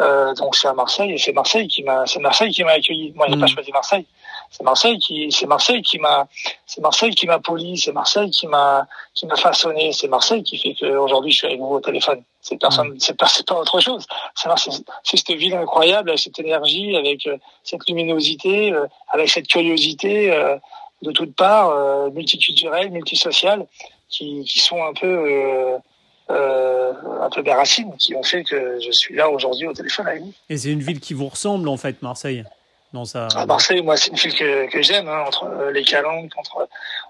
Euh, 0.01 0.33
donc 0.33 0.55
c'est 0.55 0.67
à 0.67 0.73
Marseille, 0.73 1.13
et 1.13 1.17
c'est 1.17 1.33
Marseille 1.33 1.67
qui 1.67 1.83
m'a, 1.83 2.05
c'est 2.07 2.19
Marseille 2.19 2.51
qui 2.51 2.63
m'a 2.63 2.71
accueilli. 2.71 3.13
Moi, 3.15 3.27
j'ai 3.29 3.37
pas 3.37 3.45
mm. 3.45 3.49
choisi 3.49 3.71
Marseille. 3.71 4.05
C'est 4.49 4.63
Marseille 4.63 4.97
qui, 4.99 5.31
c'est 5.31 5.45
Marseille 5.45 5.81
qui 5.81 5.97
m'a, 5.99 6.27
c'est 6.65 6.81
Marseille 6.81 7.15
qui 7.15 7.25
m'a 7.25 7.39
poli, 7.39 7.77
c'est 7.77 7.93
Marseille 7.93 8.29
qui 8.31 8.47
m'a, 8.47 8.85
qui 9.13 9.25
m'a 9.25 9.37
façonné, 9.37 9.93
c'est 9.93 10.07
Marseille 10.07 10.43
qui 10.43 10.57
fait 10.57 10.75
qu'aujourd'hui 10.77 11.31
je 11.31 11.37
suis 11.37 11.47
avec 11.47 11.59
vous 11.59 11.75
au 11.75 11.79
téléphone. 11.79 12.23
C'est 12.41 12.59
personne, 12.59 12.89
mm. 12.89 12.99
c'est 12.99 13.17
pas, 13.17 13.27
c'est 13.27 13.45
pas 13.45 13.55
autre 13.55 13.79
chose. 13.79 14.05
C'est, 14.35 14.49
c'est 15.03 15.17
cette 15.17 15.37
ville 15.37 15.55
incroyable, 15.55 16.09
avec 16.09 16.19
cette 16.19 16.39
énergie, 16.39 16.95
avec 16.95 17.27
euh, 17.27 17.37
cette 17.63 17.87
luminosité, 17.87 18.73
euh, 18.73 18.87
avec 19.09 19.29
cette 19.29 19.47
curiosité 19.47 20.31
euh, 20.31 20.57
de 21.01 21.11
toutes 21.11 21.35
parts, 21.35 22.11
multiculturelle, 22.11 22.91
multisociale, 22.91 23.65
qui, 24.07 24.43
qui 24.43 24.59
sont 24.59 24.83
un 24.83 24.93
peu 24.93 25.79
euh, 26.32 26.94
un 27.22 27.30
peu 27.30 27.44
des 27.44 27.54
racines 27.54 27.96
qui 27.98 28.15
ont 28.15 28.24
fait 28.24 28.44
que 28.44 28.80
je 28.80 28.91
suis 28.91 29.15
là 29.15 29.30
aujourd'hui 29.30 29.67
au 29.67 29.74
téléphone 29.74 30.08
avec 30.08 30.22
vous. 30.22 30.34
Et 30.50 30.58
c'est 30.58 30.70
une 30.70 30.82
ville 30.82 31.00
qui 31.00 31.13
vous 31.13 31.28
ressemble 31.28 31.67
en 31.67 31.78
fait, 31.78 32.02
Marseille 32.02 32.44
dans 32.94 33.06
sa... 33.06 33.28
À 33.28 33.46
Marseille, 33.46 33.82
moi, 33.82 33.96
c'est 33.96 34.10
une 34.10 34.17
ville 34.17 34.36
que, 34.36 34.70
que 34.70 34.82
j'aime, 34.82 35.08
hein, 35.08 35.24
entre 35.26 35.46
euh, 35.46 35.72
les 35.72 35.84
calanques, 35.84 36.34
entre 36.36 36.67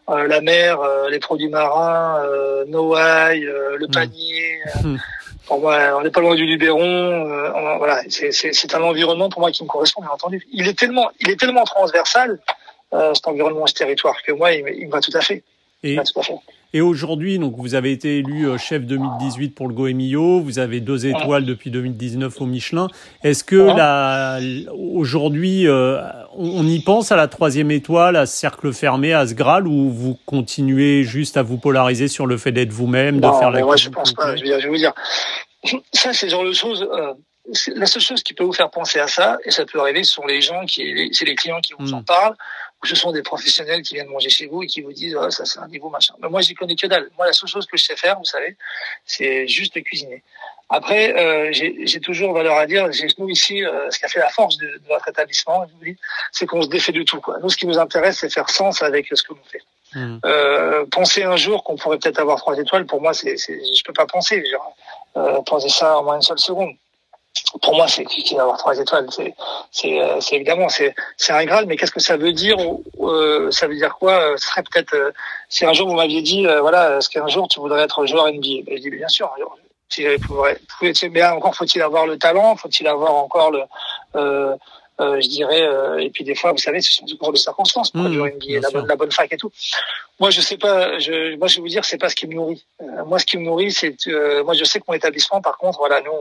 euh, 0.09 0.27
la 0.27 0.39
mer, 0.39 0.77
les 1.09 1.17
produits 1.17 1.49
marins, 1.49 2.23
Noailles, 2.67 3.41
le 3.41 3.87
hmm. 3.87 3.91
panier. 3.91 4.59
Pour 5.47 5.59
moi, 5.59 5.97
on 5.97 6.03
n'est 6.03 6.11
pas 6.11 6.21
loin 6.21 6.35
du 6.35 6.45
Luberon. 6.45 7.77
voilà, 7.79 8.03
c'est 8.09 8.75
un 8.75 8.81
environnement 8.83 9.27
pour 9.27 9.41
moi 9.41 9.51
qui 9.51 9.63
me 9.63 9.67
correspond, 9.67 10.01
bien 10.01 10.11
entendu. 10.11 10.47
Il 10.53 10.67
est 10.67 10.77
tellement, 10.77 11.09
il 11.19 11.31
est 11.31 11.39
tellement 11.39 11.63
transversal, 11.63 12.39
cet 12.91 13.27
environnement, 13.27 13.65
ce 13.65 13.73
territoire, 13.73 14.21
que 14.21 14.31
moi, 14.31 14.53
il, 14.53 14.63
il 14.77 14.85
me 14.85 14.91
va 14.91 15.01
tout 15.01 15.11
à 15.15 15.21
fait. 15.21 15.43
Et, 15.83 15.97
Et 16.73 16.79
aujourd'hui, 16.79 17.37
donc 17.37 17.55
vous 17.57 17.75
avez 17.75 17.91
été 17.91 18.19
élu 18.19 18.47
euh, 18.47 18.57
chef 18.57 18.83
2018 18.83 19.49
pour 19.49 19.67
le 19.67 19.73
Goemio, 19.73 20.39
vous 20.39 20.57
avez 20.57 20.79
deux 20.79 21.05
étoiles 21.05 21.45
depuis 21.45 21.69
2019 21.69 22.39
au 22.39 22.45
Michelin. 22.45 22.87
Est-ce 23.23 23.43
que 23.43 23.55
là, 23.55 24.39
aujourd'hui, 24.73 25.67
euh, 25.67 26.01
on 26.33 26.65
y 26.65 26.79
pense 26.79 27.11
à 27.11 27.17
la 27.17 27.27
troisième 27.27 27.71
étoile, 27.71 28.15
à 28.15 28.25
ce 28.25 28.37
cercle 28.37 28.71
fermé, 28.71 29.11
à 29.11 29.27
ce 29.27 29.33
Graal, 29.33 29.67
ou 29.67 29.91
vous 29.91 30.17
continuez 30.25 31.03
juste 31.03 31.35
à 31.35 31.43
vous 31.43 31.57
polariser 31.57 32.07
sur 32.07 32.25
le 32.25 32.37
fait 32.37 32.53
d'être 32.53 32.71
vous-même, 32.71 33.19
de 33.19 33.27
faire 33.37 33.51
la. 33.51 33.61
Moi, 33.61 33.75
je 33.75 33.89
pense 33.89 34.13
pas. 34.13 34.37
Je 34.37 34.43
vais, 34.43 34.67
vous 34.67 34.77
dire, 34.77 34.93
ça, 35.91 36.13
c'est 36.13 36.29
genre 36.29 36.45
de 36.45 36.53
choses. 36.53 36.87
Euh, 36.89 37.13
la 37.75 37.85
seule 37.85 38.01
chose 38.01 38.23
qui 38.23 38.33
peut 38.33 38.43
vous 38.43 38.53
faire 38.53 38.69
penser 38.69 38.99
à 38.99 39.07
ça, 39.07 39.37
et 39.43 39.51
ça 39.51 39.65
peut 39.65 39.79
arriver, 39.79 40.03
ce 40.03 40.13
sont 40.13 40.25
les 40.25 40.41
gens 40.41 40.65
qui, 40.65 41.09
c'est 41.11 41.25
les 41.25 41.35
clients 41.35 41.59
qui 41.59 41.73
vous 41.77 41.93
en 41.93 41.99
hmm. 42.01 42.05
parlent, 42.05 42.35
ou 42.83 42.87
ce 42.87 42.95
sont 42.95 43.11
des 43.11 43.21
professionnels 43.21 43.81
qui 43.81 43.95
viennent 43.95 44.07
manger 44.07 44.29
chez 44.29 44.47
vous 44.47 44.63
et 44.63 44.67
qui 44.67 44.81
vous 44.81 44.93
disent, 44.93 45.15
oh, 45.15 45.29
ça 45.29 45.45
c'est 45.45 45.59
un 45.59 45.67
niveau 45.67 45.89
machin. 45.89 46.15
Mais 46.21 46.29
moi, 46.29 46.41
j'y 46.41 46.53
connais 46.53 46.75
que 46.75 46.87
dalle. 46.87 47.09
Moi, 47.17 47.27
la 47.27 47.33
seule 47.33 47.49
chose 47.49 47.65
que 47.65 47.77
je 47.77 47.83
sais 47.83 47.95
faire, 47.95 48.17
vous 48.17 48.25
savez, 48.25 48.57
c'est 49.05 49.47
juste 49.47 49.81
cuisiner. 49.83 50.23
Après, 50.69 51.13
euh, 51.17 51.49
j'ai 51.51 51.99
toujours 51.99 52.33
valeur 52.33 52.57
à 52.57 52.65
dire, 52.65 52.89
nous 53.17 53.29
ici, 53.29 53.63
euh, 53.63 53.91
ce 53.91 53.99
qui 53.99 54.05
a 54.05 54.07
fait 54.07 54.19
la 54.19 54.29
force 54.29 54.57
de, 54.57 54.67
de 54.67 54.87
votre 54.87 55.07
établissement, 55.09 55.67
c'est 56.31 56.45
qu'on 56.45 56.61
se 56.61 56.69
défait 56.69 56.93
du 56.93 57.03
tout. 57.03 57.19
Quoi. 57.19 57.37
Nous, 57.41 57.49
ce 57.49 57.57
qui 57.57 57.67
nous 57.67 57.77
intéresse, 57.77 58.19
c'est 58.19 58.33
faire 58.33 58.49
sens 58.49 58.81
avec 58.81 59.07
ce 59.13 59.21
que 59.21 59.33
l'on 59.33 59.43
fait. 59.43 59.61
Hmm. 59.93 60.19
Euh, 60.25 60.85
penser 60.89 61.23
un 61.23 61.35
jour 61.35 61.65
qu'on 61.65 61.75
pourrait 61.75 61.97
peut-être 61.97 62.19
avoir 62.19 62.37
trois 62.37 62.57
étoiles, 62.57 62.85
pour 62.85 63.01
moi, 63.01 63.13
c'est, 63.13 63.35
je 63.37 63.83
peux 63.83 63.91
pas 63.91 64.05
penser. 64.05 64.45
Genre, 64.45 64.75
euh, 65.17 65.41
penser 65.41 65.67
ça 65.67 65.99
en 65.99 66.03
moins 66.03 66.15
une 66.15 66.21
seule 66.21 66.39
seconde 66.39 66.73
pour 67.61 67.75
moi, 67.75 67.87
c'est 67.87 68.05
qui 68.05 68.35
d'avoir 68.35 68.57
trois 68.57 68.77
étoiles. 68.77 69.07
C'est, 69.09 69.33
c'est, 69.71 70.01
euh, 70.01 70.19
c'est 70.19 70.35
évidemment, 70.35 70.69
c'est, 70.69 70.95
c'est 71.17 71.33
un 71.33 71.45
graal. 71.45 71.65
Mais 71.65 71.75
qu'est-ce 71.75 71.91
que 71.91 71.99
ça 71.99 72.17
veut 72.17 72.33
dire 72.33 72.57
euh, 73.01 73.51
Ça 73.51 73.67
veut 73.67 73.75
dire 73.75 73.95
quoi 73.99 74.37
Ce 74.37 74.47
serait 74.47 74.63
peut-être 74.63 74.93
euh, 74.93 75.11
si 75.49 75.65
un 75.65 75.73
jour 75.73 75.87
vous 75.87 75.95
m'aviez 75.95 76.21
dit, 76.21 76.45
euh, 76.47 76.61
voilà, 76.61 76.97
est-ce 76.97 77.09
qu'un 77.09 77.27
jour 77.27 77.47
tu 77.47 77.59
voudrais 77.59 77.83
être 77.83 78.05
joueur 78.05 78.27
NBA 78.27 78.63
ben, 78.65 78.77
Je 78.77 78.81
dis 78.81 78.89
bien 78.89 79.07
sûr. 79.07 79.29
Si 79.89 80.05
mais 81.09 81.23
encore 81.25 81.53
faut-il 81.53 81.81
avoir 81.81 82.07
le 82.07 82.17
talent, 82.17 82.55
faut-il 82.55 82.87
avoir 82.87 83.13
encore 83.13 83.51
le, 83.51 83.63
euh, 84.15 84.55
je 85.19 85.27
dirais, 85.27 85.67
et 85.99 86.09
puis 86.11 86.23
des 86.23 86.35
fois, 86.35 86.53
vous 86.53 86.59
savez, 86.59 86.79
ce 86.79 86.93
sont 86.93 87.05
des 87.05 87.37
circonstances 87.37 87.91
pour 87.91 88.03
mmh, 88.03 88.13
jouer 88.13 88.35
NBA, 88.35 88.59
la 88.61 88.69
bonne, 88.69 88.87
la 88.87 88.95
bonne 88.95 89.11
fac 89.11 89.33
et 89.33 89.37
tout. 89.37 89.51
Moi, 90.19 90.29
je 90.29 90.39
sais 90.39 90.57
pas. 90.57 90.97
Je, 90.99 91.35
moi, 91.35 91.47
je 91.47 91.55
vais 91.57 91.61
vous 91.61 91.67
dire, 91.67 91.83
c'est 91.83 91.97
pas 91.97 92.07
ce 92.07 92.15
qui 92.15 92.27
me 92.27 92.35
nourrit. 92.35 92.63
moi, 93.05 93.19
ce 93.19 93.25
qui 93.25 93.37
me 93.37 93.43
nourrit, 93.43 93.73
c'est, 93.73 93.97
moi, 94.45 94.53
je 94.53 94.63
sais 94.63 94.79
que 94.79 94.85
mon 94.87 94.93
établissement, 94.93 95.41
par 95.41 95.57
contre, 95.57 95.79
voilà, 95.79 95.99
nous, 96.01 96.13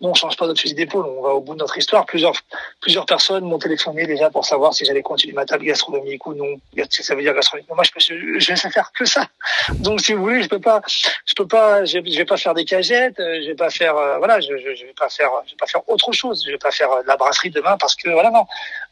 nous, 0.00 0.08
on 0.08 0.14
change 0.14 0.36
pas 0.36 0.46
notre 0.46 0.60
fusil 0.60 0.74
d'épaule, 0.74 1.06
on 1.06 1.22
va 1.22 1.30
au 1.30 1.40
bout 1.40 1.54
de 1.54 1.60
notre 1.60 1.78
histoire. 1.78 2.04
Plusieurs, 2.04 2.34
plusieurs 2.80 3.06
personnes 3.06 3.44
m'ont 3.44 3.60
téléphoné 3.60 4.06
déjà 4.06 4.28
pour 4.28 4.44
savoir 4.44 4.74
si 4.74 4.84
j'allais 4.84 5.02
continuer 5.02 5.34
ma 5.34 5.46
table 5.46 5.64
gastronomique 5.64 6.26
ou 6.26 6.34
non. 6.34 6.56
Ça 6.90 7.14
veut 7.14 7.22
dire 7.22 7.32
gastronomique? 7.32 7.70
Moi, 7.72 7.84
je, 7.84 7.92
peux, 7.92 8.00
je, 8.00 8.52
vais 8.52 8.56
faire 8.56 8.90
que 8.92 9.04
ça. 9.04 9.28
Donc, 9.74 10.00
si 10.00 10.12
vous 10.12 10.22
voulez, 10.22 10.42
je 10.42 10.48
peux 10.48 10.58
pas, 10.58 10.82
je 10.88 11.34
peux 11.36 11.46
pas, 11.46 11.84
je, 11.84 11.98
vais 11.98 12.24
pas 12.24 12.36
faire 12.36 12.54
des 12.54 12.64
cagettes, 12.64 13.18
je 13.18 13.46
vais 13.46 13.54
pas 13.54 13.70
faire, 13.70 13.96
euh, 13.96 14.18
voilà, 14.18 14.40
je, 14.40 14.48
je, 14.58 14.84
vais 14.84 14.94
pas 14.98 15.08
faire, 15.08 15.30
je 15.46 15.52
vais 15.52 15.56
pas 15.56 15.66
faire 15.66 15.88
autre 15.88 16.10
chose. 16.10 16.42
Je 16.44 16.50
vais 16.50 16.58
pas 16.58 16.72
faire 16.72 16.90
de 17.02 17.06
la 17.06 17.16
brasserie 17.16 17.50
demain 17.50 17.76
parce 17.78 17.94
que, 17.94 18.10
voilà, 18.10 18.30
non. 18.30 18.46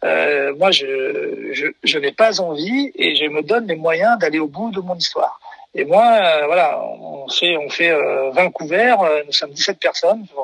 Euh, 0.05 0.55
moi, 0.55 0.71
je, 0.71 1.51
je, 1.53 1.67
je 1.83 1.99
n'ai 1.99 2.13
pas 2.13 2.41
envie 2.41 2.93
et 2.95 3.17
je 3.17 3.25
me 3.25 3.43
donne 3.43 3.67
les 3.67 3.77
moyens 3.77 4.19
d'aller 4.21 4.39
au 4.39 4.47
bout 4.47 4.71
de 4.71 4.81
mon 4.81 4.95
histoire. 4.95 5.41
Et 5.75 5.85
moi, 5.85 6.05
euh, 6.05 6.47
voilà, 6.47 6.81
on 6.81 7.29
fait, 7.29 7.57
on 7.57 7.69
fait 7.71 7.93
20 7.93 8.51
couverts, 8.51 8.99
nous 9.27 9.33
sommes 9.33 9.51
17 9.51 9.81
personnes, 9.81 10.27
20 10.35 10.43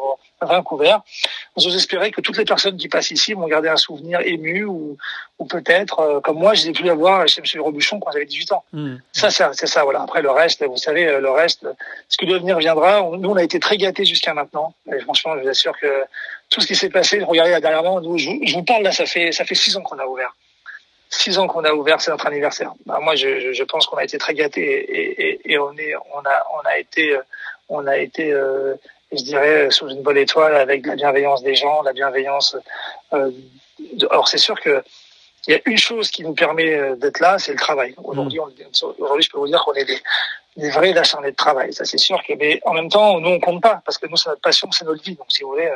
couverts. 0.64 1.00
J'ose 1.56 1.76
espérer 1.76 2.10
que 2.10 2.20
toutes 2.20 2.38
les 2.38 2.44
personnes 2.44 2.76
qui 2.76 2.88
passent 2.88 3.10
ici 3.10 3.34
vont 3.34 3.46
garder 3.46 3.68
un 3.68 3.76
souvenir 3.76 4.20
ému 4.20 4.64
ou, 4.64 4.96
ou 5.38 5.44
peut-être, 5.46 6.00
euh, 6.00 6.20
comme 6.20 6.38
moi, 6.38 6.54
j'ai 6.54 6.72
pu 6.72 6.88
avoir 6.88 7.26
chez 7.28 7.40
M. 7.40 7.62
Robuchon 7.62 8.00
quand 8.00 8.12
j'avais 8.12 8.26
18 8.26 8.52
ans. 8.52 8.64
Hmm. 8.72 8.96
Ça, 9.12 9.30
c'est 9.30 9.66
ça, 9.66 9.84
voilà. 9.84 10.02
Après, 10.02 10.22
le 10.22 10.30
reste, 10.30 10.64
vous 10.64 10.76
savez, 10.76 11.06
euh, 11.06 11.20
le 11.20 11.30
reste, 11.30 11.66
ce 12.08 12.16
qui 12.16 12.26
doit 12.26 12.38
venir 12.38 12.58
viendra. 12.58 13.00
Nous, 13.00 13.30
on 13.30 13.36
a 13.36 13.42
été 13.42 13.60
très 13.60 13.76
gâtés 13.76 14.04
jusqu'à 14.04 14.34
maintenant. 14.34 14.74
Et 14.92 15.00
franchement, 15.00 15.34
je 15.36 15.42
vous 15.42 15.48
assure 15.48 15.78
que 15.78 16.04
tout 16.50 16.60
ce 16.60 16.66
qui 16.66 16.76
s'est 16.76 16.90
passé, 16.90 17.22
regardez 17.22 17.50
là 17.50 17.60
derrière 17.60 17.82
moi, 17.82 18.00
nous, 18.00 18.18
je, 18.18 18.30
vous 18.54 18.62
parle 18.62 18.82
là, 18.82 18.92
ça 18.92 19.06
fait, 19.06 19.32
ça 19.32 19.44
fait 19.44 19.54
six 19.54 19.76
ans 19.76 19.82
qu'on 19.82 19.98
a 19.98 20.06
ouvert. 20.06 20.34
Six 21.10 21.38
ans 21.38 21.46
qu'on 21.46 21.64
a 21.64 21.72
ouvert, 21.72 22.00
c'est 22.00 22.10
notre 22.10 22.26
anniversaire. 22.26 22.72
Bah, 22.84 22.98
moi, 23.00 23.14
je, 23.16 23.52
je 23.52 23.64
pense 23.64 23.86
qu'on 23.86 23.96
a 23.96 24.04
été 24.04 24.18
très 24.18 24.34
gâtés 24.34 24.60
et, 24.60 25.28
et, 25.28 25.52
et, 25.52 25.58
on 25.58 25.72
est, 25.72 25.94
on 25.96 26.20
a, 26.20 26.46
on 26.54 26.68
a 26.68 26.78
été, 26.78 27.18
on 27.68 27.86
a 27.86 27.96
été 27.96 28.30
euh, 28.32 28.74
je 29.12 29.22
dirais, 29.22 29.66
euh, 29.66 29.70
sous 29.70 29.88
une 29.88 30.02
bonne 30.02 30.16
étoile 30.16 30.56
avec 30.56 30.86
la 30.86 30.96
bienveillance 30.96 31.42
des 31.42 31.54
gens, 31.54 31.82
la 31.82 31.92
bienveillance. 31.92 32.56
Euh, 33.12 33.30
de... 33.78 34.06
Alors 34.10 34.28
c'est 34.28 34.38
sûr 34.38 34.60
que 34.60 34.82
il 35.46 35.52
y 35.52 35.54
a 35.54 35.60
une 35.64 35.78
chose 35.78 36.10
qui 36.10 36.24
nous 36.24 36.34
permet 36.34 36.74
euh, 36.74 36.96
d'être 36.96 37.20
là, 37.20 37.38
c'est 37.38 37.52
le 37.52 37.58
travail. 37.58 37.94
Aujourd'hui, 38.02 38.38
mm. 38.38 38.86
aujourd'hui, 38.98 39.22
je 39.22 39.30
peux 39.30 39.38
vous 39.38 39.46
dire 39.46 39.62
qu'on 39.64 39.72
est 39.72 39.84
des, 39.84 39.98
des 40.56 40.70
vrais 40.70 40.96
acharnés 40.98 41.30
de 41.30 41.36
travail. 41.36 41.72
Ça, 41.72 41.86
c'est 41.86 41.96
sûr 41.96 42.20
que, 42.26 42.34
mais 42.34 42.60
en 42.66 42.74
même 42.74 42.90
temps, 42.90 43.18
nous, 43.18 43.30
on 43.30 43.40
compte 43.40 43.62
pas 43.62 43.80
parce 43.84 43.96
que 43.96 44.06
nous, 44.08 44.16
c'est 44.16 44.28
notre 44.28 44.42
passion, 44.42 44.70
c'est 44.72 44.84
notre 44.84 45.02
vie. 45.02 45.14
Donc, 45.14 45.26
si 45.30 45.44
vous 45.44 45.50
voulez, 45.50 45.72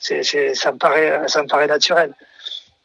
c'est, 0.00 0.24
c'est, 0.24 0.54
ça 0.54 0.72
me 0.72 0.78
paraît, 0.78 1.28
ça 1.28 1.42
me 1.42 1.46
paraît 1.46 1.68
naturel. 1.68 2.14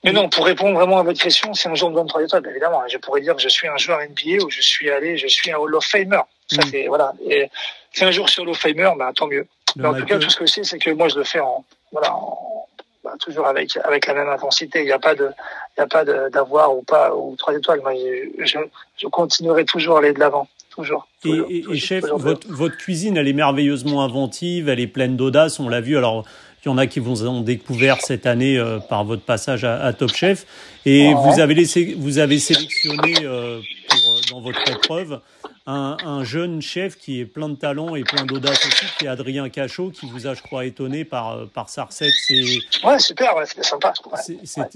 Mais 0.03 0.11
non, 0.11 0.29
pour 0.29 0.45
répondre 0.45 0.75
vraiment 0.75 0.99
à 0.99 1.03
votre 1.03 1.21
question, 1.21 1.53
si 1.53 1.67
un 1.67 1.75
jour 1.75 1.89
on 1.89 1.91
me 1.91 1.95
donne 1.95 2.07
trois 2.07 2.23
étoiles, 2.23 2.45
évidemment, 2.47 2.81
je 2.87 2.97
pourrais 2.97 3.21
dire 3.21 3.35
que 3.35 3.41
je 3.41 3.49
suis 3.49 3.67
un 3.67 3.77
joueur 3.77 3.99
NBA 3.99 4.43
ou 4.43 4.49
je 4.49 4.61
suis 4.61 4.91
allé, 4.91 5.17
je 5.17 5.27
suis 5.27 5.51
un 5.51 5.57
Hall 5.57 5.73
of 5.75 5.85
Famer. 5.85 6.21
Ça, 6.47 6.61
mm. 6.61 6.69
c'est, 6.69 6.87
voilà. 6.87 7.13
Et 7.27 7.49
si 7.93 8.03
un 8.03 8.11
jour 8.11 8.27
je 8.27 8.33
suis 8.33 8.41
Hall 8.41 8.49
of 8.49 8.57
Famer, 8.57 8.91
ben, 8.97 9.11
tant 9.13 9.27
mieux 9.27 9.47
en 9.83 9.93
tout 9.93 10.05
cas, 10.05 10.19
tout 10.19 10.29
ce 10.29 10.37
que 10.37 10.45
je 10.45 10.51
sais, 10.51 10.63
c'est 10.63 10.79
que 10.79 10.91
moi, 10.91 11.07
je 11.07 11.17
le 11.17 11.23
fais 11.23 11.39
en, 11.39 11.63
voilà, 11.91 12.13
bah, 13.03 13.13
toujours 13.19 13.47
avec, 13.47 13.77
avec 13.83 14.07
la 14.07 14.13
même 14.13 14.29
intensité. 14.29 14.79
Il 14.79 14.85
n'y 14.85 14.91
a 14.91 14.99
pas 14.99 15.15
de, 15.15 15.29
il 15.77 15.81
y 15.81 15.83
a 15.83 15.87
pas 15.87 16.05
d'avoir 16.05 16.75
ou 16.75 16.83
pas, 16.83 17.15
ou 17.15 17.35
trois 17.37 17.55
étoiles. 17.55 17.81
Moi, 17.81 17.93
je, 18.39 18.59
je 18.97 19.07
continuerai 19.07 19.65
toujours 19.65 19.97
à 19.97 19.99
aller 19.99 20.13
de 20.13 20.19
l'avant. 20.19 20.47
Toujours. 20.69 21.05
et, 21.25 21.65
et, 21.69 21.77
chef, 21.77 22.05
votre, 22.05 22.47
votre 22.47 22.77
cuisine, 22.77 23.17
elle 23.17 23.27
est 23.27 23.33
merveilleusement 23.33 24.05
inventive, 24.05 24.69
elle 24.69 24.79
est 24.79 24.87
pleine 24.87 25.17
d'audace, 25.17 25.59
on 25.59 25.67
l'a 25.67 25.81
vu. 25.81 25.97
Alors, 25.97 26.23
il 26.63 26.67
y 26.67 26.71
en 26.71 26.77
a 26.77 26.85
qui 26.85 26.99
vous 26.99 27.27
ont 27.27 27.41
découvert 27.41 27.99
cette 28.01 28.27
année 28.27 28.57
euh, 28.57 28.79
par 28.79 29.03
votre 29.03 29.23
passage 29.23 29.63
à, 29.63 29.91
Top 29.93 30.13
Chef. 30.13 30.45
Et 30.85 31.11
vous 31.13 31.39
avez 31.39 31.55
laissé, 31.55 31.95
vous 31.97 32.19
avez 32.19 32.37
sélectionné 32.37 33.15
euh, 33.23 33.59
pour, 33.89 34.13
euh, 34.13 34.19
dans 34.29 34.41
votre 34.41 34.61
épreuve 34.69 35.19
un, 35.67 35.97
un, 36.03 36.23
jeune 36.23 36.61
chef 36.61 36.97
qui 36.97 37.19
est 37.19 37.25
plein 37.25 37.49
de 37.49 37.55
talent 37.55 37.95
et 37.95 38.03
plein 38.03 38.25
d'audace 38.25 38.65
aussi, 38.65 38.85
qui 38.97 39.05
est 39.05 39.07
Adrien 39.07 39.49
Cachot, 39.49 39.91
qui 39.91 40.07
vous 40.07 40.27
a, 40.27 40.33
je 40.33 40.41
crois, 40.41 40.65
étonné 40.65 41.05
par, 41.05 41.31
euh, 41.31 41.45
par 41.45 41.69
sa 41.69 41.85
recette. 41.85 42.13
Ouais, 42.83 42.99
super, 42.99 43.35
ouais, 43.35 43.45
c'était 43.45 43.63
sympa. 43.63 43.93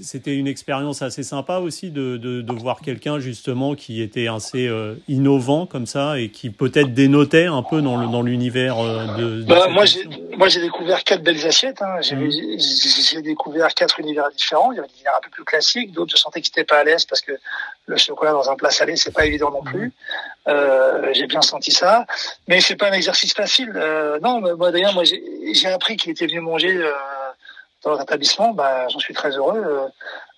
C'était 0.00 0.34
une 0.34 0.46
expérience 0.46 1.02
assez 1.02 1.22
sympa 1.22 1.58
aussi 1.58 1.90
de, 1.90 2.16
de, 2.16 2.40
de 2.40 2.52
voir 2.52 2.80
quelqu'un 2.80 3.18
justement 3.18 3.74
qui 3.74 4.00
était 4.00 4.28
assez 4.28 4.66
euh, 4.68 4.94
innovant 5.08 5.66
comme 5.66 5.86
ça 5.86 6.18
et 6.18 6.30
qui 6.30 6.50
peut-être 6.50 6.94
dénotait 6.94 7.46
un 7.46 7.62
peu 7.62 7.82
dans 7.82 8.22
l'univers 8.22 8.78
euh, 8.78 9.16
de, 9.16 9.42
de, 9.42 9.44
bah, 9.44 9.68
Moi, 9.68 9.84
j'ai 10.48 10.60
découvert 10.60 11.02
quatre 11.04 11.22
belles 11.22 11.46
assiettes. 11.46 11.82
Hein. 11.82 11.98
Mmh. 12.00 12.30
J'ai 13.10 13.22
découvert 13.22 13.74
quatre 13.74 13.98
univers 14.00 14.30
différents. 14.30 14.72
Il 14.72 14.76
y 14.76 14.78
avait 14.78 14.88
des 14.88 14.94
univers 14.94 15.16
un 15.16 15.20
peu 15.22 15.30
plus 15.30 15.44
classiques, 15.44 15.92
d'autres 15.92 16.12
je 16.12 16.16
sentais 16.16 16.40
qu'ils 16.40 16.52
n'étaient 16.52 16.66
pas 16.66 16.78
à 16.78 16.84
l'aise 16.84 17.04
parce 17.04 17.20
que 17.20 17.32
le 17.86 17.96
chocolat 17.96 18.32
dans 18.32 18.50
un 18.50 18.56
plat 18.56 18.70
salé, 18.70 18.96
c'est 18.96 19.12
pas 19.12 19.26
évident 19.26 19.50
non 19.50 19.62
plus. 19.62 19.92
Euh, 20.48 20.85
j'ai 21.12 21.26
bien 21.26 21.42
senti 21.42 21.70
ça, 21.70 22.06
mais 22.48 22.60
c'est 22.60 22.76
pas 22.76 22.88
un 22.88 22.92
exercice 22.92 23.34
facile. 23.34 23.72
Euh, 23.74 24.18
non, 24.20 24.40
moi 24.56 24.70
d'ailleurs, 24.70 24.94
moi 24.94 25.04
j'ai 25.04 25.68
appris 25.68 25.96
qu'il 25.96 26.10
était 26.10 26.26
venu 26.26 26.40
manger 26.40 26.76
euh, 26.76 26.92
dans 27.82 27.90
notre 27.90 28.02
établissement. 28.02 28.52
Bah, 28.52 28.88
j'en 28.88 28.98
suis 28.98 29.14
très 29.14 29.30
heureux. 29.30 29.62
Euh, 29.64 29.88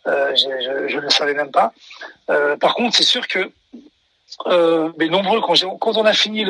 euh 0.07 0.35
je, 0.37 0.97
ne 0.97 1.01
le 1.01 1.11
savais 1.11 1.35
même 1.35 1.51
pas. 1.51 1.73
Euh, 2.31 2.57
par 2.57 2.75
contre, 2.75 2.97
c'est 2.97 3.03
sûr 3.03 3.27
que 3.27 3.51
mais 4.99 5.09
nombreux 5.09 5.41
quand, 5.41 5.55
quand 5.79 5.97
on 5.97 6.05
a 6.05 6.13
fini 6.13 6.45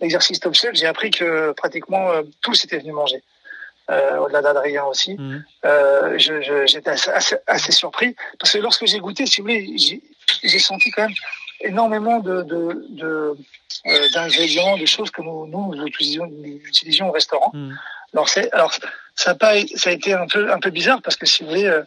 l'exercice 0.00 0.36
le, 0.38 0.42
Top 0.42 0.54
Chef, 0.54 0.74
j'ai 0.74 0.86
appris 0.86 1.10
que 1.10 1.52
pratiquement 1.52 2.10
tous 2.42 2.64
étaient 2.64 2.78
venus 2.78 2.94
manger 2.94 3.22
euh, 3.90 4.18
au-delà 4.18 4.42
d'Adrien 4.42 4.84
aussi. 4.84 5.18
Euh, 5.64 6.16
j'étais 6.16 6.90
assez, 6.90 7.36
assez, 7.46 7.72
surpris 7.72 8.14
parce 8.38 8.52
que 8.52 8.58
lorsque 8.58 8.86
j'ai 8.86 9.00
goûté, 9.00 9.26
si 9.26 9.40
vous 9.40 9.48
voulez, 9.48 9.76
j'ai 9.76 10.58
senti 10.58 10.90
quand 10.92 11.02
même 11.02 11.14
énormément 11.62 12.20
de, 12.20 12.42
de, 12.42 12.86
de 12.90 13.36
euh, 13.86 14.08
d'ingrédients, 14.14 14.76
de 14.76 14.86
choses 14.86 15.10
que 15.10 15.22
nous, 15.22 15.46
nous, 15.46 15.86
utilisions, 15.86 16.30
utilisions 16.64 17.08
au 17.08 17.12
restaurant. 17.12 17.50
Mhm. 17.54 17.78
Alors, 18.14 18.28
c'est, 18.28 18.52
alors 18.52 18.72
ça 19.16 19.30
a 19.30 19.34
pas, 19.34 19.54
ça 19.74 19.90
a 19.90 19.92
été 19.92 20.12
un 20.12 20.26
peu, 20.26 20.52
un 20.52 20.58
peu 20.60 20.70
bizarre 20.70 21.00
parce 21.02 21.16
que 21.16 21.26
si 21.26 21.42
vous 21.42 21.48
voulez, 21.48 21.66
euh, 21.66 21.82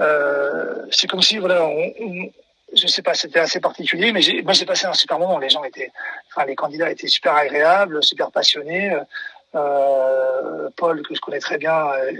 euh 0.00 0.86
c'est 0.90 1.06
comme 1.06 1.22
si 1.22 1.38
voilà, 1.38 1.64
on, 1.64 1.92
on 2.00 2.30
je 2.74 2.86
sais 2.86 3.02
pas, 3.02 3.14
c'était 3.14 3.40
assez 3.40 3.58
particulier, 3.60 4.12
mais 4.12 4.20
moi 4.44 4.52
j'ai 4.52 4.64
passé 4.64 4.86
un 4.86 4.92
super 4.92 5.18
moment. 5.18 5.38
Les 5.38 5.48
gens 5.48 5.64
étaient, 5.64 5.90
enfin 6.28 6.46
les 6.46 6.54
candidats 6.54 6.90
étaient 6.90 7.08
super 7.08 7.34
agréables, 7.34 8.02
super 8.02 8.30
passionnés. 8.30 8.92
Euh, 9.54 10.68
Paul, 10.76 11.02
que 11.02 11.14
je 11.14 11.20
connais 11.20 11.40
très 11.40 11.58
bien, 11.58 11.74
euh, 11.74 12.12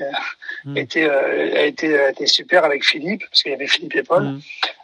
mm. 0.64 0.76
était, 0.76 1.08
euh, 1.08 1.54
a, 1.54 1.62
été, 1.62 1.98
a 1.98 2.10
été 2.10 2.26
super 2.26 2.64
avec 2.64 2.84
Philippe, 2.84 3.22
parce 3.30 3.42
qu'il 3.42 3.52
y 3.52 3.54
avait 3.54 3.68
Philippe 3.68 3.94
et 3.94 4.02
Paul. 4.02 4.24
Mm. 4.24 4.40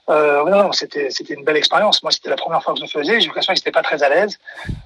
Euh, 0.08 0.44
non, 0.44 0.70
c'était 0.70 1.10
c'était 1.10 1.34
une 1.34 1.42
belle 1.42 1.56
expérience. 1.56 2.02
Moi, 2.04 2.12
c'était 2.12 2.30
la 2.30 2.36
première 2.36 2.62
fois 2.62 2.74
que 2.74 2.78
je 2.78 2.84
le 2.84 2.90
faisais. 2.90 3.20
J'ai 3.20 3.26
l'impression 3.26 3.52
que 3.52 3.58
j'étais 3.58 3.72
pas 3.72 3.82
très 3.82 4.04
à 4.04 4.08
l'aise. 4.08 4.38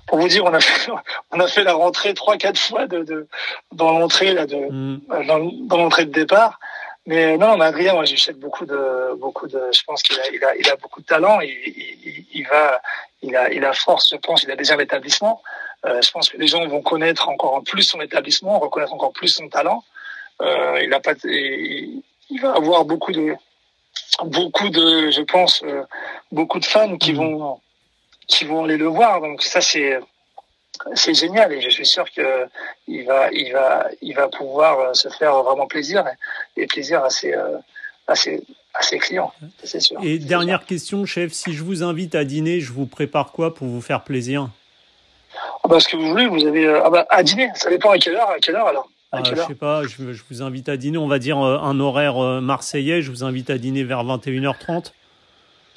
Pour 0.07 0.19
vous 0.19 0.29
dire, 0.29 0.45
on 0.45 0.55
a 0.55 0.61
fait 0.61 0.91
on 1.33 1.41
a 1.41 1.47
fait 1.47 1.63
la 1.63 1.75
rentrée 1.75 2.15
trois 2.15 2.39
quatre 2.39 2.59
fois 2.59 2.87
de, 2.87 3.03
de 3.03 3.29
dans 3.73 3.99
l'entrée 3.99 4.33
là 4.33 4.47
de 4.47 4.57
mm. 4.57 5.27
dans, 5.27 5.51
dans 5.67 5.77
l'entrée 5.77 6.07
de 6.07 6.13
départ. 6.13 6.59
Mais 7.07 7.37
non, 7.37 7.57
mais 7.57 7.65
Adrien, 7.67 7.95
moi, 7.95 8.05
j'achète 8.05 8.39
beaucoup 8.39 8.67
de, 8.67 9.15
beaucoup 9.17 9.49
de, 9.49 9.61
je 9.73 9.83
pense 9.85 10.03
qu'il 10.03 10.19
a, 10.19 10.29
il 10.33 10.45
a, 10.45 10.55
il 10.57 10.69
a 10.71 10.77
beaucoup 10.77 11.01
de 11.01 11.07
talent. 11.07 11.41
Il, 11.41 11.51
il, 11.51 12.27
il, 12.33 12.47
va, 12.47 12.81
il 13.23 13.35
a, 13.35 13.51
il 13.51 13.65
a 13.65 13.73
force, 13.73 14.11
je 14.11 14.17
pense, 14.17 14.43
il 14.45 14.51
a 14.51 14.57
déjà 14.57 14.77
l'établissement. 14.77 15.43
Euh, 15.87 16.03
je 16.03 16.11
pense 16.11 16.29
que 16.29 16.37
les 16.37 16.47
gens 16.47 16.67
vont 16.67 16.83
connaître 16.83 17.29
encore 17.29 17.63
plus 17.65 17.85
son 17.85 18.01
établissement, 18.01 18.59
reconnaître 18.59 18.93
encore 18.93 19.13
plus 19.13 19.29
son 19.29 19.49
talent. 19.49 19.83
Euh, 20.43 20.81
il 20.83 20.93
a 20.93 21.01
pas, 21.01 21.15
il, 21.25 22.03
il 22.31 22.41
va 22.41 22.53
avoir 22.55 22.85
beaucoup 22.85 23.13
de, 23.13 23.35
beaucoup 24.25 24.69
de, 24.69 25.11
je 25.11 25.23
pense, 25.23 25.63
euh, 25.63 25.83
beaucoup 26.33 26.61
de 26.61 26.67
fans 26.67 26.97
qui 26.97 27.13
mmh. 27.13 27.17
vont, 27.17 27.61
qui 28.27 28.45
vont 28.45 28.65
aller 28.65 28.77
le 28.77 28.87
voir. 28.87 29.21
Donc 29.21 29.43
ça, 29.43 29.61
c'est, 29.61 29.99
c'est 30.95 31.15
génial 31.15 31.53
et 31.53 31.61
je 31.61 31.71
suis 31.71 31.87
sûr 31.87 32.05
que 32.11 32.47
il 32.87 33.05
va, 33.07 33.31
il 33.33 33.53
va, 33.53 33.89
il 34.03 34.15
va 34.15 34.29
pouvoir 34.29 34.95
se 34.95 35.09
faire 35.09 35.43
vraiment 35.43 35.67
plaisir 35.67 36.05
et 36.57 36.67
plaisir 36.67 37.03
à 37.05 37.11
ses, 37.11 37.35
à 38.07 38.15
ses, 38.15 38.43
à 38.75 38.83
ses 38.83 38.99
clients, 38.99 39.33
c'est 39.65 39.81
sûr. 39.81 39.99
Et 40.03 40.19
dernière 40.19 40.65
question, 40.65 41.05
chef, 41.05 41.33
si 41.33 41.53
je 41.53 41.63
vous 41.65 41.83
invite 41.83 42.15
à 42.15 42.25
dîner, 42.25 42.61
je 42.61 42.73
vous 42.73 42.87
prépare 42.87 43.33
quoi 43.33 43.55
pour 43.55 43.67
vous 43.67 43.81
faire 43.81 44.05
plaisir? 44.05 44.49
Bah, 45.71 45.81
Ce 45.81 45.89
que 45.89 45.97
vous 45.97 46.09
voulez, 46.09 46.27
vous 46.27 46.47
avez 46.47 46.69
ah 46.69 46.91
bah, 46.91 47.07
à 47.09 47.23
dîner, 47.23 47.51
ça 47.55 47.71
dépend 47.71 47.91
à 47.91 47.99
quelle 47.99 48.17
heure, 48.17 48.31
à 48.31 48.39
quelle 48.39 48.57
heure 48.57 48.67
alors 48.67 48.89
ah, 49.13 49.23
je 49.25 49.35
sais 49.35 49.57
pas, 49.57 49.83
je, 49.83 50.13
je, 50.13 50.23
vous 50.31 50.41
invite 50.41 50.69
à 50.69 50.77
dîner, 50.77 50.97
on 50.97 51.09
va 51.09 51.19
dire 51.19 51.37
un 51.37 51.81
horaire 51.81 52.15
marseillais, 52.41 53.03
je 53.03 53.11
vous 53.11 53.25
invite 53.25 53.51
à 53.51 53.59
dîner 53.59 53.83
vers 53.83 54.05
21h30. 54.05 54.93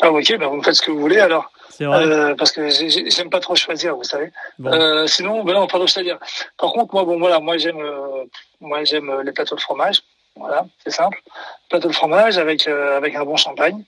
Ah 0.01 0.11
ok, 0.11 0.37
ben 0.37 0.47
vous 0.47 0.61
faites 0.61 0.75
ce 0.75 0.81
que 0.81 0.91
vous 0.91 0.99
voulez 0.99 1.19
alors. 1.19 1.49
C'est 1.69 1.85
vrai. 1.85 2.05
Euh, 2.05 2.35
parce 2.35 2.51
que 2.51 2.69
j'aime 2.69 3.29
pas 3.29 3.39
trop 3.39 3.55
choisir, 3.55 3.95
vous 3.95 4.03
savez. 4.03 4.31
Euh, 4.63 5.07
sinon, 5.07 5.43
ben 5.43 5.53
non, 5.53 5.65
d'autre 5.65 5.97
à 5.97 6.03
dire. 6.03 6.19
Par 6.57 6.71
contre, 6.71 6.93
moi, 6.93 7.03
bon 7.03 7.17
voilà, 7.17 7.39
moi 7.39 7.57
j'aime, 7.57 7.79
euh, 7.79 8.25
moi 8.61 8.83
j'aime 8.83 9.11
les 9.23 9.31
plateaux 9.31 9.55
de 9.55 9.61
fromage. 9.61 10.03
Voilà, 10.35 10.65
c'est 10.83 10.91
simple. 10.91 11.21
Plateau 11.69 11.87
de 11.87 11.93
fromage 11.93 12.37
avec 12.37 12.67
avec 12.67 13.15
un 13.15 13.23
bon 13.23 13.37
champagne. 13.37 13.83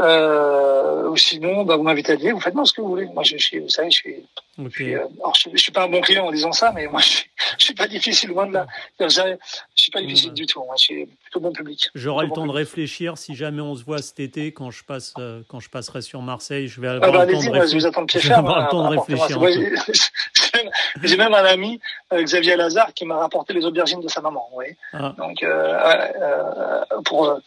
Euh, 0.00 1.08
ou 1.08 1.16
sinon, 1.16 1.64
bah, 1.64 1.76
vous 1.76 1.82
m'invitez 1.82 2.12
à 2.12 2.16
dîner, 2.16 2.32
vous 2.32 2.40
faites 2.40 2.54
moi 2.54 2.66
ce 2.66 2.72
que 2.72 2.82
vous 2.82 2.88
voulez. 2.88 3.06
Moi, 3.06 3.22
je, 3.22 3.38
suis, 3.38 3.60
vous 3.60 3.68
savez, 3.70 3.90
je 3.90 3.96
suis, 3.96 4.16
je, 4.58 4.68
suis 4.68 4.94
euh, 4.94 5.06
alors, 5.20 5.34
je, 5.34 5.48
je, 5.52 5.56
suis 5.56 5.72
pas 5.72 5.84
un 5.84 5.88
bon 5.88 6.02
client 6.02 6.26
en 6.26 6.32
disant 6.32 6.52
ça, 6.52 6.70
mais 6.74 6.86
moi, 6.86 7.00
je 7.02 7.06
suis, 7.06 7.30
je 7.58 7.64
suis 7.64 7.74
pas 7.74 7.88
difficile 7.88 8.30
loin 8.30 8.46
de 8.46 8.52
là. 8.52 8.66
Je, 9.00 9.36
suis 9.74 9.90
pas 9.90 10.00
difficile 10.02 10.32
du 10.32 10.46
tout. 10.46 10.62
Moi, 10.64 10.74
je 10.78 10.84
suis 10.84 11.06
plutôt 11.06 11.40
bon 11.40 11.52
public. 11.52 11.90
J'aurai 11.94 12.26
le 12.26 12.32
temps 12.32 12.46
de 12.46 12.52
réfléchir. 12.52 13.16
Si 13.16 13.34
jamais 13.34 13.62
on 13.62 13.74
se 13.74 13.84
voit 13.84 14.02
cet 14.02 14.20
été, 14.20 14.52
quand 14.52 14.70
je 14.70 14.84
passe, 14.84 15.14
euh, 15.18 15.42
quand 15.48 15.60
je 15.60 15.70
passerai 15.70 16.02
sur 16.02 16.20
Marseille, 16.20 16.68
je 16.68 16.80
vais 16.80 16.88
avoir 16.88 17.08
ah 17.08 17.18
bah, 17.18 17.24
le 17.24 17.32
temps 17.32 17.38
de 17.40 17.50
réfléchir. 17.50 17.68
Je 17.68 17.76
vous 17.76 17.86
attends 17.86 18.02
de 18.02 18.06
pied 18.06 18.20
ferme. 18.20 18.46
avoir 18.46 18.64
le 18.64 18.68
temps 18.68 18.90
de 18.90 18.98
réfléchir. 18.98 19.40
J'ai 21.02 21.16
même 21.16 21.34
un 21.34 21.44
ami, 21.44 21.80
euh, 22.12 22.22
Xavier 22.22 22.56
Lazare, 22.56 22.92
qui 22.94 23.04
m'a 23.04 23.16
rapporté 23.16 23.52
les 23.52 23.64
aubergines 23.64 24.00
de 24.00 24.08
sa 24.08 24.20
maman. 24.20 24.46
Vous 24.50 24.56
voyez 24.56 24.76
ah. 24.92 25.14
Donc, 25.16 25.42
euh, 25.42 26.84
pour 27.04 27.38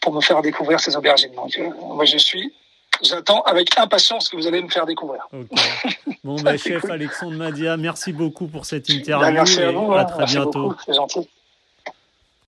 pour 0.00 0.12
me 0.12 0.20
faire 0.20 0.42
découvrir 0.42 0.80
ces 0.80 0.96
aubergines. 0.96 1.32
Donc, 1.34 1.56
euh, 1.58 1.70
moi, 1.94 2.04
je 2.04 2.18
suis 2.18 2.52
j'attends 3.02 3.42
avec 3.42 3.78
impatience 3.78 4.28
que 4.28 4.36
vous 4.36 4.46
allez 4.46 4.62
me 4.62 4.68
faire 4.68 4.86
découvrir. 4.86 5.26
Okay. 5.32 6.16
Bon, 6.24 6.36
bah, 6.36 6.56
chef 6.56 6.82
cool. 6.82 6.90
Alexandre 6.90 7.36
Madia, 7.36 7.76
merci 7.76 8.12
beaucoup 8.12 8.48
pour 8.48 8.66
cette 8.66 8.88
interview. 8.88 9.24
Bah, 9.24 9.30
merci 9.30 9.62
à 9.62 9.70
vous. 9.70 9.92
À 9.92 10.00
hein, 10.00 10.04
très 10.04 10.26
bientôt. 10.26 10.74
C'est 10.84 10.94
gentil. 10.94 11.28